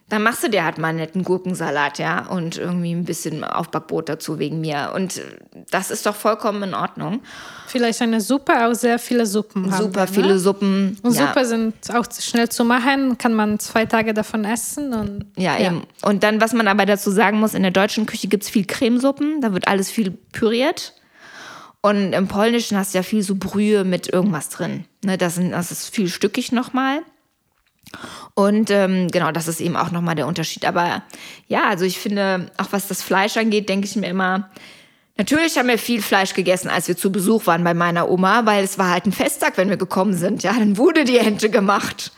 dann 0.09 0.23
machst 0.23 0.43
du 0.43 0.49
dir 0.49 0.65
halt 0.65 0.79
mal 0.79 0.89
einen 0.89 0.97
netten 0.97 1.23
Gurkensalat, 1.23 1.99
ja, 1.99 2.25
und 2.25 2.57
irgendwie 2.57 2.91
ein 2.91 3.05
bisschen 3.05 3.43
Aufbackbrot 3.43 4.09
dazu 4.09 4.39
wegen 4.39 4.59
mir. 4.59 4.91
Und 4.95 5.21
das 5.69 5.91
ist 5.91 6.05
doch 6.05 6.15
vollkommen 6.15 6.63
in 6.63 6.73
Ordnung. 6.73 7.21
Vielleicht 7.67 8.01
eine 8.01 8.19
Suppe, 8.19 8.65
auch 8.65 8.73
sehr 8.73 8.97
viele 8.97 9.27
Suppen 9.27 9.71
haben. 9.71 9.83
Super 9.83 10.07
viele 10.07 10.29
ne? 10.29 10.39
Suppen. 10.39 10.97
Und 11.03 11.15
ja. 11.15 11.27
Suppe 11.27 11.45
sind 11.45 11.75
auch 11.93 12.05
schnell 12.19 12.49
zu 12.49 12.65
machen, 12.65 13.17
kann 13.19 13.35
man 13.35 13.59
zwei 13.59 13.85
Tage 13.85 14.15
davon 14.15 14.45
essen. 14.45 14.93
Und, 14.93 15.25
ja, 15.37 15.57
ja, 15.57 15.67
eben. 15.67 15.83
Und 16.01 16.23
dann, 16.23 16.41
was 16.41 16.53
man 16.53 16.67
aber 16.67 16.87
dazu 16.87 17.11
sagen 17.11 17.39
muss, 17.39 17.53
in 17.53 17.61
der 17.61 17.71
deutschen 17.71 18.07
Küche 18.07 18.27
gibt 18.27 18.43
es 18.43 18.49
viel 18.49 18.65
Cremesuppen, 18.65 19.41
da 19.41 19.53
wird 19.53 19.67
alles 19.67 19.91
viel 19.91 20.11
püriert. 20.31 20.95
Und 21.81 22.13
im 22.13 22.27
Polnischen 22.27 22.77
hast 22.77 22.93
du 22.93 22.97
ja 22.97 23.03
viel 23.03 23.21
so 23.21 23.35
Brühe 23.35 23.83
mit 23.83 24.11
irgendwas 24.11 24.49
drin. 24.49 24.85
Ne, 25.05 25.17
das, 25.17 25.35
sind, 25.35 25.51
das 25.51 25.71
ist 25.71 25.93
viel 25.93 26.09
stückig 26.09 26.51
nochmal. 26.51 27.03
Und 28.33 28.69
ähm, 28.69 29.07
genau, 29.09 29.31
das 29.31 29.47
ist 29.47 29.59
eben 29.59 29.75
auch 29.75 29.91
nochmal 29.91 30.15
der 30.15 30.27
Unterschied. 30.27 30.65
Aber 30.65 31.03
ja, 31.47 31.67
also 31.67 31.85
ich 31.85 31.99
finde, 31.99 32.51
auch 32.57 32.67
was 32.71 32.87
das 32.87 33.01
Fleisch 33.01 33.37
angeht, 33.37 33.69
denke 33.69 33.87
ich 33.87 33.95
mir 33.95 34.07
immer, 34.07 34.49
natürlich 35.17 35.57
haben 35.57 35.67
wir 35.67 35.77
viel 35.77 36.01
Fleisch 36.01 36.33
gegessen, 36.33 36.69
als 36.69 36.87
wir 36.87 36.95
zu 36.95 37.11
Besuch 37.11 37.47
waren 37.47 37.63
bei 37.63 37.73
meiner 37.73 38.09
Oma, 38.09 38.45
weil 38.45 38.63
es 38.63 38.77
war 38.77 38.91
halt 38.91 39.05
ein 39.05 39.11
Festtag, 39.11 39.57
wenn 39.57 39.69
wir 39.69 39.77
gekommen 39.77 40.13
sind. 40.13 40.43
Ja, 40.43 40.53
dann 40.53 40.77
wurde 40.77 41.03
die 41.03 41.17
Ente 41.17 41.49
gemacht. 41.49 42.11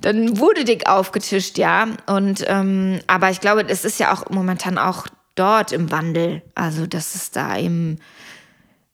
Dann 0.00 0.38
wurde 0.38 0.64
dick 0.64 0.88
aufgetischt, 0.88 1.56
ja. 1.56 1.88
Und 2.06 2.44
ähm, 2.46 3.00
aber 3.06 3.30
ich 3.30 3.40
glaube, 3.40 3.64
es 3.66 3.84
ist 3.84 3.98
ja 3.98 4.12
auch 4.12 4.28
momentan 4.28 4.76
auch 4.76 5.06
dort 5.36 5.72
im 5.72 5.90
Wandel. 5.90 6.42
Also, 6.54 6.86
dass 6.86 7.14
es 7.14 7.30
da 7.30 7.56
eben 7.56 7.98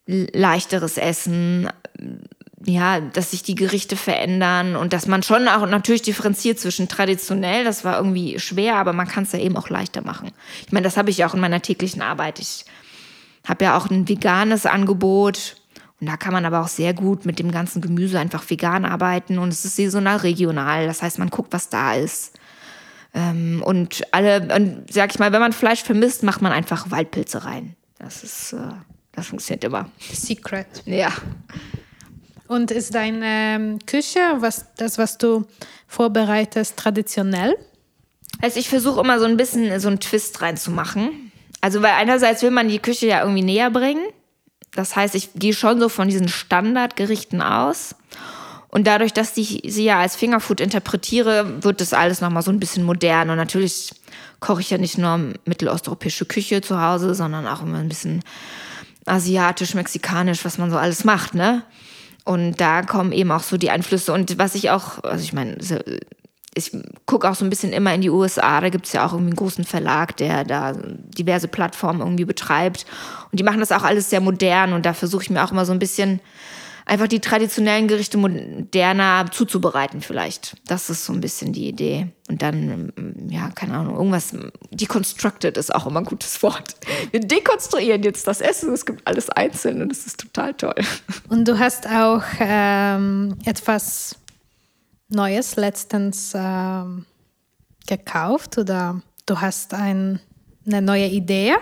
leichteres 0.07 0.99
Essen, 0.99 1.69
ja, 2.65 3.01
dass 3.01 3.33
sich 3.33 3.43
die 3.43 3.55
Gerichte 3.55 3.97
verändern 3.97 4.77
und 4.77 4.93
dass 4.93 5.07
man 5.07 5.23
schon 5.23 5.49
auch 5.49 5.67
natürlich 5.67 6.03
differenziert 6.03 6.61
zwischen 6.61 6.89
traditionell, 6.89 7.65
das 7.65 7.85
war 7.85 7.97
irgendwie 7.97 8.39
schwer, 8.39 8.77
aber 8.77 8.93
man 8.93 9.09
kann 9.09 9.25
es 9.25 9.33
ja 9.33 9.39
eben 9.39 9.57
auch 9.57 9.69
leichter 9.69 10.03
machen. 10.03 10.31
Ich 10.67 10.73
meine, 10.73 10.85
das 10.85 10.97
habe 10.97 11.11
ich 11.11 11.19
ja 11.19 11.27
auch 11.27 11.35
in 11.35 11.41
meiner 11.41 11.63
täglichen 11.63 12.03
Arbeit. 12.03 12.39
Ich 12.39 12.65
habe 13.47 13.65
ja 13.65 13.77
auch 13.77 13.91
ein 13.91 14.09
veganes 14.09 14.67
Angebot 14.67 15.57
und 16.01 16.09
da 16.09 16.17
kann 16.17 16.33
man 16.33 16.45
aber 16.45 16.61
auch 16.61 16.69
sehr 16.69 16.95
gut 16.95 17.27
mit 17.27 17.39
dem 17.39 17.51
ganzen 17.51 17.81
Gemüse 17.81 18.19
einfach 18.19 18.49
vegan 18.49 18.85
arbeiten 18.85 19.39
und 19.39 19.49
es 19.49 19.65
ist 19.65 19.77
saisonal 19.77 20.19
regional. 20.19 20.87
Das 20.87 21.03
heißt, 21.03 21.19
man 21.19 21.31
guckt, 21.31 21.53
was 21.53 21.69
da 21.69 21.95
ist. 21.95 22.39
Ähm, 23.15 23.63
und 23.65 24.03
alle, 24.13 24.55
und 24.55 24.93
sag 24.93 25.13
ich 25.13 25.19
mal, 25.19 25.33
wenn 25.33 25.41
man 25.41 25.53
Fleisch 25.53 25.83
vermisst, 25.83 26.23
macht 26.23 26.43
man 26.43 26.53
einfach 26.53 26.91
Waldpilze 26.91 27.45
rein. 27.45 27.77
Das 27.99 28.25
ist, 28.25 28.53
äh, 28.53 28.73
das 29.13 29.29
funktioniert 29.29 29.65
immer. 29.65 29.91
Secret. 29.99 30.67
Ja. 30.87 31.13
Und 32.53 32.71
ist 32.71 32.95
deine 32.95 33.25
ähm, 33.25 33.79
Küche, 33.87 34.21
was, 34.41 34.67
das, 34.77 34.99
was 34.99 35.17
du 35.17 35.47
vorbereitest, 35.87 36.77
traditionell? 36.77 37.57
Also 38.43 38.61
ich 38.61 38.69
versuche 38.69 39.01
immer 39.01 39.19
so 39.19 39.25
ein 39.25 39.39
bisschen 39.39 39.81
so 39.81 39.89
einen 39.89 40.01
Twist 40.01 40.43
reinzumachen. 40.43 41.33
Also 41.63 41.81
weil 41.81 41.93
einerseits 41.93 42.43
will 42.43 42.51
man 42.51 42.69
die 42.69 42.79
Küche 42.79 43.07
ja 43.07 43.21
irgendwie 43.21 43.41
näher 43.41 43.71
bringen. 43.71 44.05
Das 44.75 44.95
heißt, 44.95 45.15
ich 45.15 45.31
gehe 45.35 45.55
schon 45.55 45.81
so 45.81 45.89
von 45.89 46.09
diesen 46.09 46.29
Standardgerichten 46.29 47.41
aus. 47.41 47.95
Und 48.69 48.87
dadurch, 48.87 49.15
dass 49.15 49.35
ich 49.39 49.63
sie 49.67 49.85
ja 49.85 50.01
als 50.01 50.15
Fingerfood 50.15 50.61
interpretiere, 50.61 51.63
wird 51.63 51.81
das 51.81 51.95
alles 51.95 52.21
nochmal 52.21 52.43
so 52.43 52.51
ein 52.51 52.61
bisschen 52.61 52.85
modern. 52.85 53.31
Und 53.31 53.39
natürlich 53.39 53.93
koche 54.41 54.61
ich 54.61 54.69
ja 54.69 54.77
nicht 54.77 54.99
nur 54.99 55.33
mittelosteuropäische 55.47 56.27
Küche 56.27 56.61
zu 56.61 56.83
Hause, 56.83 57.15
sondern 57.15 57.47
auch 57.47 57.63
immer 57.63 57.79
ein 57.79 57.89
bisschen 57.89 58.23
asiatisch, 59.07 59.73
mexikanisch, 59.73 60.45
was 60.45 60.59
man 60.59 60.71
so 60.71 60.77
alles 60.77 61.05
macht, 61.05 61.33
ne? 61.33 61.63
Und 62.25 62.61
da 62.61 62.83
kommen 62.83 63.13
eben 63.13 63.33
auch 63.33 63.43
so 63.43 63.57
die 63.57 63.71
Einflüsse. 63.71 64.13
Und 64.13 64.39
was 64.39 64.55
ich 64.55 64.71
auch, 64.71 65.03
also 65.03 65.23
ich 65.23 65.33
meine, 65.33 65.59
ich 66.55 66.77
gucke 67.07 67.29
auch 67.29 67.35
so 67.35 67.45
ein 67.45 67.51
bisschen 67.51 67.73
immer 67.73 67.95
in 67.95 68.03
die 68.03 68.11
USA, 68.11 68.61
da 68.61 68.69
gibt 68.69 68.87
es 68.87 68.93
ja 68.93 69.07
auch 69.07 69.13
irgendwie 69.13 69.31
einen 69.31 69.37
großen 69.37 69.65
Verlag, 69.65 70.17
der 70.19 70.45
da 70.45 70.75
diverse 70.75 71.49
Plattformen 71.49 72.01
irgendwie 72.01 72.25
betreibt. 72.25 72.85
Und 73.31 73.41
die 73.41 73.45
machen 73.45 73.61
das 73.61 73.73
auch 73.73 73.83
alles 73.83 74.11
sehr 74.11 74.21
modern 74.21 74.73
und 74.73 74.85
da 74.85 74.93
versuche 74.93 75.23
ich 75.23 75.31
mir 75.31 75.43
auch 75.43 75.51
immer 75.51 75.65
so 75.65 75.73
ein 75.73 75.79
bisschen 75.79 76.21
einfach 76.87 77.07
die 77.07 77.21
traditionellen 77.21 77.89
Gerichte 77.89 78.19
moderner 78.19 79.27
zuzubereiten 79.31 80.01
vielleicht. 80.01 80.57
Das 80.67 80.91
ist 80.91 81.05
so 81.05 81.13
ein 81.13 81.21
bisschen 81.21 81.53
die 81.53 81.69
Idee. 81.69 82.09
Und 82.29 82.43
dann, 82.43 82.93
ja, 83.29 83.51
keine 83.51 83.75
Ahnung, 83.75 83.97
irgendwas, 83.97 84.35
deconstructed 84.71 85.57
ist 85.57 85.75
auch 85.75 85.87
immer 85.87 86.01
ein 86.01 86.05
gutes 86.05 86.43
Wort. 86.43 86.77
Wir 87.11 87.21
dekonstruieren 87.21 88.03
jetzt 88.03 88.27
das 88.27 88.41
Essen, 88.41 88.73
es 88.73 88.87
gibt 88.87 89.07
alles 89.07 89.31
einzeln 89.31 89.83
und 89.83 89.93
es 89.93 90.07
ist 90.07 90.21
total 90.21 90.55
toll. 90.55 90.75
Und 91.29 91.47
du 91.47 91.59
hast 91.59 91.87
auch 91.87 92.23
ähm, 92.41 93.37
etwas 93.45 94.17
Neues 95.09 95.57
letztens 95.57 96.33
ähm, 96.35 97.05
gekauft 97.87 98.59
oder 98.59 99.03
du 99.27 99.41
hast 99.41 99.75
ein, 99.75 100.21
eine 100.67 100.83
neue 100.83 101.07
Idee 101.07 101.55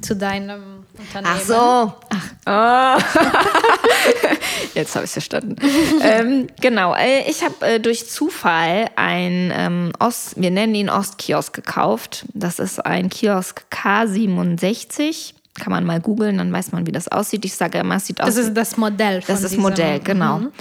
zu 0.00 0.14
deinem. 0.14 0.81
Ach 1.22 1.40
so. 1.40 1.54
Ach. 1.54 2.98
Oh. 2.98 3.02
Jetzt 4.74 4.94
habe 4.94 5.04
ich 5.04 5.10
es 5.10 5.12
verstanden. 5.12 5.56
ähm, 6.02 6.46
genau, 6.60 6.94
äh, 6.94 7.28
ich 7.28 7.42
habe 7.44 7.66
äh, 7.66 7.80
durch 7.80 8.08
Zufall 8.08 8.90
ein 8.96 9.52
ähm, 9.54 9.92
Ost, 9.98 10.40
wir 10.40 10.50
nennen 10.50 10.74
ihn 10.74 10.90
Ostkiosk 10.90 11.54
gekauft. 11.54 12.24
Das 12.34 12.58
ist 12.58 12.84
ein 12.84 13.08
Kiosk 13.10 13.64
K67. 13.70 15.34
Kann 15.60 15.70
man 15.70 15.84
mal 15.84 16.00
googeln, 16.00 16.38
dann 16.38 16.52
weiß 16.52 16.72
man, 16.72 16.86
wie 16.86 16.92
das 16.92 17.08
aussieht. 17.08 17.44
Ich 17.44 17.54
sage 17.54 17.78
immer, 17.78 17.96
es 17.96 18.06
sieht 18.06 18.20
aus. 18.20 18.26
Das 18.26 18.36
ist 18.36 18.54
das 18.54 18.78
Modell. 18.78 19.20
Von 19.20 19.34
das 19.34 19.44
ist 19.44 19.58
Modell, 19.58 20.00
genau. 20.00 20.38
Mhm. 20.38 20.52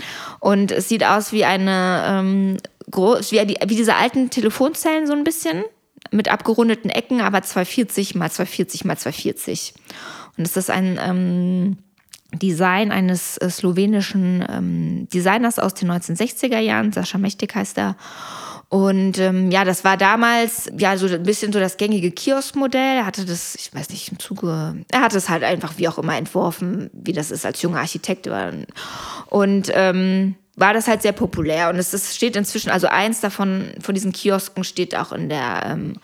Und 0.42 0.72
es 0.72 0.90
sieht 0.90 1.06
aus 1.06 1.32
wie 1.32 1.46
eine 1.46 2.04
ähm, 2.08 2.58
groß, 2.92 3.32
wie, 3.32 3.40
wie 3.40 3.76
diese 3.76 3.96
alten 3.96 4.30
Telefonzellen 4.30 5.08
so 5.08 5.14
ein 5.14 5.24
bisschen 5.24 5.64
mit 6.12 6.30
abgerundeten 6.30 6.90
Ecken, 6.90 7.22
aber 7.22 7.42
240 7.42 8.16
mal 8.16 8.30
240 8.30 8.84
mal 8.84 8.98
240. 8.98 9.74
Und 10.38 10.48
es 10.48 10.58
ist 10.58 10.70
ein 10.70 11.00
ähm, 11.02 11.78
Design 12.34 12.92
eines 12.92 13.38
äh, 13.38 13.50
slowenischen 13.50 14.46
ähm, 14.50 15.08
Designers 15.10 15.60
aus 15.60 15.74
den 15.74 15.92
1960er 15.92 16.60
Jahren, 16.60 16.92
Sascha 16.92 17.18
Mächtig 17.18 17.54
heißt 17.56 17.78
er. 17.78 17.96
Und 18.70 19.18
ähm, 19.18 19.52
ja, 19.52 19.66
das 19.66 19.84
war 19.84 19.98
damals 19.98 20.72
ja 20.78 20.96
so 20.96 21.06
ein 21.06 21.24
bisschen 21.24 21.52
so 21.52 21.60
das 21.60 21.76
gängige 21.76 22.10
Kioskmodell. 22.10 23.00
Er 23.00 23.06
hatte 23.06 23.26
das, 23.26 23.56
ich 23.56 23.76
weiß 23.76 23.90
nicht, 23.90 24.10
im 24.10 24.18
Zuge, 24.18 24.86
er 24.90 25.02
hat 25.02 25.14
es 25.14 25.28
halt 25.28 25.44
einfach 25.44 25.74
wie 25.78 25.90
auch 25.90 25.98
immer 25.98 26.16
entworfen, 26.16 26.90
wie 26.94 27.12
das 27.12 27.32
ist 27.32 27.46
als 27.46 27.62
junger 27.62 27.82
Architekt. 27.82 28.30
Und 29.28 29.66
ähm, 29.74 30.36
war 30.56 30.74
das 30.74 30.88
halt 30.88 31.02
sehr 31.02 31.12
populär. 31.12 31.70
Und 31.70 31.76
es 31.76 31.94
ist, 31.94 32.16
steht 32.16 32.38
inzwischen, 32.38 32.70
also 32.70 32.88
eins 32.88 33.20
davon, 33.20 33.74
von 33.82 33.94
diesen 33.94 34.14
Kiosken 34.14 34.64
steht 34.64 34.96
auch 34.96 35.12
in 35.12 35.28
der 35.28 35.64
ähm, 35.66 35.96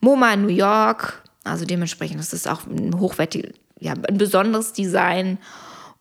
MoMA 0.00 0.32
in 0.32 0.42
New 0.42 0.48
York. 0.48 1.22
Also 1.44 1.64
dementsprechend 1.64 2.18
ist 2.18 2.34
es 2.34 2.48
auch 2.48 2.66
ein 2.66 2.98
hochwertiges, 2.98 3.52
ja, 3.80 3.92
ein 3.92 4.18
besonderes 4.18 4.72
Design. 4.72 5.38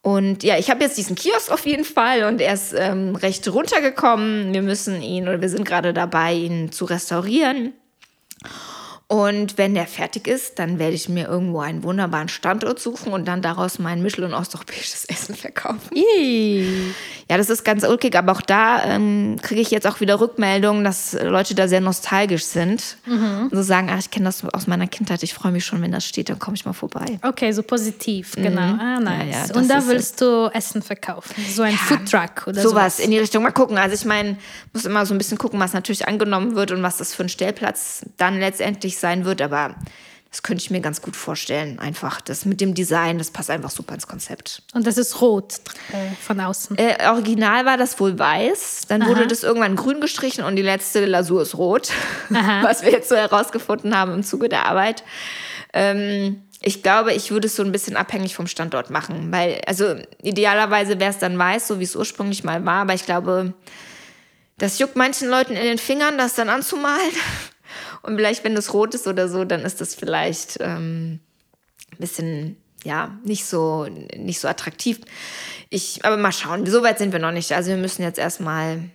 Und 0.01 0.43
ja, 0.43 0.57
ich 0.57 0.69
habe 0.69 0.83
jetzt 0.83 0.97
diesen 0.97 1.15
Kiosk 1.15 1.51
auf 1.51 1.65
jeden 1.65 1.83
Fall 1.83 2.23
und 2.23 2.39
er 2.39 2.53
ist 2.53 2.73
ähm, 2.73 3.15
recht 3.15 3.51
runtergekommen. 3.51 4.53
Wir 4.53 4.61
müssen 4.61 5.01
ihn 5.01 5.27
oder 5.27 5.41
wir 5.41 5.49
sind 5.49 5.65
gerade 5.65 5.93
dabei, 5.93 6.33
ihn 6.33 6.71
zu 6.71 6.85
restaurieren. 6.85 7.73
Und 9.11 9.57
wenn 9.57 9.73
der 9.73 9.87
fertig 9.87 10.27
ist, 10.27 10.59
dann 10.59 10.77
werde 10.77 10.93
ich 10.93 11.09
mir 11.09 11.27
irgendwo 11.27 11.61
einen 11.61 11.81
wunderbaren 11.81 12.29
Standort 12.29 12.79
suchen 12.79 13.11
und 13.11 13.27
dann 13.27 13.41
daraus 13.41 13.79
mein 13.79 14.03
mittel- 14.03 14.23
und 14.23 14.35
osteuropäisches 14.35 15.05
Essen 15.09 15.33
verkaufen. 15.33 15.89
Ii. 15.95 16.93
Ja, 17.27 17.37
das 17.37 17.49
ist 17.49 17.63
ganz 17.65 17.83
ulkig, 17.83 18.15
aber 18.15 18.31
auch 18.31 18.41
da 18.41 18.83
ähm, 18.83 19.37
kriege 19.41 19.61
ich 19.61 19.71
jetzt 19.71 19.87
auch 19.87 19.99
wieder 19.99 20.19
Rückmeldungen, 20.19 20.83
dass 20.83 21.13
Leute 21.13 21.55
da 21.55 21.67
sehr 21.67 21.81
nostalgisch 21.81 22.43
sind. 22.45 22.97
Mhm. 23.07 23.49
Und 23.49 23.55
so 23.55 23.63
sagen, 23.63 23.89
ach, 23.91 23.97
ich 23.97 24.11
kenne 24.11 24.25
das 24.25 24.45
aus 24.45 24.67
meiner 24.67 24.85
Kindheit, 24.85 25.23
ich 25.23 25.33
freue 25.33 25.51
mich 25.51 25.65
schon, 25.65 25.81
wenn 25.81 25.91
das 25.91 26.05
steht, 26.05 26.29
dann 26.29 26.37
komme 26.37 26.55
ich 26.55 26.65
mal 26.65 26.73
vorbei. 26.73 27.19
Okay, 27.23 27.51
so 27.51 27.63
positiv, 27.63 28.37
mhm. 28.37 28.43
genau. 28.43 28.61
Ah, 28.61 28.99
nice. 28.99 29.25
Ja, 29.31 29.45
ja, 29.47 29.55
und 29.55 29.67
da 29.71 29.87
willst 29.87 30.21
du 30.21 30.51
Essen 30.53 30.83
verkaufen, 30.83 31.33
so 31.51 31.63
ein 31.63 31.71
ja, 31.71 31.77
Foodtruck 31.77 32.45
oder 32.45 32.61
sowas. 32.61 32.97
Sowas 32.97 32.99
in 32.99 33.09
die 33.09 33.17
Richtung, 33.17 33.41
mal 33.41 33.51
gucken. 33.51 33.79
Also 33.79 33.95
ich 33.95 34.05
meine, 34.05 34.37
muss 34.73 34.85
immer 34.85 35.03
so 35.07 35.15
ein 35.15 35.17
bisschen 35.17 35.39
gucken, 35.39 35.59
was 35.59 35.73
natürlich 35.73 36.07
angenommen 36.07 36.55
wird 36.55 36.69
und 36.71 36.83
was 36.83 36.97
das 36.97 37.15
für 37.15 37.23
ein 37.23 37.29
Stellplatz 37.29 38.05
dann 38.17 38.39
letztendlich 38.39 38.98
sein 38.99 39.25
wird, 39.25 39.41
aber 39.41 39.75
Das 40.31 40.43
könnte 40.43 40.61
ich 40.61 40.69
mir 40.69 40.79
ganz 40.79 41.01
gut 41.01 41.15
vorstellen. 41.15 41.79
Einfach 41.79 42.21
das 42.21 42.45
mit 42.45 42.61
dem 42.61 42.75
Design, 42.75 43.17
das 43.17 43.31
passt 43.31 43.49
einfach 43.49 43.71
super 43.71 43.95
ins 43.95 44.05
Konzept. 44.05 44.61
Und 44.73 44.85
das 44.85 44.99
ist 44.99 45.21
rot 45.21 45.55
äh, 45.91 46.13
von 46.21 46.39
außen. 46.39 46.77
Äh, 46.77 46.97
original 47.09 47.65
war 47.65 47.77
das 47.77 47.99
wohl 47.99 48.19
weiß. 48.19 48.83
Dann 48.89 49.01
Aha. 49.01 49.09
wurde 49.09 49.25
das 49.25 49.41
irgendwann 49.41 49.75
grün 49.75 49.99
gestrichen 50.01 50.43
und 50.43 50.55
die 50.55 50.61
letzte 50.61 51.03
Lasur 51.05 51.41
ist 51.41 51.57
rot. 51.57 51.89
Aha. 52.31 52.61
Was 52.63 52.83
wir 52.83 52.91
jetzt 52.91 53.09
so 53.09 53.15
herausgefunden 53.15 53.97
haben 53.97 54.13
im 54.13 54.23
Zuge 54.23 54.49
der 54.49 54.65
Arbeit. 54.65 55.03
Ähm, 55.73 56.43
ich 56.61 56.83
glaube, 56.83 57.13
ich 57.13 57.31
würde 57.31 57.47
es 57.47 57.55
so 57.55 57.63
ein 57.63 57.71
bisschen 57.71 57.97
abhängig 57.97 58.35
vom 58.35 58.45
Standort 58.45 58.91
machen. 58.91 59.31
Weil, 59.31 59.61
also 59.65 59.95
idealerweise 60.21 60.99
wäre 60.99 61.09
es 61.09 61.17
dann 61.17 61.39
weiß, 61.39 61.67
so 61.67 61.79
wie 61.79 61.85
es 61.85 61.95
ursprünglich 61.95 62.43
mal 62.43 62.63
war. 62.65 62.81
Aber 62.81 62.93
ich 62.93 63.05
glaube, 63.05 63.53
das 64.59 64.77
juckt 64.77 64.95
manchen 64.95 65.27
Leuten 65.29 65.53
in 65.53 65.63
den 65.63 65.79
Fingern, 65.79 66.19
das 66.19 66.35
dann 66.35 66.49
anzumalen. 66.49 66.99
Und 68.01 68.15
vielleicht, 68.15 68.43
wenn 68.43 68.55
das 68.55 68.73
rot 68.73 68.93
ist 68.93 69.07
oder 69.07 69.27
so, 69.27 69.43
dann 69.45 69.61
ist 69.61 69.81
das 69.81 69.95
vielleicht 69.95 70.57
ähm, 70.61 71.19
ein 71.91 71.97
bisschen, 71.97 72.57
ja, 72.83 73.17
nicht 73.23 73.45
so, 73.45 73.87
nicht 74.15 74.39
so 74.39 74.47
attraktiv. 74.47 74.99
Ich, 75.69 76.03
aber 76.05 76.17
mal 76.17 76.31
schauen, 76.31 76.65
so 76.65 76.83
weit 76.83 76.97
sind 76.97 77.11
wir 77.11 77.19
noch 77.19 77.31
nicht. 77.31 77.51
Also 77.51 77.71
wir 77.71 77.77
müssen 77.77 78.03
jetzt 78.03 78.19
erstmal 78.19 78.89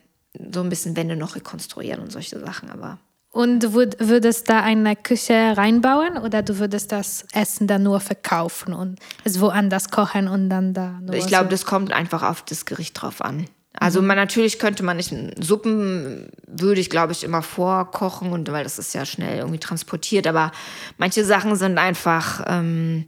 so 0.53 0.61
ein 0.61 0.69
bisschen 0.69 0.97
Wände 0.97 1.17
noch 1.17 1.37
rekonstruieren 1.37 2.01
und 2.03 2.11
solche 2.11 2.39
Sachen, 2.41 2.71
aber. 2.71 2.99
Und 3.31 3.73
würd, 3.73 3.97
würdest 3.99 4.49
da 4.49 4.61
eine 4.61 4.95
Küche 4.95 5.57
reinbauen 5.57 6.19
oder 6.19 6.43
du 6.43 6.59
würdest 6.59 6.93
das 6.93 7.27
Essen 7.33 7.67
dann 7.67 7.83
nur 7.83 7.99
verkaufen 7.99 8.73
und 8.73 9.01
es 9.25 9.41
woanders 9.41 9.91
kochen 9.91 10.29
und 10.29 10.49
dann 10.49 10.73
da 10.73 11.01
nur 11.01 11.15
Ich 11.15 11.27
glaube, 11.27 11.47
so? 11.47 11.51
das 11.51 11.67
kommt 11.67 11.93
einfach 11.93 12.23
auf 12.23 12.43
das 12.43 12.65
Gericht 12.65 13.01
drauf 13.01 13.21
an. 13.23 13.47
Also 13.79 14.01
mhm. 14.01 14.09
man 14.09 14.17
natürlich 14.17 14.59
könnte 14.59 14.83
man 14.83 14.97
nicht 14.97 15.13
Suppen 15.43 16.29
würde 16.47 16.81
ich 16.81 16.91
glaube 16.91 17.13
ich 17.13 17.25
immer 17.25 17.43
vorkochen 17.43 18.33
und 18.33 18.51
weil 18.51 18.65
das 18.65 18.79
ist 18.79 18.95
ja 18.95 19.05
schnell 19.05 19.39
irgendwie 19.39 19.59
transportiert, 19.59 20.27
aber 20.27 20.53
manche 20.97 21.25
Sachen 21.25 21.57
sind 21.57 21.79
einfach 21.79 22.45
ähm, 22.47 23.07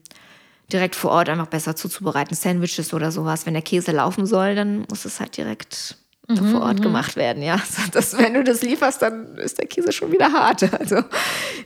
direkt 0.73 0.97
vor 0.97 1.13
Ort 1.13 1.29
einfach 1.29 1.47
besser 1.47 1.77
zuzubereiten. 1.77 2.35
Sandwiches 2.35 2.93
oder 2.93 3.13
sowas, 3.13 3.47
wenn 3.47 3.55
der 3.55 3.63
Käse 3.63 3.93
laufen 3.93 4.27
soll, 4.27 4.55
dann 4.55 4.85
muss 4.89 5.05
es 5.05 5.21
halt 5.21 5.37
direkt 5.37 5.97
mhm, 6.29 6.51
vor 6.51 6.63
Ort 6.63 6.81
mhm. 6.81 6.83
gemacht 6.83 7.17
werden, 7.17 7.43
ja. 7.43 7.61
Das, 7.93 8.19
wenn 8.19 8.35
du 8.35 8.43
das 8.43 8.63
lieferst, 8.63 9.03
dann 9.03 9.37
ist 9.37 9.59
der 9.59 9.67
Käse 9.67 9.93
schon 9.93 10.13
wieder 10.13 10.33
hart. 10.33 10.69
Also 10.79 11.03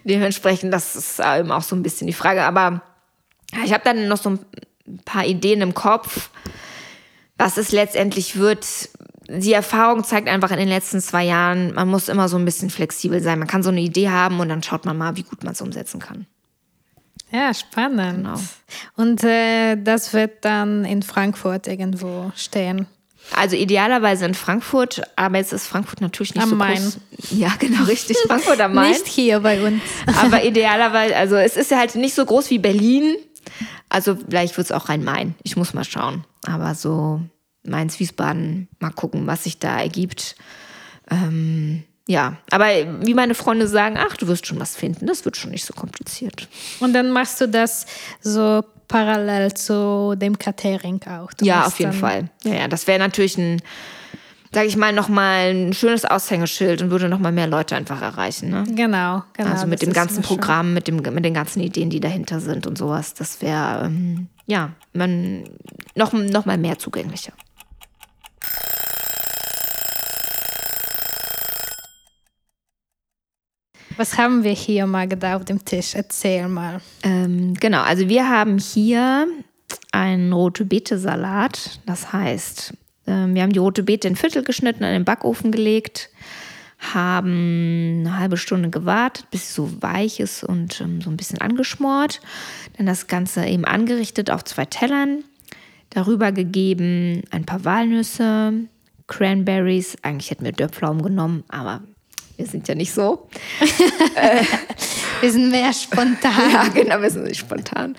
dementsprechend, 0.04 0.72
das 0.72 0.96
ist 0.96 1.20
eben 1.20 1.50
auch 1.50 1.62
so 1.62 1.74
ein 1.74 1.82
bisschen 1.82 2.06
die 2.06 2.12
Frage. 2.12 2.42
Aber 2.42 2.82
ich 3.64 3.72
habe 3.72 3.84
dann 3.84 4.08
noch 4.08 4.18
so 4.18 4.30
ein 4.30 4.38
paar 5.04 5.24
Ideen 5.24 5.62
im 5.62 5.74
Kopf 5.74 6.30
was 7.40 7.56
es 7.56 7.72
letztendlich 7.72 8.36
wird, 8.36 8.66
die 9.28 9.52
Erfahrung 9.52 10.04
zeigt 10.04 10.28
einfach 10.28 10.50
in 10.50 10.58
den 10.58 10.68
letzten 10.68 11.00
zwei 11.00 11.24
Jahren, 11.24 11.74
man 11.74 11.88
muss 11.88 12.08
immer 12.08 12.28
so 12.28 12.36
ein 12.36 12.44
bisschen 12.44 12.70
flexibel 12.70 13.22
sein. 13.22 13.38
Man 13.38 13.48
kann 13.48 13.62
so 13.62 13.70
eine 13.70 13.80
Idee 13.80 14.10
haben 14.10 14.40
und 14.40 14.48
dann 14.48 14.62
schaut 14.62 14.84
man 14.84 14.98
mal, 14.98 15.16
wie 15.16 15.22
gut 15.22 15.44
man 15.44 15.52
es 15.52 15.60
umsetzen 15.60 16.00
kann. 16.00 16.26
Ja, 17.32 17.54
spannend. 17.54 18.24
Genau. 18.24 18.40
Und 18.96 19.22
äh, 19.22 19.76
das 19.76 20.12
wird 20.12 20.44
dann 20.44 20.84
in 20.84 21.02
Frankfurt 21.02 21.68
irgendwo 21.68 22.32
stehen. 22.34 22.86
Also 23.36 23.54
idealerweise 23.54 24.24
in 24.24 24.34
Frankfurt, 24.34 25.02
aber 25.14 25.38
jetzt 25.38 25.52
ist 25.52 25.68
Frankfurt 25.68 26.00
natürlich 26.00 26.34
nicht 26.34 26.42
am 26.42 26.50
so 26.50 26.56
Main. 26.56 26.82
groß. 26.82 26.98
Ja, 27.30 27.52
genau, 27.58 27.84
richtig. 27.84 28.16
Frankfurt 28.26 28.60
am 28.60 28.74
Main. 28.74 28.90
nicht 28.90 29.06
hier 29.06 29.40
bei 29.40 29.62
uns. 29.64 29.80
aber 30.20 30.42
idealerweise, 30.44 31.14
also 31.14 31.36
es 31.36 31.56
ist 31.56 31.70
ja 31.70 31.78
halt 31.78 31.94
nicht 31.94 32.14
so 32.14 32.24
groß 32.24 32.50
wie 32.50 32.58
Berlin. 32.58 33.14
Also 33.88 34.16
vielleicht 34.16 34.56
wird 34.56 34.66
es 34.66 34.72
auch 34.72 34.88
Rhein-Main. 34.88 35.34
Ich 35.42 35.56
muss 35.56 35.74
mal 35.74 35.84
schauen. 35.84 36.24
Aber 36.46 36.74
so 36.74 37.20
Mainz-Wiesbaden, 37.64 38.68
mal 38.78 38.90
gucken, 38.90 39.26
was 39.26 39.44
sich 39.44 39.58
da 39.58 39.80
ergibt. 39.80 40.36
Ähm, 41.10 41.84
ja, 42.08 42.38
aber 42.50 42.66
wie 43.06 43.14
meine 43.14 43.34
Freunde 43.34 43.68
sagen, 43.68 43.96
ach, 43.98 44.16
du 44.16 44.26
wirst 44.26 44.46
schon 44.46 44.58
was 44.58 44.74
finden, 44.74 45.06
das 45.06 45.24
wird 45.24 45.36
schon 45.36 45.50
nicht 45.50 45.64
so 45.64 45.72
kompliziert. 45.74 46.48
Und 46.80 46.92
dann 46.92 47.12
machst 47.12 47.40
du 47.40 47.46
das 47.46 47.86
so 48.20 48.64
parallel 48.88 49.54
zu 49.54 50.14
dem 50.16 50.36
Catering 50.36 51.00
auch. 51.06 51.32
Du 51.32 51.44
ja, 51.44 51.66
auf 51.66 51.78
jeden 51.78 51.92
Fall. 51.92 52.28
Ja, 52.42 52.54
ja 52.54 52.68
das 52.68 52.86
wäre 52.86 52.98
natürlich 52.98 53.38
ein 53.38 53.62
sage 54.52 54.66
ich 54.66 54.76
mal, 54.76 54.92
nochmal 54.92 55.54
ein 55.54 55.72
schönes 55.72 56.04
Aushängeschild 56.04 56.82
und 56.82 56.90
würde 56.90 57.08
nochmal 57.08 57.32
mehr 57.32 57.46
Leute 57.46 57.76
einfach 57.76 58.02
erreichen. 58.02 58.50
Ne? 58.50 58.64
Genau, 58.74 59.22
genau. 59.32 59.50
Also 59.50 59.66
mit 59.66 59.82
dem 59.82 59.92
ganzen 59.92 60.22
Programm, 60.22 60.74
mit, 60.74 60.88
dem, 60.88 60.96
mit 60.96 61.24
den 61.24 61.34
ganzen 61.34 61.60
Ideen, 61.60 61.90
die 61.90 62.00
dahinter 62.00 62.40
sind 62.40 62.66
und 62.66 62.76
sowas. 62.76 63.14
Das 63.14 63.40
wäre, 63.42 63.86
ähm, 63.86 64.28
ja, 64.46 64.70
man 64.92 65.44
noch, 65.94 66.12
noch 66.12 66.46
mal 66.46 66.58
mehr 66.58 66.78
zugänglicher. 66.78 67.32
Was 73.96 74.16
haben 74.16 74.44
wir 74.44 74.52
hier 74.52 74.86
mal 74.86 75.06
da 75.06 75.36
auf 75.36 75.44
dem 75.44 75.64
Tisch? 75.64 75.94
Erzähl 75.94 76.48
mal. 76.48 76.80
Ähm, 77.02 77.54
genau, 77.54 77.82
also 77.82 78.08
wir 78.08 78.28
haben 78.28 78.58
hier 78.58 79.28
einen 79.92 80.32
rote 80.32 80.64
Beete 80.64 80.98
Salat. 80.98 81.80
Das 81.84 82.12
heißt, 82.12 82.72
wir 83.10 83.42
haben 83.42 83.52
die 83.52 83.58
rote 83.58 83.82
Beete 83.82 84.08
in 84.08 84.16
Viertel 84.16 84.42
geschnitten, 84.42 84.84
in 84.84 84.92
den 84.92 85.04
Backofen 85.04 85.52
gelegt, 85.52 86.10
haben 86.78 88.00
eine 88.00 88.18
halbe 88.18 88.36
Stunde 88.36 88.70
gewartet, 88.70 89.26
bis 89.30 89.48
sie 89.48 89.54
so 89.54 89.82
weich 89.82 90.18
ist 90.20 90.44
und 90.44 90.80
ähm, 90.80 91.00
so 91.00 91.10
ein 91.10 91.16
bisschen 91.16 91.40
angeschmort. 91.40 92.20
Dann 92.76 92.86
das 92.86 93.06
Ganze 93.06 93.44
eben 93.46 93.64
angerichtet 93.64 94.30
auf 94.30 94.44
zwei 94.44 94.64
Tellern. 94.64 95.24
Darüber 95.90 96.32
gegeben 96.32 97.22
ein 97.30 97.44
paar 97.44 97.64
Walnüsse, 97.64 98.54
Cranberries. 99.08 99.96
Eigentlich 100.02 100.30
hätten 100.30 100.44
wir 100.44 100.52
Dörrpflaumen 100.52 101.02
genommen, 101.02 101.44
aber 101.48 101.82
wir 102.36 102.46
sind 102.46 102.68
ja 102.68 102.74
nicht 102.74 102.92
so. 102.92 103.28
wir 105.20 105.32
sind 105.32 105.50
mehr 105.50 105.72
spontan. 105.72 106.50
ja, 106.52 106.68
genau, 106.68 107.00
wir 107.00 107.10
sind 107.10 107.36
spontan. 107.36 107.96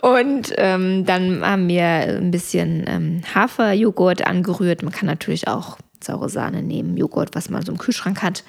Und 0.00 0.52
ähm, 0.56 1.04
dann 1.04 1.44
haben 1.44 1.68
wir 1.68 1.84
ein 1.84 2.30
bisschen 2.30 2.84
ähm, 2.86 3.22
Haferjoghurt 3.34 4.26
angerührt. 4.26 4.82
Man 4.82 4.92
kann 4.92 5.06
natürlich 5.06 5.48
auch 5.48 5.78
saure 6.02 6.28
Sahne 6.28 6.62
nehmen, 6.62 6.96
Joghurt, 6.96 7.34
was 7.34 7.50
man 7.50 7.62
so 7.62 7.72
im 7.72 7.78
Kühlschrank 7.78 8.22
hat, 8.22 8.44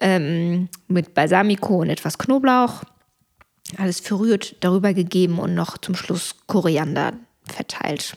ähm, 0.00 0.68
mit 0.88 1.14
Balsamico 1.14 1.80
und 1.80 1.90
etwas 1.90 2.18
Knoblauch. 2.18 2.84
Alles 3.76 4.00
verrührt, 4.00 4.56
darüber 4.60 4.94
gegeben 4.94 5.38
und 5.38 5.54
noch 5.54 5.78
zum 5.78 5.94
Schluss 5.94 6.36
Koriander 6.46 7.14
verteilt. 7.44 8.16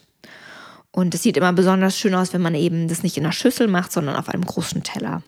Und 0.91 1.13
es 1.13 1.23
sieht 1.23 1.37
immer 1.37 1.53
besonders 1.53 1.97
schön 1.97 2.15
aus, 2.15 2.33
wenn 2.33 2.41
man 2.41 2.55
eben 2.55 2.87
das 2.87 3.03
nicht 3.03 3.17
in 3.17 3.23
einer 3.23 3.31
Schüssel 3.31 3.67
macht, 3.67 3.91
sondern 3.91 4.15
auf 4.15 4.29
einem 4.29 4.45
großen 4.45 4.83
Teller. 4.83 5.23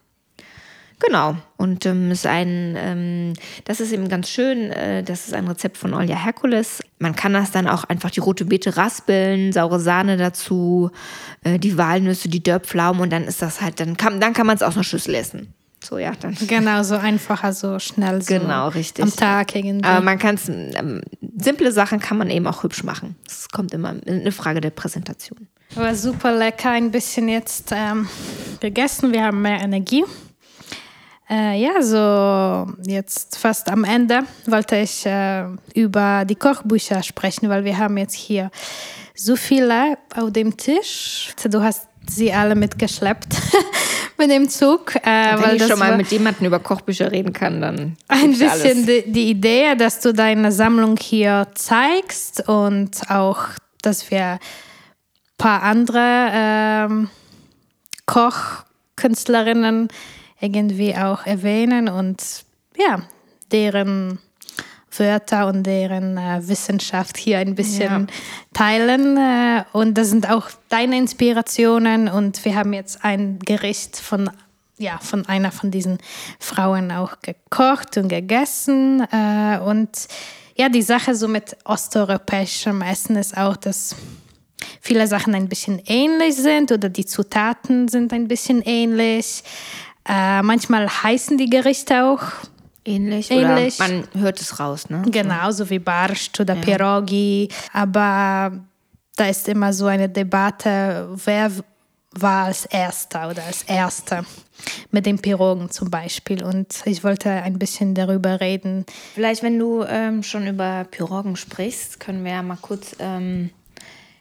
Genau. 1.05 1.35
Und 1.57 1.85
ähm, 1.85 2.11
ist 2.11 2.27
ein, 2.27 2.75
ähm, 2.77 3.33
das 3.65 3.79
ist 3.79 3.91
eben 3.91 4.07
ganz 4.07 4.29
schön. 4.29 4.71
Äh, 4.71 5.03
das 5.03 5.27
ist 5.27 5.33
ein 5.33 5.47
Rezept 5.47 5.77
von 5.77 5.93
Olja 5.93 6.15
Herkules. 6.15 6.81
Man 6.99 7.15
kann 7.15 7.33
das 7.33 7.51
dann 7.51 7.67
auch 7.67 7.83
einfach 7.85 8.11
die 8.11 8.19
rote 8.19 8.45
Beete 8.45 8.77
raspeln, 8.77 9.51
saure 9.51 9.79
Sahne 9.79 10.17
dazu, 10.17 10.91
äh, 11.43 11.57
die 11.57 11.77
Walnüsse, 11.77 12.29
die 12.29 12.43
Dörrpflaumen 12.43 13.01
und 13.01 13.11
dann 13.11 13.23
ist 13.23 13.41
das 13.41 13.61
halt, 13.61 13.79
dann 13.79 13.97
kann, 13.97 14.19
dann 14.19 14.33
kann 14.33 14.45
man 14.45 14.55
es 14.55 14.63
aus 14.63 14.75
einer 14.75 14.83
Schüssel 14.83 15.15
essen. 15.15 15.53
So, 15.83 15.97
ja, 15.97 16.11
dann. 16.19 16.37
Genau, 16.47 16.83
so 16.83 16.95
einfacher, 16.95 17.53
so 17.53 17.79
schnell. 17.79 18.21
So 18.21 18.35
genau, 18.35 18.67
richtig. 18.69 19.03
Am 19.03 19.15
Tag 19.15 19.55
irgendwie. 19.55 19.83
Aber 19.83 20.01
man 20.01 20.19
kann 20.19 20.35
es, 20.35 20.47
ähm, 20.49 21.01
simple 21.37 21.71
Sachen 21.71 21.99
kann 21.99 22.17
man 22.17 22.29
eben 22.29 22.45
auch 22.45 22.63
hübsch 22.63 22.83
machen. 22.83 23.15
Es 23.25 23.49
kommt 23.49 23.73
immer 23.73 23.95
eine 24.05 24.31
Frage 24.31 24.61
der 24.61 24.69
Präsentation. 24.69 25.47
Aber 25.75 25.95
super 25.95 26.37
lecker, 26.37 26.71
ein 26.71 26.91
bisschen 26.91 27.29
jetzt 27.29 27.71
ähm, 27.71 28.07
gegessen. 28.59 29.11
Wir 29.11 29.23
haben 29.23 29.41
mehr 29.41 29.61
Energie. 29.61 30.03
Äh, 31.31 31.61
ja, 31.61 31.81
so 31.81 32.73
jetzt 32.85 33.37
fast 33.37 33.69
am 33.69 33.85
Ende 33.85 34.23
wollte 34.47 34.75
ich 34.75 35.05
äh, 35.05 35.45
über 35.73 36.25
die 36.25 36.35
Kochbücher 36.35 37.01
sprechen, 37.03 37.47
weil 37.47 37.63
wir 37.63 37.77
haben 37.77 37.97
jetzt 37.97 38.15
hier 38.15 38.51
so 39.15 39.37
viele 39.37 39.97
auf 40.13 40.33
dem 40.33 40.57
Tisch. 40.57 41.33
Du 41.49 41.63
hast 41.63 41.87
sie 42.05 42.33
alle 42.33 42.53
mitgeschleppt 42.55 43.33
mit 44.17 44.29
dem 44.29 44.49
Zug. 44.49 44.93
Äh, 44.95 45.05
Wenn 45.05 45.41
weil 45.41 45.55
ich 45.55 45.67
schon 45.67 45.79
mal 45.79 45.95
mit 45.95 46.11
jemandem 46.11 46.47
über 46.47 46.59
Kochbücher 46.59 47.13
reden 47.13 47.31
kann, 47.31 47.61
dann. 47.61 47.95
Ein 48.09 48.37
bisschen 48.37 48.85
die, 48.85 49.09
die, 49.09 49.29
Idee, 49.29 49.75
dass 49.75 50.01
du 50.01 50.13
deine 50.13 50.51
Sammlung 50.51 50.97
hier 50.97 51.47
zeigst 51.53 52.45
und 52.49 53.09
auch, 53.09 53.39
dass 53.81 54.11
wir 54.11 54.31
ein 54.33 54.39
paar 55.37 55.63
andere 55.63 56.29
ähm, 56.33 57.09
Kochkünstlerinnen 58.05 59.87
irgendwie 60.41 60.95
auch 60.95 61.25
erwähnen 61.25 61.87
und 61.87 62.43
ja, 62.77 63.03
deren 63.51 64.19
Wörter 64.97 65.47
und 65.47 65.63
deren 65.63 66.17
äh, 66.17 66.47
Wissenschaft 66.47 67.17
hier 67.17 67.39
ein 67.39 67.55
bisschen 67.55 68.07
ja. 68.07 68.07
teilen. 68.53 69.17
Äh, 69.17 69.63
und 69.71 69.97
das 69.97 70.09
sind 70.09 70.29
auch 70.29 70.49
deine 70.69 70.97
Inspirationen. 70.97 72.09
Und 72.09 72.43
wir 72.43 72.55
haben 72.55 72.73
jetzt 72.73 73.03
ein 73.03 73.39
Gericht 73.39 73.97
von, 73.97 74.29
ja, 74.77 74.97
von 74.99 75.25
einer 75.27 75.51
von 75.51 75.71
diesen 75.71 75.97
Frauen 76.39 76.91
auch 76.91 77.19
gekocht 77.21 77.97
und 77.97 78.09
gegessen. 78.09 79.07
Äh, 79.11 79.59
und 79.59 80.07
ja, 80.55 80.69
die 80.69 80.81
Sache 80.81 81.15
so 81.15 81.27
mit 81.27 81.55
osteuropäischem 81.63 82.81
Essen 82.81 83.15
ist 83.15 83.37
auch, 83.37 83.55
dass 83.55 83.95
viele 84.81 85.07
Sachen 85.07 85.33
ein 85.33 85.47
bisschen 85.47 85.81
ähnlich 85.85 86.35
sind 86.35 86.71
oder 86.71 86.89
die 86.89 87.05
Zutaten 87.05 87.87
sind 87.87 88.11
ein 88.13 88.27
bisschen 88.27 88.61
ähnlich. 88.61 89.43
Äh, 90.07 90.41
manchmal 90.41 90.87
heißen 90.87 91.37
die 91.37 91.49
Gerichte 91.49 92.03
auch 92.05 92.21
Ähnlich. 92.83 93.29
Ähnlich. 93.29 93.79
Oder 93.79 93.87
man 93.89 94.07
hört 94.13 94.41
es 94.41 94.59
raus, 94.59 94.89
ne? 94.89 95.03
Genau, 95.05 95.51
so 95.51 95.69
wie 95.69 95.79
Barsch 95.79 96.31
oder 96.39 96.55
Pierogi. 96.55 97.47
Aber 97.73 98.51
da 99.15 99.25
ist 99.25 99.47
immer 99.47 99.71
so 99.71 99.85
eine 99.85 100.09
Debatte, 100.09 101.09
wer 101.23 101.51
war 102.13 102.45
als 102.45 102.65
Erster 102.65 103.29
oder 103.29 103.43
als 103.45 103.63
Erster 103.63 104.25
mit 104.89 105.05
den 105.05 105.19
Pirogen 105.19 105.69
zum 105.69 105.89
Beispiel. 105.89 106.43
Und 106.43 106.81
ich 106.85 107.03
wollte 107.03 107.29
ein 107.29 107.59
bisschen 107.59 107.93
darüber 107.93 108.41
reden. 108.41 108.85
Vielleicht, 109.13 109.43
wenn 109.43 109.57
du 109.59 109.83
ähm, 109.83 110.23
schon 110.23 110.47
über 110.47 110.85
Piroggen 110.89 111.35
sprichst, 111.35 111.99
können 111.99 112.25
wir 112.25 112.31
ja 112.31 112.41
mal 112.41 112.57
kurz 112.59 112.95
ähm, 112.99 113.51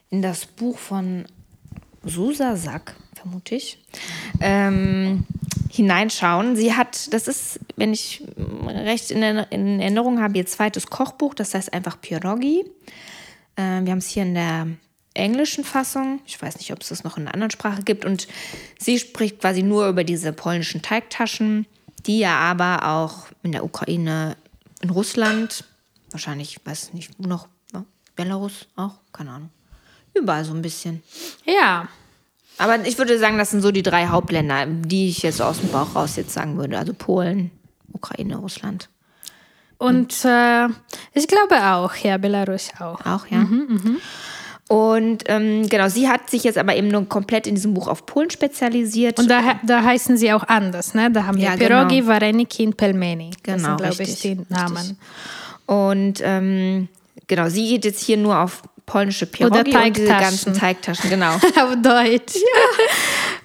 in 0.09 0.21
das 0.21 0.45
Buch 0.45 0.77
von 0.77 1.25
Susa 2.03 2.55
Sack, 2.55 2.95
vermute 3.21 3.55
ich, 3.55 3.77
ähm, 4.39 5.25
hineinschauen. 5.69 6.55
Sie 6.55 6.73
hat, 6.73 7.13
das 7.13 7.27
ist, 7.27 7.59
wenn 7.75 7.93
ich 7.93 8.23
recht 8.67 9.11
in, 9.11 9.21
in 9.21 9.79
Erinnerung 9.79 10.21
habe, 10.21 10.37
ihr 10.37 10.45
zweites 10.45 10.87
Kochbuch, 10.87 11.33
das 11.33 11.53
heißt 11.53 11.73
einfach 11.73 11.99
Pierogi. 12.01 12.65
Äh, 13.55 13.81
wir 13.81 13.91
haben 13.91 13.99
es 13.99 14.07
hier 14.07 14.23
in 14.23 14.33
der 14.33 14.67
englischen 15.13 15.63
Fassung. 15.63 16.21
Ich 16.25 16.41
weiß 16.41 16.57
nicht, 16.57 16.71
ob 16.71 16.81
es 16.81 16.89
das 16.89 17.03
noch 17.03 17.17
in 17.17 17.23
einer 17.23 17.33
anderen 17.33 17.51
Sprache 17.51 17.83
gibt. 17.83 18.05
Und 18.05 18.27
sie 18.79 18.97
spricht 18.97 19.39
quasi 19.39 19.63
nur 19.63 19.87
über 19.87 20.03
diese 20.03 20.33
polnischen 20.33 20.81
Teigtaschen, 20.81 21.65
die 22.05 22.19
ja 22.19 22.37
aber 22.37 22.87
auch 22.87 23.27
in 23.43 23.51
der 23.51 23.63
Ukraine, 23.63 24.35
in 24.81 24.89
Russland, 24.89 25.65
wahrscheinlich, 26.11 26.59
weiß 26.63 26.93
nicht, 26.93 27.19
noch, 27.19 27.47
ne? 27.73 27.85
Belarus 28.15 28.67
auch, 28.75 28.95
keine 29.13 29.31
Ahnung. 29.31 29.49
Überall 30.13 30.43
so 30.43 30.53
ein 30.53 30.61
bisschen. 30.61 31.03
Ja, 31.45 31.87
Aber 32.57 32.85
ich 32.85 32.97
würde 32.97 33.17
sagen, 33.17 33.37
das 33.37 33.51
sind 33.51 33.61
so 33.61 33.71
die 33.71 33.83
drei 33.83 34.07
Hauptländer, 34.07 34.65
die 34.67 35.09
ich 35.09 35.23
jetzt 35.23 35.41
aus 35.41 35.59
dem 35.59 35.69
Bauch 35.69 35.95
raus 35.95 36.15
jetzt 36.15 36.33
sagen 36.33 36.57
würde. 36.57 36.77
Also 36.77 36.93
Polen, 36.93 37.49
Ukraine, 37.93 38.37
Russland. 38.37 38.89
und 39.77 40.13
äh, 40.25 40.67
ich 41.13 41.27
glaube 41.27 41.55
auch, 41.73 41.95
ja, 41.95 42.17
Belarus 42.17 42.69
auch. 42.79 43.03
Auch, 43.05 43.25
ja. 43.27 43.45
Und 44.67 45.23
ähm, 45.27 45.67
genau, 45.67 45.89
sie 45.89 46.07
hat 46.07 46.29
sich 46.29 46.45
jetzt 46.45 46.57
aber 46.57 46.75
eben 46.75 46.87
nur 46.87 47.07
komplett 47.09 47.45
in 47.45 47.55
diesem 47.55 47.73
Buch 47.73 47.87
auf 47.89 48.05
Polen 48.05 48.29
spezialisiert. 48.29 49.19
Und 49.19 49.29
da, 49.29 49.59
da 49.63 49.83
heißen 49.83 50.15
sie 50.15 50.31
auch 50.31 50.43
anders, 50.47 50.93
ne? 50.93 51.11
Da 51.11 51.25
haben 51.25 51.37
wir 51.37 51.43
Ja, 51.45 51.57
Pierogi, 51.57 51.97
genau. 51.97 52.07
Vareniki 52.07 52.67
und 52.67 52.77
Pelmeni. 52.77 53.31
Das 53.43 53.55
Genau, 53.57 53.67
sind, 53.69 53.77
glaube 53.77 53.93
ich, 53.93 53.99
richtig, 53.99 54.21
die 54.21 54.27
richtig. 54.29 54.49
Namen. 54.49 54.97
Und 55.65 56.21
ähm, 56.23 56.87
genau, 57.27 57.49
sie 57.49 57.67
geht 57.67 57.83
jetzt 57.85 58.01
hier 58.01 58.15
nur 58.17 58.39
auf 58.39 58.61
polnische 58.91 59.25
Pierogi 59.25 59.53
Oder 59.53 59.61
und 59.61 59.67
diese 59.95 60.05
Teigtaschen. 60.07 60.19
ganzen 60.19 60.53
Teigtaschen, 60.53 61.09
genau. 61.09 61.33
Auf 61.35 61.81
Deutsch. 61.81 62.35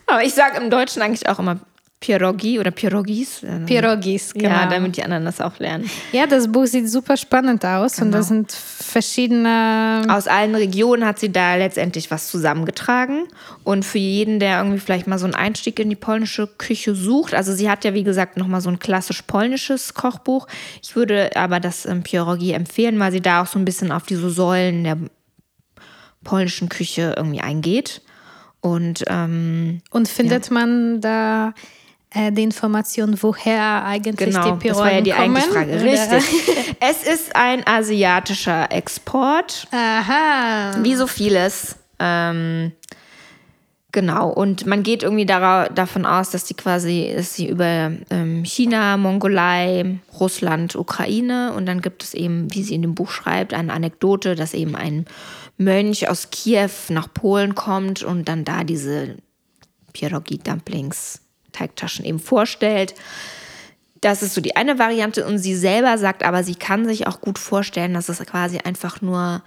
Aber 0.07 0.25
ich 0.25 0.35
sage 0.35 0.57
im 0.57 0.71
Deutschen 0.71 1.03
eigentlich 1.03 1.29
auch 1.29 1.39
immer 1.39 1.61
Pierogi 2.01 2.59
oder 2.59 2.73
Pierogis. 2.73 3.43
Pierogis, 3.65 4.35
genau. 4.35 4.49
Ja, 4.49 4.67
damit 4.67 4.97
die 4.97 5.05
anderen 5.05 5.25
das 5.25 5.41
auch 5.41 5.59
lernen. 5.61 5.89
Ja, 6.13 6.27
das 6.27 6.51
Buch 6.51 6.67
sieht 6.67 6.91
super 6.91 7.17
spannend 7.17 7.65
aus 7.65 8.01
und 8.01 8.11
da 8.11 8.23
sind 8.23 8.53
verschiedene. 8.53 10.05
Aus 10.09 10.27
allen 10.27 10.55
Regionen 10.55 11.07
hat 11.07 11.19
sie 11.21 11.33
da 11.33 11.55
letztendlich 11.55 12.11
was 12.11 12.29
zusammengetragen. 12.29 13.29
Und 13.63 13.85
für 13.85 13.99
jeden, 13.99 14.41
der 14.41 14.59
irgendwie 14.59 14.79
vielleicht 14.81 15.07
mal 15.07 15.19
so 15.19 15.27
einen 15.27 15.35
Einstieg 15.35 15.79
in 15.79 15.89
die 15.89 15.97
polnische 15.97 16.47
Küche 16.47 16.95
sucht, 16.95 17.35
also 17.35 17.55
sie 17.55 17.71
hat 17.71 17.85
ja 17.85 17.95
wie 17.95 18.05
gesagt 18.05 18.37
nochmal 18.37 18.61
so 18.61 18.69
ein 18.69 18.79
klassisch 18.79 19.23
polnisches 19.23 19.95
Kochbuch. 19.95 20.49
Ich 20.83 20.97
würde 20.97 21.31
aber 21.37 21.61
das 21.61 21.87
ähm, 21.87 22.03
Pierogi 22.03 22.53
empfehlen, 22.53 22.99
weil 22.99 23.13
sie 23.13 23.23
da 23.23 23.43
auch 23.43 23.47
so 23.47 23.59
ein 23.59 23.65
bisschen 23.65 23.91
auf 23.91 24.05
diese 24.05 24.29
Säulen 24.29 24.85
der 24.85 24.99
polnischen 26.27 26.69
Küche 26.69 27.15
irgendwie 27.17 27.41
eingeht. 27.41 28.03
Und 28.61 29.05
ähm, 29.07 29.81
Und 29.91 30.09
findet 30.09 30.51
man 30.51 31.01
da 31.01 31.55
äh, 32.11 32.33
die 32.33 32.43
Information, 32.43 33.17
woher 33.23 33.85
eigentlich 33.85 34.31
genau, 34.31 34.57
die 34.57 34.69
das 34.69 34.79
war 34.79 34.93
ja 34.93 35.01
die 35.01 35.13
kommen? 35.13 35.37
Frage. 35.37 35.83
Richtig. 35.83 36.25
es 36.81 37.03
ist 37.05 37.37
ein 37.37 37.67
asiatischer 37.67 38.73
Export. 38.73 39.69
Aha. 39.71 40.83
Wie 40.83 40.97
so 40.97 41.07
vieles. 41.07 41.77
Ähm, 42.01 42.73
genau. 43.93 44.31
Und 44.31 44.67
man 44.67 44.83
geht 44.83 45.05
irgendwie 45.05 45.27
davon 45.27 46.05
aus, 46.05 46.31
dass 46.31 46.45
die 46.45 46.55
quasi, 46.55 47.13
dass 47.15 47.35
sie 47.35 47.49
über 47.49 47.93
ähm, 48.11 48.45
China, 48.45 48.97
Mongolei, 48.97 49.99
Russland, 50.19 50.75
Ukraine 50.75 51.53
und 51.55 51.67
dann 51.67 51.83
gibt 51.83 52.03
es 52.03 52.15
eben, 52.15 52.53
wie 52.53 52.65
sie 52.65 52.75
in 52.75 52.83
dem 52.83 52.95
Buch 52.97 53.11
schreibt, 53.11 53.55
eine 53.55 53.73
Anekdote, 53.73 54.35
dass 54.35 54.55
eben 54.55 54.75
ein 54.75 55.07
Mönch 55.59 56.09
aus 56.09 56.31
Kiew 56.31 56.71
nach 56.89 57.13
Polen 57.13 57.55
kommt 57.55 58.03
und 58.03 58.29
dann 58.29 58.45
da 58.45 58.65
diese 58.65 59.17
Pierogi 59.93 60.39
Dumplings 60.39 61.21
Teigtaschen 61.53 62.05
eben 62.05 62.19
vorstellt. 62.19 62.95
Das 64.03 64.23
ist 64.23 64.35
so 64.35 64.41
die 64.41 64.57
eine 64.57 64.79
Variante 64.79 65.27
und 65.27 65.39
sie 65.39 65.57
selber 65.57 65.97
sagt 65.97 66.23
aber, 66.23 66.45
sie 66.45 66.55
kann 66.55 66.87
sich 66.87 67.07
auch 67.07 67.21
gut 67.21 67.39
vorstellen, 67.39 67.95
dass 67.95 68.11
es 68.11 68.19
quasi 68.21 68.59
einfach 68.59 69.01
nur 69.01 69.43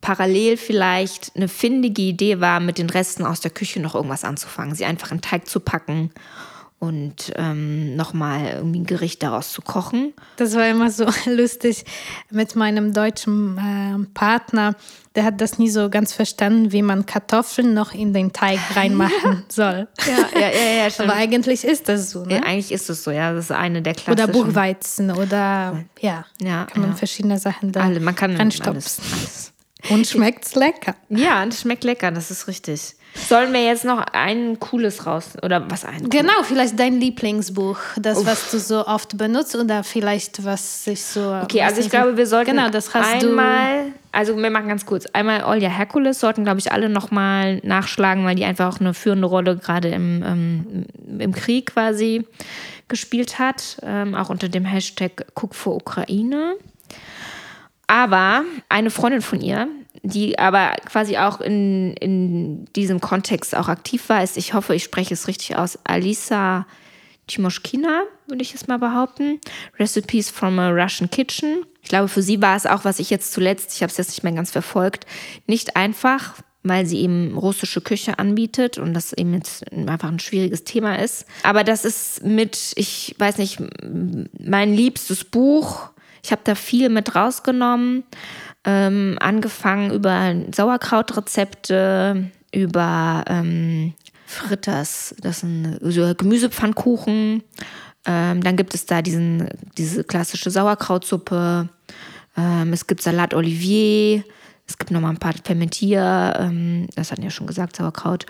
parallel 0.00 0.56
vielleicht 0.56 1.32
eine 1.36 1.46
findige 1.46 2.02
Idee 2.02 2.40
war, 2.40 2.58
mit 2.58 2.78
den 2.78 2.90
Resten 2.90 3.24
aus 3.24 3.40
der 3.40 3.52
Küche 3.52 3.78
noch 3.78 3.94
irgendwas 3.94 4.24
anzufangen. 4.24 4.74
Sie 4.74 4.84
einfach 4.84 5.12
in 5.12 5.20
Teig 5.20 5.48
zu 5.48 5.60
packen 5.60 6.10
und 6.82 7.32
ähm, 7.36 7.94
nochmal 7.94 8.54
irgendwie 8.56 8.80
ein 8.80 8.86
Gericht 8.86 9.22
daraus 9.22 9.52
zu 9.52 9.62
kochen. 9.62 10.14
Das 10.36 10.56
war 10.56 10.66
immer 10.66 10.90
so 10.90 11.06
lustig 11.26 11.84
mit 12.28 12.56
meinem 12.56 12.92
deutschen 12.92 13.56
äh, 13.56 14.04
Partner. 14.14 14.74
Der 15.14 15.22
hat 15.22 15.40
das 15.40 15.60
nie 15.60 15.70
so 15.70 15.90
ganz 15.90 16.12
verstanden, 16.12 16.72
wie 16.72 16.82
man 16.82 17.06
Kartoffeln 17.06 17.72
noch 17.72 17.94
in 17.94 18.12
den 18.12 18.32
Teig 18.32 18.58
reinmachen 18.74 19.44
soll. 19.48 19.86
Ja, 20.04 20.40
ja, 20.40 20.48
ja, 20.48 20.82
ja 20.82 20.90
stimmt. 20.90 21.10
Aber 21.10 21.18
eigentlich 21.20 21.62
ist 21.62 21.88
das 21.88 22.10
so, 22.10 22.24
ne? 22.24 22.34
Ja, 22.34 22.42
eigentlich 22.42 22.72
ist 22.72 22.90
es 22.90 23.04
so, 23.04 23.12
ja. 23.12 23.32
Das 23.32 23.44
ist 23.44 23.52
eine 23.52 23.80
der 23.80 23.92
Oder 23.92 24.02
klassischen. 24.02 24.32
Buchweizen 24.32 25.10
oder 25.12 25.84
ja, 26.00 26.26
Ja, 26.40 26.64
kann 26.64 26.80
man 26.80 26.90
ja. 26.90 26.96
verschiedene 26.96 27.38
Sachen 27.38 27.70
da 27.70 27.82
Alle, 27.82 28.00
man 28.00 28.16
kann 28.16 28.36
alles, 28.36 28.60
alles. 28.60 29.52
Und 29.88 30.08
schmeckt's 30.08 30.56
lecker. 30.56 30.96
Ja, 31.10 31.46
das 31.46 31.60
schmeckt 31.60 31.84
lecker, 31.84 32.10
das 32.10 32.32
ist 32.32 32.48
richtig. 32.48 32.96
Sollen 33.14 33.52
wir 33.52 33.62
jetzt 33.62 33.84
noch 33.84 34.00
ein 34.12 34.58
cooles 34.58 35.06
raus 35.06 35.32
oder 35.42 35.70
was 35.70 35.84
ein? 35.84 36.08
Genau, 36.08 36.42
vielleicht 36.44 36.78
dein 36.78 36.98
Lieblingsbuch, 36.98 37.76
das, 37.96 38.24
was 38.24 38.50
du 38.50 38.58
so 38.58 38.86
oft 38.86 39.18
benutzt 39.18 39.54
oder 39.54 39.84
vielleicht 39.84 40.44
was 40.44 40.84
sich 40.84 41.04
so. 41.04 41.34
Okay, 41.42 41.62
also 41.62 41.80
ich 41.80 41.90
glaube, 41.90 42.16
wir 42.16 42.26
sollten 42.26 42.52
Genau, 42.52 42.70
das 42.70 42.94
hast 42.94 43.22
du. 43.22 43.28
einmal, 43.28 43.92
also 44.12 44.36
wir 44.36 44.50
machen 44.50 44.68
ganz 44.68 44.86
kurz, 44.86 45.04
einmal 45.12 45.44
Olja 45.44 45.68
Herkules 45.68 46.20
sollten, 46.20 46.44
glaube 46.44 46.60
ich, 46.60 46.72
alle 46.72 46.88
nochmal 46.88 47.60
nachschlagen, 47.62 48.24
weil 48.24 48.34
die 48.34 48.44
einfach 48.44 48.74
auch 48.74 48.80
eine 48.80 48.94
führende 48.94 49.26
Rolle 49.26 49.56
gerade 49.56 49.88
im, 49.88 50.22
ähm, 50.26 50.86
im 51.18 51.32
Krieg 51.32 51.66
quasi 51.74 52.26
gespielt 52.88 53.38
hat, 53.38 53.76
ähm, 53.82 54.14
auch 54.14 54.30
unter 54.30 54.48
dem 54.48 54.64
Hashtag 54.64 55.26
Cook 55.34 55.54
for 55.54 55.76
Ukraine. 55.76 56.54
Aber 57.86 58.42
eine 58.70 58.90
Freundin 58.90 59.20
von 59.20 59.42
ihr, 59.42 59.68
die 60.02 60.38
aber 60.38 60.72
quasi 60.84 61.16
auch 61.16 61.40
in, 61.40 61.94
in 61.94 62.64
diesem 62.74 63.00
Kontext 63.00 63.54
auch 63.54 63.68
aktiv 63.68 64.08
war, 64.08 64.22
ist, 64.22 64.36
ich 64.36 64.54
hoffe, 64.54 64.74
ich 64.74 64.84
spreche 64.84 65.14
es 65.14 65.28
richtig 65.28 65.56
aus, 65.56 65.78
Alisa 65.84 66.66
Timoschkina, 67.28 68.02
würde 68.26 68.42
ich 68.42 68.54
es 68.54 68.66
mal 68.66 68.78
behaupten. 68.78 69.40
Recipes 69.78 70.28
from 70.28 70.58
a 70.58 70.70
Russian 70.70 71.08
Kitchen. 71.08 71.64
Ich 71.80 71.88
glaube, 71.88 72.08
für 72.08 72.22
sie 72.22 72.42
war 72.42 72.56
es 72.56 72.66
auch, 72.66 72.84
was 72.84 72.98
ich 72.98 73.10
jetzt 73.10 73.32
zuletzt, 73.32 73.74
ich 73.74 73.82
habe 73.82 73.90
es 73.90 73.96
jetzt 73.96 74.10
nicht 74.10 74.24
mehr 74.24 74.32
ganz 74.32 74.50
verfolgt, 74.50 75.06
nicht 75.46 75.76
einfach, 75.76 76.34
weil 76.64 76.86
sie 76.86 77.00
eben 77.00 77.36
russische 77.36 77.80
Küche 77.80 78.18
anbietet 78.18 78.78
und 78.78 78.94
das 78.94 79.12
eben 79.12 79.34
jetzt 79.34 79.70
einfach 79.72 80.08
ein 80.08 80.20
schwieriges 80.20 80.64
Thema 80.64 80.96
ist. 80.96 81.26
Aber 81.42 81.64
das 81.64 81.84
ist 81.84 82.24
mit, 82.24 82.72
ich 82.76 83.14
weiß 83.18 83.38
nicht, 83.38 83.58
mein 84.38 84.74
liebstes 84.74 85.24
Buch. 85.24 85.90
Ich 86.24 86.30
habe 86.30 86.42
da 86.44 86.54
viel 86.54 86.88
mit 86.88 87.16
rausgenommen. 87.16 88.04
Ähm, 88.64 89.16
angefangen 89.20 89.90
über 89.90 90.34
Sauerkrautrezepte, 90.54 92.30
über 92.54 93.24
ähm, 93.26 93.94
Fritters, 94.26 95.14
das 95.20 95.40
sind 95.40 95.78
so 95.80 96.14
Gemüsepfannkuchen. 96.14 97.42
Ähm, 98.04 98.42
dann 98.42 98.56
gibt 98.56 98.74
es 98.74 98.86
da 98.86 99.02
diesen, 99.02 99.48
diese 99.76 100.04
klassische 100.04 100.50
Sauerkrautsuppe. 100.50 101.68
Ähm, 102.36 102.72
es 102.72 102.86
gibt 102.86 103.02
Salat 103.02 103.34
Olivier. 103.34 104.24
Es 104.66 104.78
gibt 104.78 104.90
nochmal 104.90 105.10
ein 105.10 105.18
paar 105.18 105.34
Fermentier. 105.44 106.34
Ähm, 106.38 106.88
das 106.94 107.12
hatten 107.12 107.22
ja 107.22 107.30
schon 107.30 107.46
gesagt, 107.46 107.76
Sauerkraut. 107.76 108.26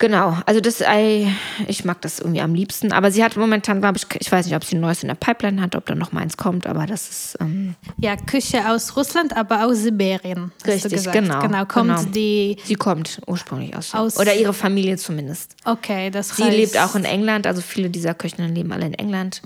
Genau, 0.00 0.36
also 0.46 0.60
das 0.62 0.80
Ei, 0.82 1.30
ich 1.68 1.84
mag 1.84 2.00
das 2.00 2.20
irgendwie 2.20 2.40
am 2.40 2.54
liebsten. 2.54 2.90
Aber 2.90 3.10
sie 3.10 3.22
hat 3.22 3.36
momentan, 3.36 3.80
glaube 3.82 3.98
ich, 3.98 4.06
ich 4.18 4.32
weiß 4.32 4.46
nicht, 4.46 4.56
ob 4.56 4.64
sie 4.64 4.76
ein 4.76 4.80
neues 4.80 5.02
in 5.02 5.08
der 5.08 5.14
Pipeline 5.14 5.60
hat, 5.60 5.76
ob 5.76 5.84
da 5.84 5.94
noch 5.94 6.10
mal 6.12 6.22
eins 6.22 6.38
kommt, 6.38 6.66
aber 6.66 6.86
das 6.86 7.08
ist. 7.10 7.36
Ähm, 7.38 7.74
Ja, 7.98 8.16
Küche 8.16 8.66
aus 8.70 8.96
Russland, 8.96 9.36
aber 9.36 9.66
aus 9.66 9.76
Sibirien. 9.82 10.52
Richtig, 10.66 11.12
genau, 11.12 11.40
Genau, 11.42 11.64
kommt 11.66 11.88
genau. 11.98 12.02
die. 12.04 12.56
sie 12.64 12.74
kommt 12.76 13.20
ursprünglich 13.26 13.76
aus, 13.76 13.94
Aus- 13.94 14.18
Oder 14.18 14.34
ihre 14.34 14.54
Familie 14.54 14.96
zumindest. 14.96 15.54
Okay, 15.66 16.10
das 16.10 16.34
Sie 16.34 16.44
heißt. 16.44 16.56
lebt 16.56 16.78
auch 16.78 16.94
in 16.94 17.04
England, 17.04 17.46
also 17.46 17.60
viele 17.60 17.90
dieser 17.90 18.14
Köchinnen 18.14 18.54
leben 18.54 18.72
alle 18.72 18.86
in 18.86 18.94
England. 18.94 19.42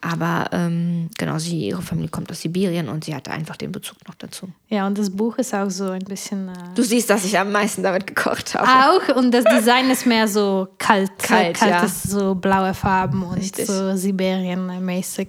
Aber 0.00 0.48
ähm, 0.52 1.08
genau, 1.18 1.38
sie, 1.38 1.68
ihre 1.68 1.82
Familie 1.82 2.10
kommt 2.10 2.30
aus 2.30 2.40
Sibirien 2.42 2.88
und 2.88 3.04
sie 3.04 3.14
hatte 3.14 3.30
einfach 3.32 3.56
den 3.56 3.72
Bezug 3.72 3.96
noch 4.06 4.14
dazu. 4.14 4.48
Ja, 4.68 4.86
und 4.86 4.96
das 4.98 5.10
Buch 5.10 5.36
ist 5.38 5.54
auch 5.54 5.70
so 5.70 5.88
ein 5.90 6.04
bisschen. 6.04 6.48
Äh 6.48 6.52
Du 6.74 6.82
siehst, 6.82 7.10
dass 7.10 7.24
ich 7.24 7.36
am 7.38 7.50
meisten 7.50 7.82
damit 7.82 8.06
gekocht 8.06 8.54
habe. 8.54 8.68
auch 8.68 9.16
und 9.16 9.32
das 9.32 9.44
Design 9.44 9.90
ist 9.90 10.06
mehr 10.06 10.28
so 10.28 10.68
kalt, 10.78 11.10
Kalt, 11.18 11.56
kaltes, 11.58 12.04
so 12.04 12.34
blaue 12.34 12.74
Farben 12.74 13.22
und 13.22 13.38
Richtig. 13.38 13.66
so 13.66 13.96
Sibirien-mäßig. 13.96 15.28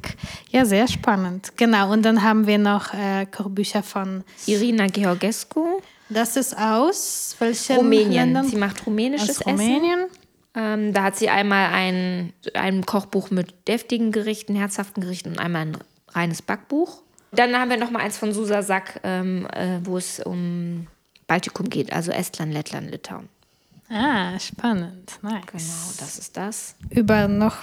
Ja, 0.51 0.65
sehr 0.65 0.88
spannend. 0.88 1.53
Genau, 1.57 1.91
und 1.91 2.03
dann 2.03 2.22
haben 2.22 2.45
wir 2.47 2.57
noch 2.57 2.93
äh, 2.93 3.26
Kochbücher 3.26 3.84
von. 3.84 4.24
Irina 4.45 4.88
Georgescu, 4.88 5.82
Das 6.09 6.36
ist 6.36 6.57
aus 6.57 7.36
welchen 7.39 7.78
Rumänien. 7.78 8.11
Ländern? 8.34 8.47
Sie 8.47 8.55
macht 8.57 8.86
rumänisches 8.86 9.41
aus 9.41 9.53
Essen. 9.53 10.05
Ähm, 10.58 10.91
da 10.91 11.03
hat 11.03 11.16
sie 11.16 11.30
einmal 11.30 11.72
ein, 11.72 12.34
ein 12.55 12.84
Kochbuch 12.86 13.30
mit 13.30 13.68
deftigen 13.68 14.12
Gerichten, 14.12 14.55
herzhaften 14.55 15.01
Gerichten 15.01 15.30
und 15.30 15.39
einmal 15.39 15.68
ein 15.68 15.78
reines 16.10 16.41
Backbuch. 16.41 17.03
Dann 17.32 17.55
haben 17.55 17.70
wir 17.70 17.78
noch 17.78 17.91
mal 17.91 17.99
eins 17.99 18.18
von 18.18 18.34
Susa 18.34 18.64
Sack, 18.64 18.99
ähm, 19.03 19.47
äh, 19.53 19.80
wo 19.84 19.97
es 19.97 20.20
um 20.20 20.88
Baltikum 21.28 21.70
geht, 21.70 21.93
also 21.93 22.12
Estland, 22.12 22.53
Lettland, 22.53 22.89
Litauen. 22.89 23.30
Ah, 23.89 24.38
spannend. 24.39 25.20
Nice. 25.22 25.43
Genau, 25.51 25.93
das 25.99 26.18
ist 26.18 26.36
das. 26.36 26.76
Über 26.89 27.28
noch 27.28 27.58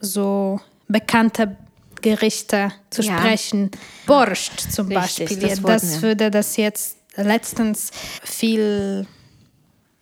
so 0.00 0.58
bekannte 0.88 1.56
Gerichte 2.00 2.72
zu 2.90 3.02
Ja. 3.02 3.18
sprechen. 3.18 3.70
Borscht 4.06 4.58
zum 4.72 4.86
Richtig, 4.88 5.28
Beispiel. 5.40 5.48
das 5.48 5.60
Das, 5.82 6.02
würde 6.02 6.30
das 6.30 6.56
jetzt 6.56 6.96
letztens 7.16 7.90
viel 8.22 9.06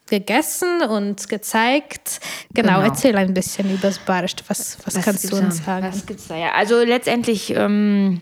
gegessen 0.07 0.83
und 0.83 1.29
gezeigt. 1.29 2.21
Genau, 2.55 2.77
Genau. 2.77 2.85
erzähl 2.87 3.17
ein 3.17 3.35
bisschen 3.35 3.71
über 3.71 3.89
das 3.89 3.99
Borscht. 3.99 4.45
Was, 4.49 4.79
was, 4.85 5.01
kannst 5.03 5.31
du 5.31 5.37
uns 5.37 5.65
sagen? 5.65 5.87
Was 5.87 6.07
gibt's 6.07 6.29
da? 6.29 6.37
Ja, 6.37 6.53
also 6.53 6.83
letztendlich, 6.83 7.53
ähm, 7.55 8.21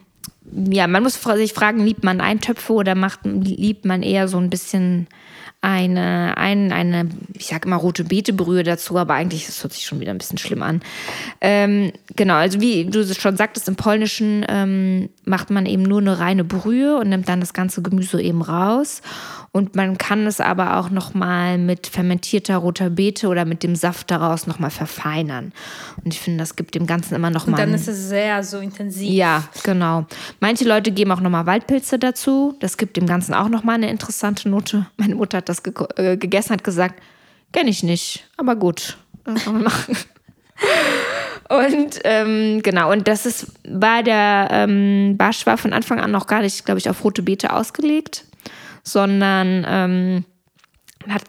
ja, 0.52 0.86
man 0.86 1.02
muss 1.02 1.20
sich 1.22 1.52
fragen, 1.52 1.84
liebt 1.84 2.04
man 2.04 2.20
Eintöpfe 2.20 2.72
oder 2.72 2.94
macht, 2.94 3.20
liebt 3.24 3.84
man 3.84 4.02
eher 4.02 4.28
so 4.28 4.38
ein 4.38 4.50
bisschen 4.50 5.08
eine, 5.64 6.36
ein, 6.36 6.72
eine, 6.72 7.08
ich 7.32 7.46
sag 7.46 7.64
immer 7.64 7.76
rote 7.76 8.04
Beetebrühe 8.04 8.62
dazu, 8.64 8.98
aber 8.98 9.14
eigentlich 9.14 9.46
das 9.46 9.62
hört 9.62 9.72
sich 9.72 9.86
schon 9.86 9.98
wieder 9.98 10.10
ein 10.10 10.18
bisschen 10.18 10.36
schlimm 10.36 10.62
an. 10.62 10.82
Ähm, 11.40 11.90
genau, 12.16 12.34
also 12.34 12.60
wie 12.60 12.84
du 12.84 13.02
schon 13.14 13.38
sagtest, 13.38 13.66
im 13.68 13.76
Polnischen 13.76 14.44
ähm, 14.46 15.08
macht 15.24 15.48
man 15.48 15.64
eben 15.64 15.82
nur 15.82 16.00
eine 16.00 16.18
reine 16.18 16.44
Brühe 16.44 16.98
und 16.98 17.08
nimmt 17.08 17.30
dann 17.30 17.40
das 17.40 17.54
ganze 17.54 17.80
Gemüse 17.80 18.20
eben 18.20 18.42
raus. 18.42 19.00
Und 19.56 19.76
man 19.76 19.96
kann 19.98 20.26
es 20.26 20.40
aber 20.40 20.78
auch 20.78 20.90
nochmal 20.90 21.58
mit 21.58 21.86
fermentierter 21.86 22.56
roter 22.56 22.90
Beete 22.90 23.28
oder 23.28 23.44
mit 23.44 23.62
dem 23.62 23.76
Saft 23.76 24.10
daraus 24.10 24.48
nochmal 24.48 24.70
verfeinern. 24.70 25.52
Und 26.04 26.12
ich 26.12 26.18
finde, 26.20 26.40
das 26.40 26.56
gibt 26.56 26.74
dem 26.74 26.88
Ganzen 26.88 27.14
immer 27.14 27.28
Und 27.28 27.34
nochmal. 27.34 27.60
dann 27.60 27.72
ist 27.72 27.86
es 27.86 28.08
sehr 28.08 28.42
so 28.42 28.58
intensiv. 28.58 29.08
Ja, 29.08 29.44
genau. 29.62 30.06
Manche 30.40 30.64
Leute 30.64 30.90
geben 30.90 31.12
auch 31.12 31.20
nochmal 31.20 31.46
Waldpilze 31.46 32.00
dazu. 32.00 32.56
Das 32.58 32.76
gibt 32.78 32.96
dem 32.96 33.06
Ganzen 33.06 33.32
auch 33.32 33.48
nochmal 33.48 33.76
eine 33.76 33.90
interessante 33.90 34.48
Note. 34.48 34.86
Meine 34.96 35.14
Mutter 35.14 35.38
hat 35.38 35.48
das 35.48 35.62
geko- 35.64 35.96
äh, 36.00 36.16
gegessen, 36.16 36.52
hat 36.52 36.64
gesagt, 36.64 37.00
kenne 37.52 37.70
ich 37.70 37.84
nicht, 37.84 38.28
aber 38.36 38.56
gut, 38.56 38.96
das 39.24 39.44
kann 39.44 39.52
man 39.54 39.62
machen. 39.62 39.96
Und 41.48 42.00
ähm, 42.04 42.60
genau, 42.62 42.90
und 42.90 43.06
das 43.06 43.26
ist, 43.26 43.52
war 43.68 44.02
der 44.02 44.48
ähm, 44.50 45.16
Barsch 45.18 45.44
war 45.46 45.58
von 45.58 45.72
Anfang 45.72 46.00
an 46.00 46.10
noch 46.10 46.26
gar 46.26 46.40
nicht, 46.40 46.64
glaube 46.64 46.78
ich, 46.78 46.88
auf 46.88 47.04
rote 47.04 47.22
Beete 47.22 47.52
ausgelegt, 47.52 48.24
sondern 48.84 49.64
ähm, 49.66 50.24
hat 51.08 51.22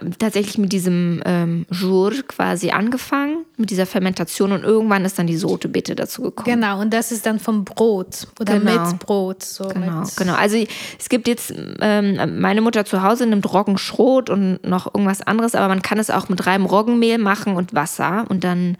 ähm, 0.00 0.18
tatsächlich 0.18 0.58
mit 0.58 0.72
diesem 0.72 1.22
ähm, 1.24 1.64
Jour 1.70 2.12
quasi 2.26 2.70
angefangen, 2.70 3.44
mit 3.56 3.70
dieser 3.70 3.86
Fermentation 3.86 4.50
und 4.50 4.64
irgendwann 4.64 5.04
ist 5.04 5.16
dann 5.18 5.28
diese 5.28 5.46
rote 5.46 5.68
Beete 5.68 5.94
dazu 5.94 6.22
gekommen. 6.22 6.60
Genau, 6.60 6.80
und 6.80 6.92
das 6.92 7.12
ist 7.12 7.24
dann 7.24 7.38
vom 7.38 7.64
Brot 7.64 8.26
oder 8.40 8.58
Genau. 8.58 8.90
mit 8.90 8.98
Brot. 8.98 9.44
So 9.44 9.68
Genau, 9.68 10.00
mit, 10.00 10.16
genau. 10.16 10.34
Also 10.34 10.56
es 10.98 11.08
gibt 11.08 11.28
jetzt, 11.28 11.54
ähm, 11.80 12.40
meine 12.40 12.62
Mutter 12.62 12.84
zu 12.84 13.02
Hause 13.02 13.26
nimmt 13.26 13.52
Roggenschrot 13.52 14.28
und 14.28 14.64
noch 14.64 14.86
irgendwas 14.92 15.22
anderes, 15.22 15.54
aber 15.54 15.68
man 15.68 15.82
kann 15.82 15.98
es 15.98 16.10
auch 16.10 16.28
mit 16.28 16.44
reinem 16.46 16.66
Roggenmehl 16.66 17.18
machen 17.18 17.54
und 17.54 17.72
Wasser 17.72 18.24
und 18.28 18.42
dann 18.42 18.76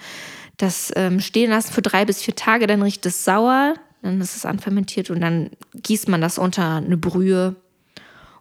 das 0.56 0.92
ähm, 0.96 1.20
stehen 1.20 1.50
lassen 1.50 1.72
für 1.72 1.82
drei 1.82 2.04
bis 2.04 2.20
vier 2.22 2.34
Tage, 2.34 2.66
dann 2.66 2.82
riecht 2.82 3.06
es 3.06 3.24
sauer, 3.24 3.74
dann 4.02 4.20
ist 4.20 4.34
es 4.34 4.44
anfermentiert 4.44 5.10
und 5.10 5.20
dann 5.20 5.50
gießt 5.74 6.08
man 6.08 6.20
das 6.20 6.38
unter 6.38 6.76
eine 6.76 6.96
Brühe 6.96 7.54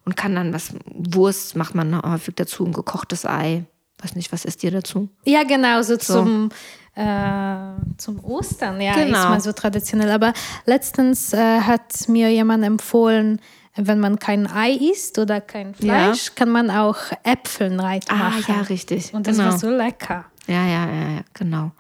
und 0.06 0.16
kann 0.16 0.36
dann 0.36 0.53
was, 0.53 0.70
Wurst 0.86 1.56
macht 1.56 1.76
man 1.76 2.01
häufig 2.01 2.36
dazu, 2.36 2.66
ein 2.66 2.74
gekochtes 2.74 3.26
Ei. 3.26 3.66
Weiß 4.01 4.16
nicht, 4.16 4.32
was 4.32 4.45
isst 4.45 4.64
ihr 4.64 4.72
dazu? 4.72 5.10
Ja, 5.24 5.43
genau, 5.43 5.82
so, 5.82 5.97
zum, 5.97 6.49
äh, 6.95 7.56
zum 7.97 8.24
Ostern, 8.24 8.80
ja, 8.82 8.93
Genau. 8.93 9.06
ist 9.18 9.30
mal 9.30 9.41
so 9.41 9.51
traditionell. 9.53 10.12
Aber 10.12 10.34
letztens 10.66 11.34
äh, 11.34 11.62
hat 11.62 12.08
mir 12.08 12.30
jemand 12.32 12.64
empfohlen, 12.66 13.39
wenn 13.78 13.99
man 13.99 14.20
kein 14.20 14.47
Ei 14.47 14.72
isst 14.72 15.18
oder 15.20 15.41
kein 15.41 15.76
Ja. 15.80 16.12
Fleisch, 16.14 16.36
kann 16.36 16.49
man 16.49 16.70
auch 16.70 16.97
Äpfeln 17.24 17.80
reinmachen. 17.80 18.43
Ah, 18.47 18.53
ja, 18.53 18.62
richtig. 18.62 19.14
Und 19.14 19.28
das 19.28 19.38
genau. 19.38 19.49
war 19.51 19.58
so 19.58 19.70
lecker. 19.70 20.26
Ja, 20.47 20.66
ja, 20.66 20.86
ja, 20.86 21.10
ja, 21.16 21.22
genau. 21.34 21.72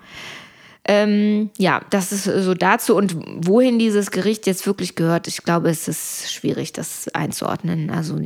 Ähm, 0.87 1.49
ja, 1.57 1.81
das 1.89 2.11
ist 2.11 2.25
so 2.25 2.53
dazu. 2.53 2.95
Und 2.95 3.17
wohin 3.47 3.79
dieses 3.79 4.11
Gericht 4.11 4.45
jetzt 4.45 4.67
wirklich 4.67 4.95
gehört, 4.95 5.27
ich 5.27 5.43
glaube, 5.43 5.69
es 5.69 5.87
ist 5.87 6.31
schwierig, 6.31 6.73
das 6.73 7.07
einzuordnen. 7.13 7.89
Also 7.89 8.19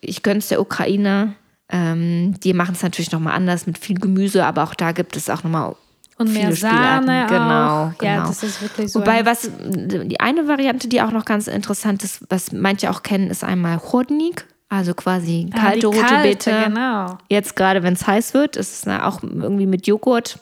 ich 0.00 0.22
gönne 0.22 0.38
es 0.38 0.48
der 0.48 0.60
Ukraine. 0.60 1.34
Ähm, 1.68 2.34
die 2.40 2.54
machen 2.54 2.74
es 2.74 2.82
natürlich 2.82 3.12
nochmal 3.12 3.34
anders 3.34 3.66
mit 3.66 3.78
viel 3.78 3.98
Gemüse, 3.98 4.44
aber 4.44 4.64
auch 4.64 4.74
da 4.74 4.92
gibt 4.92 5.16
es 5.16 5.30
auch 5.30 5.44
nochmal 5.44 5.76
Und 6.18 6.32
mehr. 6.32 6.52
Sahne 6.52 7.26
Genau, 7.28 7.38
auch. 7.38 8.02
Ja, 8.02 8.16
genau. 8.16 8.26
das 8.26 8.42
ist 8.42 8.60
wirklich 8.62 8.90
so 8.90 9.00
Wobei, 9.00 9.24
was 9.24 9.50
die 9.62 10.18
eine 10.18 10.48
Variante, 10.48 10.88
die 10.88 11.00
auch 11.02 11.12
noch 11.12 11.26
ganz 11.26 11.46
interessant 11.46 12.02
ist, 12.02 12.24
was 12.28 12.52
manche 12.52 12.90
auch 12.90 13.02
kennen, 13.02 13.30
ist 13.30 13.44
einmal 13.44 13.78
Chodnik, 13.78 14.46
also 14.68 14.94
quasi 14.94 15.48
Ah, 15.52 15.60
kalte 15.60 15.80
die 15.80 15.86
rote 15.86 16.00
kalte, 16.00 16.28
Beete. 16.28 16.62
Genau. 16.66 17.18
Jetzt 17.28 17.54
gerade, 17.54 17.82
wenn 17.82 17.92
es 17.92 18.06
heiß 18.06 18.34
wird, 18.34 18.56
ist 18.56 18.86
es 18.86 19.00
auch 19.00 19.22
irgendwie 19.22 19.66
mit 19.66 19.86
Joghurt. 19.86 20.40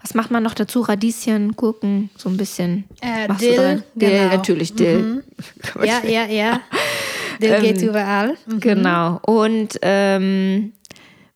Was 0.00 0.14
macht 0.14 0.30
man 0.30 0.42
noch 0.42 0.54
dazu? 0.54 0.80
Radieschen, 0.80 1.52
Gurken, 1.52 2.10
so 2.16 2.28
ein 2.28 2.36
bisschen. 2.36 2.84
Äh, 3.02 3.28
Machst 3.28 3.42
du 3.42 3.46
Dill, 3.46 3.60
rein? 3.60 3.82
Dill, 3.94 4.10
genau. 4.10 4.36
natürlich, 4.36 4.74
Dill. 4.74 5.24
Ja, 5.84 6.02
ja, 6.04 6.26
ja. 6.26 6.60
Der 7.40 7.58
Ähm, 7.58 7.62
geht 7.64 7.82
überall. 7.82 8.36
Mhm. 8.46 8.60
Genau. 8.60 9.18
Und 9.22 9.78
ähm, 9.82 10.72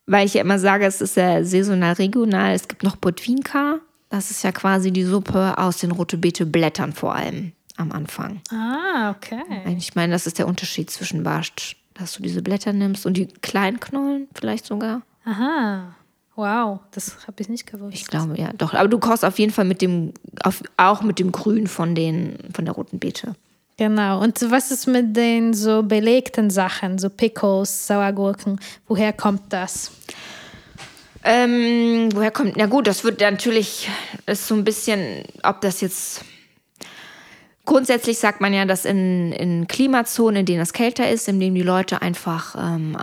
weil 0.07 0.27
ich 0.27 0.35
ja 0.35 0.43
immer 0.43 0.59
sage, 0.59 0.85
es 0.85 1.01
ist 1.01 1.17
ja 1.17 1.43
saisonal 1.45 1.95
regional, 1.95 2.55
es 2.55 2.69
gibt 2.69 2.83
noch 2.83 2.97
Botwinka. 2.97 3.81
Das 4.11 4.31
ist 4.31 4.45
ja 4.45 4.53
quasi 4.53 4.93
die 4.93 5.05
Suppe 5.05 5.57
aus 5.57 5.79
den 5.79 5.91
rote 5.93 6.19
Beete 6.19 6.45
Blättern 6.47 6.93
vor 6.93 7.15
allem 7.15 7.53
am 7.77 7.91
Anfang. 7.91 8.41
Ah, 8.51 9.11
okay. 9.17 9.43
Ich 9.79 9.95
meine, 9.95 10.13
das 10.13 10.27
ist 10.27 10.39
der 10.39 10.47
Unterschied 10.47 10.91
zwischen 10.91 11.23
Barscht, 11.25 11.77
dass 11.95 12.13
du 12.13 12.23
diese 12.23 12.43
Blätter 12.43 12.73
nimmst 12.73 13.07
und 13.07 13.17
die 13.17 13.27
kleinen 13.27 13.81
Knollen 13.81 14.29
vielleicht 14.35 14.67
sogar. 14.67 15.03
Aha. 15.25 15.97
Wow, 16.37 16.81
das 16.91 17.27
habe 17.27 17.41
ich 17.41 17.49
nicht 17.49 17.67
gewusst. 17.67 17.95
Ich 17.95 18.07
glaube, 18.07 18.39
ja, 18.39 18.53
doch. 18.59 18.75
Aber 18.75 18.89
du 18.89 18.99
kochst 18.99 19.25
auf 19.25 19.39
jeden 19.39 19.53
Fall 19.53 19.65
mit 19.65 19.81
dem, 19.81 20.13
auf, 20.43 20.63
auch 20.77 21.03
mit 21.03 21.19
dem 21.19 21.31
Grün 21.31 21.69
von, 21.69 21.95
den, 21.95 22.39
von 22.53 22.65
der 22.65 22.75
roten 22.75 22.99
Beete. 22.99 23.37
Genau. 23.77 24.21
Und 24.21 24.51
was 24.51 24.71
ist 24.71 24.87
mit 24.87 25.17
den 25.17 25.55
so 25.55 25.83
belegten 25.83 26.51
Sachen, 26.51 26.99
so 26.99 27.09
Pickles, 27.09 27.87
Sauergurken? 27.87 28.61
Woher 28.87 29.13
kommt 29.13 29.53
das? 29.53 29.91
Ähm, 31.25 32.11
woher 32.13 32.31
kommt, 32.31 32.57
na 32.57 32.67
gut, 32.67 32.87
das 32.87 33.03
wird 33.03 33.21
natürlich, 33.21 33.89
ist 34.27 34.47
so 34.47 34.55
ein 34.55 34.63
bisschen, 34.63 35.25
ob 35.43 35.61
das 35.63 35.81
jetzt, 35.81 36.23
grundsätzlich 37.65 38.19
sagt 38.19 38.41
man 38.41 38.53
ja, 38.53 38.65
dass 38.65 38.85
in, 38.85 39.33
in 39.33 39.67
Klimazonen, 39.69 40.41
in 40.41 40.47
denen 40.47 40.61
es 40.61 40.73
kälter 40.73 41.11
ist, 41.11 41.29
in 41.29 41.41
denen 41.41 41.55
die 41.55 41.63
Leute 41.63 42.03
einfach 42.03 42.55
ähm, 42.59 42.97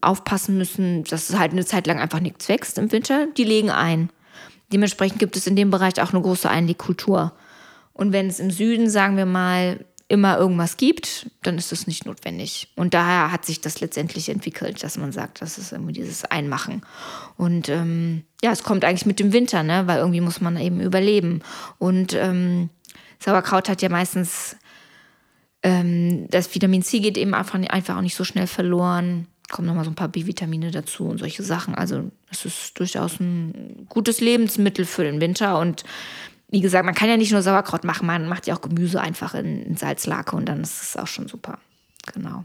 aufpassen 0.00 0.56
müssen, 0.58 1.04
dass 1.04 1.36
halt 1.36 1.52
eine 1.52 1.64
Zeit 1.64 1.86
lang 1.86 1.98
einfach 1.98 2.20
nichts 2.20 2.48
wächst 2.48 2.78
im 2.78 2.92
Winter, 2.92 3.26
die 3.36 3.44
legen 3.44 3.70
ein. 3.70 4.10
Dementsprechend 4.72 5.18
gibt 5.18 5.36
es 5.36 5.46
in 5.46 5.56
dem 5.56 5.70
Bereich 5.70 6.00
auch 6.00 6.12
eine 6.12 6.22
große 6.22 6.48
Einlegkultur. 6.48 7.32
Und 7.92 8.12
wenn 8.12 8.26
es 8.26 8.40
im 8.40 8.50
Süden, 8.50 8.90
sagen 8.90 9.16
wir 9.16 9.26
mal, 9.26 9.84
immer 10.08 10.38
irgendwas 10.38 10.76
gibt, 10.76 11.30
dann 11.42 11.58
ist 11.58 11.72
das 11.72 11.86
nicht 11.86 12.06
notwendig. 12.06 12.68
Und 12.76 12.94
daher 12.94 13.32
hat 13.32 13.44
sich 13.44 13.60
das 13.60 13.80
letztendlich 13.80 14.28
entwickelt, 14.28 14.82
dass 14.82 14.98
man 14.98 15.10
sagt, 15.10 15.42
das 15.42 15.58
ist 15.58 15.72
irgendwie 15.72 15.94
dieses 15.94 16.24
Einmachen. 16.24 16.82
Und 17.36 17.68
ähm, 17.68 18.22
ja, 18.42 18.52
es 18.52 18.62
kommt 18.62 18.84
eigentlich 18.84 19.06
mit 19.06 19.18
dem 19.18 19.32
Winter, 19.32 19.62
ne? 19.64 19.86
weil 19.86 19.98
irgendwie 19.98 20.20
muss 20.20 20.40
man 20.40 20.56
eben 20.58 20.80
überleben. 20.80 21.42
Und 21.78 22.14
ähm, 22.14 22.70
Sauerkraut 23.18 23.68
hat 23.68 23.82
ja 23.82 23.88
meistens, 23.88 24.56
ähm, 25.62 26.28
das 26.30 26.54
Vitamin 26.54 26.82
C 26.82 27.00
geht 27.00 27.16
eben 27.16 27.34
einfach, 27.34 27.54
einfach 27.54 27.96
auch 27.96 28.02
nicht 28.02 28.16
so 28.16 28.24
schnell 28.24 28.46
verloren. 28.46 29.26
Kommen 29.48 29.68
nochmal 29.68 29.84
so 29.84 29.90
ein 29.90 29.96
paar 29.96 30.08
B-Vitamine 30.08 30.70
dazu 30.70 31.04
und 31.04 31.18
solche 31.18 31.42
Sachen. 31.42 31.74
Also 31.74 32.10
es 32.30 32.44
ist 32.44 32.78
durchaus 32.78 33.20
ein 33.20 33.86
gutes 33.88 34.20
Lebensmittel 34.20 34.84
für 34.84 35.04
den 35.04 35.20
Winter 35.20 35.58
und 35.58 35.84
wie 36.48 36.60
gesagt, 36.60 36.84
man 36.84 36.94
kann 36.94 37.08
ja 37.08 37.16
nicht 37.16 37.32
nur 37.32 37.42
Sauerkraut 37.42 37.84
machen, 37.84 38.06
man 38.06 38.28
macht 38.28 38.46
ja 38.46 38.54
auch 38.54 38.60
Gemüse 38.60 39.00
einfach 39.00 39.34
in, 39.34 39.62
in 39.62 39.76
Salzlake 39.76 40.36
und 40.36 40.48
dann 40.48 40.60
ist 40.60 40.82
es 40.82 40.96
auch 40.96 41.08
schon 41.08 41.26
super. 41.26 41.58
Genau. 42.14 42.44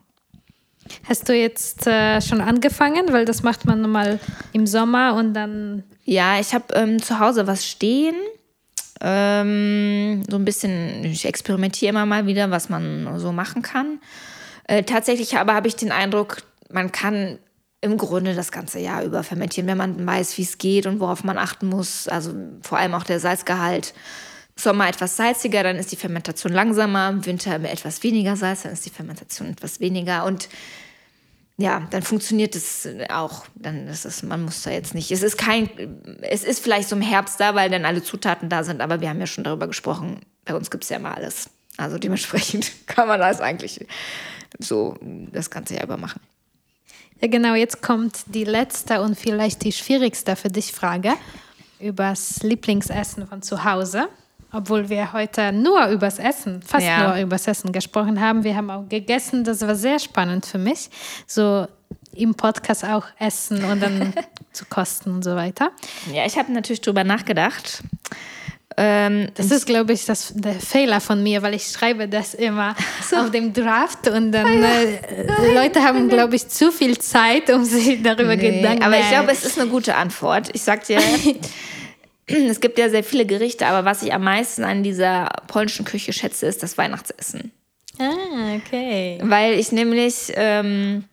Hast 1.08 1.30
du 1.30 1.36
jetzt 1.36 1.88
äh, 1.88 2.22
schon 2.22 2.42
angefangen? 2.42 3.12
Weil 3.12 3.26
das 3.26 3.44
macht 3.44 3.66
man 3.66 3.82
normal 3.82 4.20
im 4.54 4.66
Sommer 4.66 5.16
und 5.16 5.34
dann. 5.34 5.84
Ja, 6.04 6.40
ich 6.40 6.54
habe 6.54 6.74
ähm, 6.74 7.02
zu 7.02 7.20
Hause 7.20 7.48
was 7.48 7.68
stehen. 7.68 8.16
Ähm, 9.02 10.24
so 10.30 10.38
ein 10.38 10.46
bisschen, 10.46 11.04
ich 11.04 11.26
experimentiere 11.26 11.90
immer 11.90 12.06
mal 12.06 12.28
wieder, 12.28 12.52
was 12.52 12.70
man 12.70 13.20
so 13.20 13.32
machen 13.32 13.62
kann. 13.62 14.00
Äh, 14.66 14.84
tatsächlich 14.84 15.38
aber 15.38 15.54
habe 15.56 15.68
ich 15.68 15.76
den 15.76 15.92
Eindruck, 15.92 16.44
man 16.70 16.92
kann 16.92 17.40
im 17.82 17.98
Grunde 17.98 18.36
das 18.36 18.52
ganze 18.52 18.80
Jahr 18.80 19.04
über 19.04 19.24
fermentieren, 19.24 19.68
wenn 19.68 19.78
man 19.78 20.06
weiß, 20.06 20.38
wie 20.38 20.44
es 20.44 20.60
geht 20.60 20.86
und 20.86 21.00
worauf 21.00 21.24
man 21.24 21.38
achten 21.38 21.68
muss. 21.68 22.08
Also 22.08 22.34
vor 22.62 22.78
allem 22.78 22.94
auch 22.94 23.04
der 23.04 23.20
Salzgehalt. 23.20 23.94
Sommer 24.56 24.88
etwas 24.88 25.18
salziger, 25.18 25.64
dann 25.64 25.78
ist 25.78 25.92
die 25.92 25.96
Fermentation 25.96 26.52
langsamer. 26.52 27.10
Im 27.10 27.26
Winter 27.26 27.56
etwas 27.56 28.04
weniger 28.04 28.36
Salz, 28.36 28.64
dann 28.64 28.74
ist 28.74 28.86
die 28.86 28.92
Fermentation 28.92 29.50
etwas 29.50 29.80
weniger. 29.80 30.26
Und 30.26 30.50
ja, 31.62 31.88
dann 31.92 32.02
funktioniert 32.02 32.56
es 32.56 32.88
auch. 33.10 33.46
Dann 33.56 33.88
ist 33.88 34.06
es, 34.06 34.24
man 34.24 34.44
muss 34.44 34.64
da 34.64 34.72
jetzt 34.72 34.96
nicht. 34.96 35.12
Es 35.12 35.22
ist 35.22 35.38
kein, 35.38 35.70
es 36.22 36.44
ist 36.44 36.64
vielleicht 36.64 36.90
so 36.90 36.96
im 36.96 37.02
Herbst 37.02 37.40
da, 37.40 37.54
weil 37.54 37.70
dann 37.70 37.86
alle 37.86 38.02
Zutaten 38.02 38.50
da 38.50 38.64
sind, 38.64 38.82
aber 38.82 39.00
wir 39.00 39.10
haben 39.10 39.20
ja 39.20 39.28
schon 39.28 39.44
darüber 39.44 39.68
gesprochen. 39.68 40.22
Bei 40.46 40.56
uns 40.56 40.72
gibt 40.72 40.84
es 40.84 40.90
ja 40.90 40.98
immer 40.98 41.16
alles. 41.16 41.50
Also 41.78 41.98
dementsprechend 41.98 42.72
kann 42.88 43.08
man 43.08 43.20
das 43.20 43.42
eigentlich 43.42 43.86
so 44.60 44.98
das 45.02 45.50
ganze 45.52 45.76
Jahr 45.76 45.84
über 45.84 45.98
machen. 45.98 46.20
Ja, 47.22 47.28
genau, 47.28 47.54
jetzt 47.54 47.84
kommt 47.84 48.24
die 48.26 48.44
letzte 48.44 49.02
und 49.02 49.18
vielleicht 49.18 49.64
die 49.64 49.72
schwierigste 49.72 50.36
für 50.36 50.50
dich 50.50 50.72
Frage 50.74 51.14
übers 51.80 52.42
Lieblingsessen 52.42 53.28
von 53.28 53.44
zu 53.44 53.64
Hause. 53.64 54.10
Obwohl 54.54 54.90
wir 54.90 55.14
heute 55.14 55.52
nur 55.54 55.88
übers 55.88 56.20
Essen, 56.20 56.62
fast 56.62 56.86
ja. 56.86 57.08
nur 57.08 57.24
übers 57.24 57.48
Essen 57.48 57.72
gesprochen 57.72 58.20
haben. 58.20 58.44
Wir 58.44 58.56
haben 58.56 58.70
auch 58.70 58.88
gegessen, 58.90 59.44
das 59.44 59.62
war 59.62 59.76
sehr 59.76 60.00
spannend 60.00 60.46
für 60.46 60.58
mich. 60.58 60.90
So 61.26 61.68
im 62.14 62.36
Podcast 62.36 62.84
auch 62.84 63.06
essen 63.20 63.64
und 63.64 63.82
dann 63.82 64.14
zu 64.52 64.66
kosten 64.66 65.12
und 65.12 65.24
so 65.24 65.36
weiter. 65.36 65.72
Ja, 66.14 66.26
ich 66.26 66.38
habe 66.38 66.52
natürlich 66.52 66.82
drüber 66.82 67.04
nachgedacht. 67.04 67.82
Ähm, 68.78 69.28
das 69.36 69.52
ist, 69.52 69.66
glaube 69.66 69.94
ich, 69.94 70.06
das, 70.06 70.34
der 70.36 70.54
Fehler 70.54 71.02
von 71.02 71.22
mir, 71.22 71.42
weil 71.42 71.54
ich 71.54 71.68
schreibe 71.68 72.08
das 72.08 72.34
immer 72.34 72.76
so. 73.08 73.18
auf 73.18 73.32
dem 73.32 73.54
Draft 73.54 74.08
und 74.08 74.32
dann 74.32 74.64
ah, 74.64 74.82
äh, 74.82 75.54
Leute 75.54 75.84
haben, 75.84 76.08
glaube 76.08 76.36
ich, 76.36 76.48
zu 76.48 76.72
viel 76.72 76.98
Zeit, 76.98 77.50
um 77.50 77.66
sich 77.66 78.02
darüber 78.02 78.36
nee, 78.36 78.60
Gedanken 78.60 78.84
Aber 78.84 78.98
ich 78.98 79.10
glaube, 79.10 79.32
es 79.32 79.46
ist 79.46 79.60
eine 79.60 79.70
gute 79.70 79.96
Antwort. 79.96 80.50
Ich 80.54 80.64
sag 80.64 80.86
dir, 80.86 81.00
es 82.50 82.60
gibt 82.60 82.78
ja 82.78 82.90
sehr 82.90 83.04
viele 83.04 83.26
Gerichte, 83.26 83.68
aber 83.68 83.86
was 83.86 84.04
ich 84.04 84.14
am 84.14 84.24
meisten 84.24 84.64
an 84.64 84.84
dieser 84.84 85.30
polnischen 85.48 85.86
Küche 85.86 86.14
schätze, 86.14 86.48
ist 86.48 86.64
das 86.64 86.78
Weihnachtsessen. 86.78 87.52
Ah, 88.00 88.56
okay. 88.56 89.20
Weil 89.22 89.60
ich 89.60 89.72
nämlich 89.72 90.32
ähm, 90.36 91.04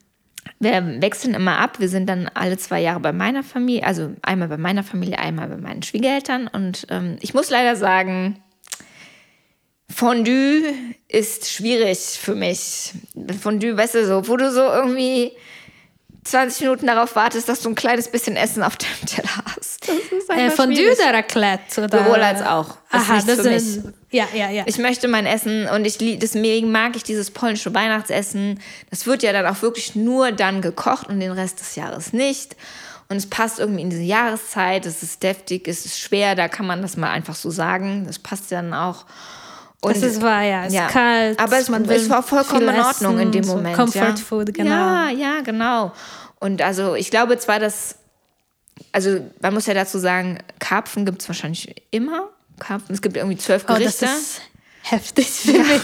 wir 0.61 1.01
wechseln 1.01 1.35
immer 1.35 1.59
ab. 1.59 1.79
Wir 1.79 1.89
sind 1.89 2.09
dann 2.09 2.29
alle 2.35 2.57
zwei 2.59 2.81
Jahre 2.81 3.01
bei 3.01 3.13
meiner 3.13 3.43
Familie, 3.43 3.85
also 3.85 4.13
einmal 4.23 4.49
bei 4.49 4.57
meiner 4.57 4.83
Familie, 4.83 5.19
einmal 5.19 5.49
bei 5.49 5.57
meinen 5.57 5.83
Schwiegereltern. 5.83 6.49
Und 6.49 6.87
ähm, 6.91 7.17
ich 7.21 7.35
muss 7.35 7.51
leider 7.51 7.77
sagen, 7.77 8.43
Fondue 9.89 10.75
ist 11.09 11.51
schwierig 11.51 11.99
für 11.99 12.35
mich. 12.35 12.93
Fondue, 13.41 13.77
weißt 13.77 13.95
du, 13.95 14.07
so, 14.07 14.29
wo 14.29 14.37
du 14.37 14.51
so 14.51 14.63
irgendwie 14.63 15.33
20 16.25 16.63
Minuten 16.63 16.87
darauf 16.87 17.17
wartest, 17.17 17.49
dass 17.49 17.63
du 17.63 17.71
ein 17.71 17.75
kleines 17.75 18.11
bisschen 18.11 18.37
Essen 18.37 18.63
auf 18.63 18.77
deinem 18.77 19.07
Teller 19.07 19.45
hast. 19.57 19.58
Das 20.29 20.37
äh, 20.37 20.51
Fondue 20.51 20.93
oder 20.93 21.15
Raclette? 21.15 21.85
Oder? 21.85 21.99
Sowohl 21.99 22.23
als 22.23 22.43
auch. 22.43 22.77
Das 22.91 23.03
Aha, 23.03 23.23
das 23.27 23.39
ist, 23.39 23.81
ja, 24.11 24.25
ja, 24.35 24.51
ja. 24.51 24.65
Ich 24.67 24.79
möchte 24.79 25.09
mein 25.09 25.27
Essen 25.27 25.67
und 25.69 25.85
ich, 25.85 25.99
deswegen 25.99 26.71
mag 26.71 26.97
ich 26.97 27.03
dieses 27.03 27.31
polnische 27.31 27.75
Weihnachtsessen. 27.75 28.61
Das 28.91 29.07
wird 29.07 29.23
ja 29.23 29.33
dann 29.33 29.47
auch 29.47 29.63
wirklich 29.63 29.95
nur 29.95 30.33
dann 30.33 30.63
gekocht 30.63 31.09
und 31.09 31.21
den 31.21 31.33
Rest 31.33 31.61
des 31.61 31.77
Jahres 31.77 32.13
nicht. 32.13 32.57
Und 33.11 33.17
es 33.17 33.27
passt 33.27 33.59
irgendwie 33.59 33.83
in 33.83 33.91
diese 33.91 34.03
Jahreszeit. 34.03 34.85
Es 34.85 35.03
ist 35.03 35.23
deftig, 35.23 35.67
es 35.67 35.87
ist 35.87 35.99
schwer, 35.99 36.35
da 36.35 36.49
kann 36.49 36.67
man 36.67 36.83
das 36.83 36.97
mal 36.97 37.11
einfach 37.11 37.35
so 37.35 37.51
sagen. 37.51 38.05
Das 38.07 38.19
passt 38.19 38.53
dann 38.53 38.75
auch. 38.75 39.07
Und 39.81 39.97
es 39.97 40.03
ist 40.03 40.21
wahr, 40.21 40.43
ja, 40.43 40.65
es 40.65 40.75
ja. 40.75 40.87
ist 40.87 40.93
kalt. 40.93 41.39
Aber 41.39 41.59
es, 41.59 41.69
es 41.69 42.11
war 42.11 42.23
vollkommen 42.23 42.69
in 42.69 42.81
Ordnung 42.81 43.19
in 43.21 43.31
dem 43.31 43.47
Moment. 43.47 43.77
So 43.77 43.83
Comfort 43.83 44.01
ja. 44.01 44.17
Food, 44.17 44.55
genau. 44.55 44.71
Ja, 44.71 45.11
ja, 45.11 45.41
genau. 45.43 45.93
Und 46.41 46.63
also 46.63 46.95
ich 46.95 47.11
glaube 47.11 47.39
zwar, 47.39 47.61
dass, 47.61 47.97
also 48.93 49.21
man 49.41 49.55
muss 49.55 49.67
ja 49.67 49.75
dazu 49.75 49.99
sagen, 49.99 50.39
Karpfen 50.59 51.05
gibt 51.05 51.23
es 51.23 51.29
wahrscheinlich 51.29 51.75
immer. 51.91 52.29
Karpfen, 52.59 52.95
es 52.95 53.03
gibt 53.03 53.17
irgendwie 53.17 53.37
zwölf 53.37 53.67
Gerichte. 53.67 54.05
Oh, 54.05 54.07
das 54.07 54.19
ist 54.19 54.41
heftig 54.83 55.27
für 55.27 55.53
ja. 55.53 55.63
mich. 55.63 55.83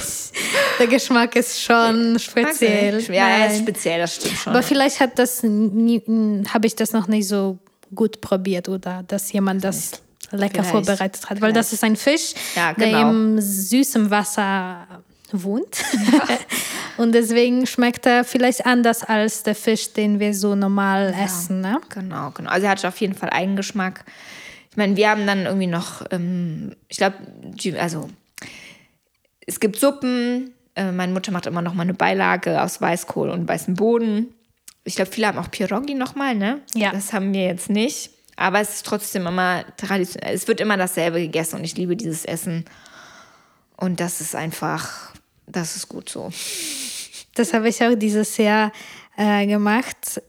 Der 0.79 0.87
Geschmack 0.87 1.37
ist 1.37 1.63
schon 1.63 2.19
speziell. 2.19 3.01
Ja, 3.13 3.29
er 3.29 3.53
ist 3.53 3.61
speziell, 3.61 4.01
das 4.01 4.17
stimmt 4.17 4.37
schon. 4.37 4.53
Aber 4.53 4.63
vielleicht 4.63 5.01
hat 5.01 5.19
das 5.19 5.43
habe 5.43 6.67
ich 6.67 6.75
das 6.75 6.93
noch 6.93 7.07
nicht 7.07 7.29
so 7.29 7.59
gut 7.95 8.21
probiert 8.21 8.69
oder 8.69 9.05
dass 9.07 9.31
jemand 9.33 9.63
das 9.63 10.03
lecker 10.31 10.65
Vielleicht. 10.65 10.71
vorbereitet 10.71 11.23
hat, 11.25 11.31
weil 11.31 11.53
Vielleicht. 11.53 11.57
das 11.57 11.73
ist 11.73 11.85
ein 11.85 11.97
Fisch, 11.97 12.35
ja, 12.57 12.73
genau. 12.73 12.91
der 12.91 13.01
im 13.03 13.41
süßen 13.41 14.11
Wasser 14.11 14.87
wohnt. 15.43 15.85
Ja. 16.13 16.29
Und 16.97 17.13
deswegen 17.13 17.67
schmeckt 17.67 18.07
er 18.07 18.25
vielleicht 18.25 18.67
anders 18.67 19.03
als 19.03 19.43
der 19.43 19.57
Fisch, 19.57 19.93
den 19.93 20.21
wir 20.21 20.33
so 20.33 20.55
normal 20.55 21.13
ja, 21.17 21.25
essen. 21.25 21.61
Ne? 21.61 21.81
Genau, 21.89 22.31
genau. 22.31 22.51
Also 22.51 22.67
er 22.67 22.71
hat 22.71 22.85
auf 22.85 22.99
jeden 22.99 23.15
Fall 23.15 23.31
Eigengeschmack. 23.31 24.05
Ich 24.71 24.77
meine, 24.77 24.97
wir 24.97 25.11
haben 25.11 25.27
dann 25.27 25.45
irgendwie 25.47 25.67
noch, 25.67 26.05
ähm, 26.11 26.77
ich 26.89 26.99
glaube, 26.99 27.17
also 27.79 28.09
es 29.47 29.61
gibt 29.61 29.77
Suppen. 29.77 30.53
Äh, 30.77 30.93
meine 30.93 31.13
Mutter 31.13 31.33
macht 31.33 31.47
immer 31.47 31.63
noch 31.63 31.75
mal 31.75 31.83
eine 31.83 31.95
Beilage 31.95 32.63
aus 32.63 32.81
Weißkohl 32.81 33.31
und 33.31 33.49
weißem 33.49 33.75
Boden. 33.75 34.35
Ich 34.85 34.97
glaube, 34.97 35.11
viele 35.11 35.29
haben 35.29 35.39
auch 35.39 35.51
Pierogi 35.51 35.95
nochmal, 35.95 36.35
ne? 36.35 36.61
Ja. 36.75 36.93
Das 36.93 37.13
haben 37.13 37.33
wir 37.33 37.45
jetzt 37.45 37.71
nicht. 37.71 38.11
Aber 38.37 38.61
es 38.61 38.75
ist 38.75 38.87
trotzdem 38.87 39.27
immer 39.27 39.65
traditionell. 39.77 40.35
Es 40.35 40.49
wird 40.49 40.61
immer 40.61 40.77
dasselbe 40.77 41.21
gegessen 41.21 41.57
und 41.57 41.65
ich 41.65 41.77
liebe 41.77 41.97
dieses 41.97 42.25
Essen. 42.25 42.65
Und 43.77 44.01
das 44.01 44.21
ist 44.21 44.35
einfach, 44.35 45.13
das 45.47 45.77
ist 45.77 45.89
gut 45.89 46.09
so. 46.09 46.31
Das 47.35 47.53
habe 47.53 47.69
ich 47.69 47.83
auch 47.83 47.95
dieses 47.95 48.37
Jahr 48.37 48.73
äh, 49.17 49.47
gemacht 49.47 50.21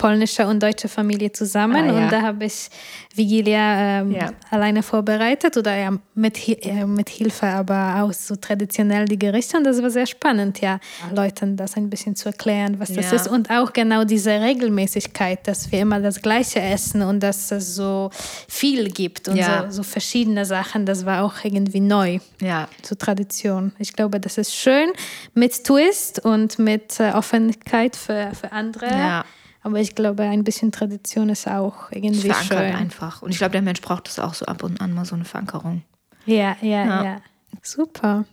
polnische 0.00 0.46
und 0.46 0.62
deutsche 0.62 0.88
Familie 0.88 1.30
zusammen. 1.30 1.84
Ah, 1.84 1.92
ja. 1.92 2.04
Und 2.04 2.10
da 2.10 2.22
habe 2.22 2.46
ich 2.46 2.70
Vigilia 3.14 4.00
ähm, 4.00 4.12
ja. 4.12 4.30
alleine 4.50 4.82
vorbereitet 4.82 5.58
oder 5.58 5.76
ja, 5.76 5.92
mit, 6.14 6.48
äh, 6.64 6.86
mit 6.86 7.10
Hilfe, 7.10 7.46
aber 7.46 8.02
auch 8.02 8.12
so 8.14 8.34
traditionell 8.34 9.04
die 9.04 9.18
Gerichte. 9.18 9.58
Und 9.58 9.64
das 9.64 9.82
war 9.82 9.90
sehr 9.90 10.06
spannend, 10.06 10.62
ja, 10.62 10.80
Leuten 11.14 11.54
das 11.54 11.76
ein 11.76 11.90
bisschen 11.90 12.16
zu 12.16 12.30
erklären, 12.30 12.80
was 12.80 12.94
das 12.94 13.12
ist. 13.12 13.28
Und 13.28 13.50
auch 13.50 13.74
genau 13.74 14.04
diese 14.04 14.30
Regelmäßigkeit, 14.30 15.46
dass 15.46 15.70
wir 15.70 15.80
immer 15.80 16.00
das 16.00 16.22
Gleiche 16.22 16.62
essen 16.62 17.02
und 17.02 17.20
dass 17.20 17.50
es 17.52 17.74
so 17.74 18.08
viel 18.48 18.90
gibt 18.90 19.28
und 19.28 19.36
so, 19.36 19.52
so, 19.68 19.82
verschiedene 19.82 20.46
Sachen. 20.46 20.86
Das 20.86 21.04
war 21.04 21.24
auch 21.24 21.34
irgendwie 21.42 21.80
neu. 21.80 22.20
Ja. 22.40 22.68
Zur 22.80 22.96
Tradition. 22.96 23.72
Ich 23.78 23.92
glaube, 23.92 24.18
das 24.18 24.38
ist 24.38 24.54
schön 24.54 24.88
mit 25.34 25.62
Twist 25.62 26.24
und 26.24 26.58
mit 26.58 26.98
äh, 27.00 27.12
Offenheit 27.12 27.96
für, 27.96 28.32
für 28.34 28.50
andere. 28.50 28.86
Ja 28.86 29.24
aber 29.62 29.78
ich 29.78 29.94
glaube, 29.94 30.22
ein 30.22 30.44
bisschen 30.44 30.72
Tradition 30.72 31.28
ist 31.28 31.46
auch 31.48 31.90
irgendwie 31.90 32.28
Verankert 32.28 32.58
schön. 32.58 32.74
einfach. 32.74 33.22
Und 33.22 33.30
ich 33.30 33.38
glaube, 33.38 33.52
der 33.52 33.62
Mensch 33.62 33.80
braucht 33.80 34.08
das 34.08 34.18
auch 34.18 34.34
so 34.34 34.46
ab 34.46 34.62
und 34.62 34.80
an 34.80 34.92
mal 34.92 35.04
so 35.04 35.14
eine 35.14 35.24
Verankerung. 35.24 35.82
Ja, 36.26 36.56
ja, 36.62 36.84
ja. 36.84 37.04
ja. 37.04 37.16
Super. 37.62 38.24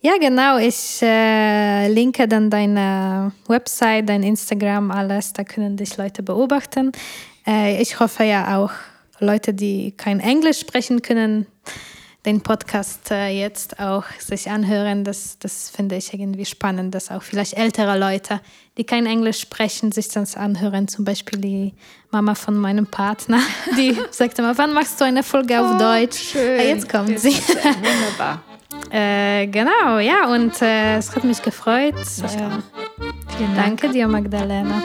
Ja, 0.00 0.12
genau. 0.18 0.58
Ich 0.58 1.00
äh, 1.02 1.88
linke 1.88 2.26
dann 2.26 2.50
deine 2.50 3.32
Website, 3.46 4.08
dein 4.08 4.22
Instagram, 4.22 4.90
alles. 4.90 5.32
Da 5.32 5.44
können 5.44 5.76
dich 5.76 5.96
Leute 5.96 6.22
beobachten. 6.22 6.92
Äh, 7.46 7.80
ich 7.80 8.00
hoffe 8.00 8.24
ja 8.24 8.58
auch, 8.58 8.72
Leute, 9.20 9.54
die 9.54 9.92
kein 9.92 10.18
Englisch 10.18 10.58
sprechen 10.58 11.02
können, 11.02 11.46
den 12.24 12.40
Podcast 12.40 13.10
äh, 13.10 13.28
jetzt 13.28 13.80
auch 13.80 14.04
sich 14.18 14.48
anhören. 14.48 15.04
Das, 15.04 15.38
das 15.38 15.70
finde 15.70 15.96
ich 15.96 16.12
irgendwie 16.14 16.44
spannend, 16.44 16.94
dass 16.94 17.10
auch 17.10 17.22
vielleicht 17.22 17.54
ältere 17.54 17.98
Leute, 17.98 18.40
die 18.78 18.84
kein 18.84 19.06
Englisch 19.06 19.40
sprechen, 19.40 19.90
sich 19.90 20.08
das 20.08 20.36
anhören. 20.36 20.86
Zum 20.86 21.04
Beispiel 21.04 21.40
die 21.40 21.74
Mama 22.10 22.34
von 22.34 22.56
meinem 22.56 22.86
Partner, 22.86 23.40
die 23.76 23.96
sagt 24.10 24.38
immer, 24.38 24.56
wann 24.56 24.72
machst 24.72 25.00
du 25.00 25.04
eine 25.04 25.22
Folge 25.22 25.60
auf 25.60 25.74
oh, 25.74 25.78
Deutsch? 25.78 26.32
Schön. 26.32 26.60
Ah, 26.60 26.62
jetzt 26.62 26.88
kommt 26.88 27.18
sie. 27.18 27.34
Wunderbar. 27.34 28.42
äh, 28.90 29.46
genau, 29.48 29.98
ja, 29.98 30.28
und 30.32 30.62
äh, 30.62 30.98
es 30.98 31.14
hat 31.14 31.24
mich 31.24 31.42
gefreut. 31.42 31.94
Äh, 31.94 32.28
vielen 33.36 33.54
Dank. 33.56 33.80
Danke 33.80 33.88
dir, 33.90 34.06
Magdalena. 34.06 34.82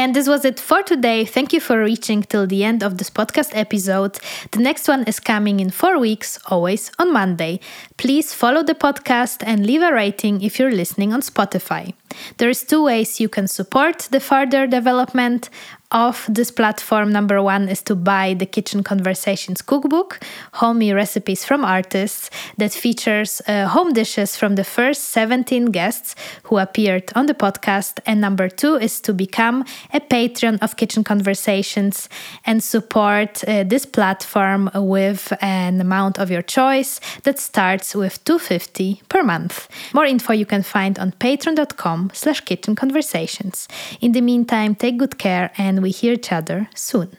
And 0.00 0.16
this 0.16 0.26
was 0.26 0.46
it 0.46 0.58
for 0.58 0.82
today. 0.82 1.26
Thank 1.26 1.52
you 1.52 1.60
for 1.60 1.78
reaching 1.78 2.22
till 2.22 2.46
the 2.46 2.64
end 2.64 2.82
of 2.82 2.96
this 2.96 3.10
podcast 3.10 3.50
episode. 3.52 4.18
The 4.50 4.58
next 4.58 4.88
one 4.88 5.04
is 5.04 5.20
coming 5.20 5.60
in 5.60 5.68
four 5.68 5.98
weeks, 5.98 6.38
always 6.46 6.90
on 6.98 7.12
Monday. 7.12 7.60
Please 7.98 8.32
follow 8.32 8.62
the 8.62 8.74
podcast 8.74 9.42
and 9.44 9.66
leave 9.66 9.82
a 9.82 9.92
rating 9.92 10.40
if 10.40 10.58
you're 10.58 10.72
listening 10.72 11.12
on 11.12 11.20
Spotify. 11.20 11.92
There 12.38 12.48
is 12.48 12.64
two 12.64 12.82
ways 12.82 13.20
you 13.20 13.28
can 13.28 13.46
support 13.46 14.08
the 14.10 14.20
further 14.20 14.66
development 14.66 15.50
of 15.92 16.26
this 16.28 16.50
platform. 16.50 17.10
Number 17.10 17.42
one 17.42 17.68
is 17.68 17.82
to 17.82 17.94
buy 17.96 18.34
the 18.34 18.46
Kitchen 18.46 18.82
Conversations 18.82 19.62
cookbook, 19.62 20.20
homey 20.54 20.92
recipes 20.92 21.44
from 21.44 21.64
artists 21.64 22.30
that 22.58 22.72
features 22.72 23.42
uh, 23.46 23.66
home 23.66 23.92
dishes 23.92 24.36
from 24.36 24.54
the 24.54 24.64
first 24.64 25.10
17 25.10 25.66
guests 25.66 26.14
who 26.44 26.58
appeared 26.58 27.10
on 27.14 27.26
the 27.26 27.34
podcast. 27.34 27.98
And 28.06 28.20
number 28.20 28.48
two 28.48 28.76
is 28.76 29.00
to 29.02 29.12
become 29.12 29.64
a 29.92 30.00
patron 30.00 30.58
of 30.62 30.76
Kitchen 30.76 31.02
Conversations 31.02 32.08
and 32.46 32.62
support 32.62 33.42
uh, 33.44 33.64
this 33.64 33.84
platform 33.86 34.70
with 34.74 35.32
an 35.40 35.80
amount 35.80 36.18
of 36.18 36.30
your 36.30 36.42
choice 36.42 37.00
that 37.24 37.38
starts 37.38 37.94
with 37.94 38.22
250 38.24 39.02
per 39.08 39.22
month. 39.22 39.68
More 39.92 40.04
info 40.04 40.32
you 40.32 40.46
can 40.46 40.62
find 40.62 40.98
on 40.98 41.12
patreon.com 41.12 42.10
slash 42.14 42.40
kitchen 42.42 42.76
conversations. 42.76 43.68
In 44.00 44.12
the 44.12 44.20
meantime, 44.20 44.74
take 44.74 44.98
good 44.98 45.18
care 45.18 45.50
we 45.82 45.90
hear 45.90 46.12
each 46.14 46.32
other 46.32 46.68
soon. 46.74 47.16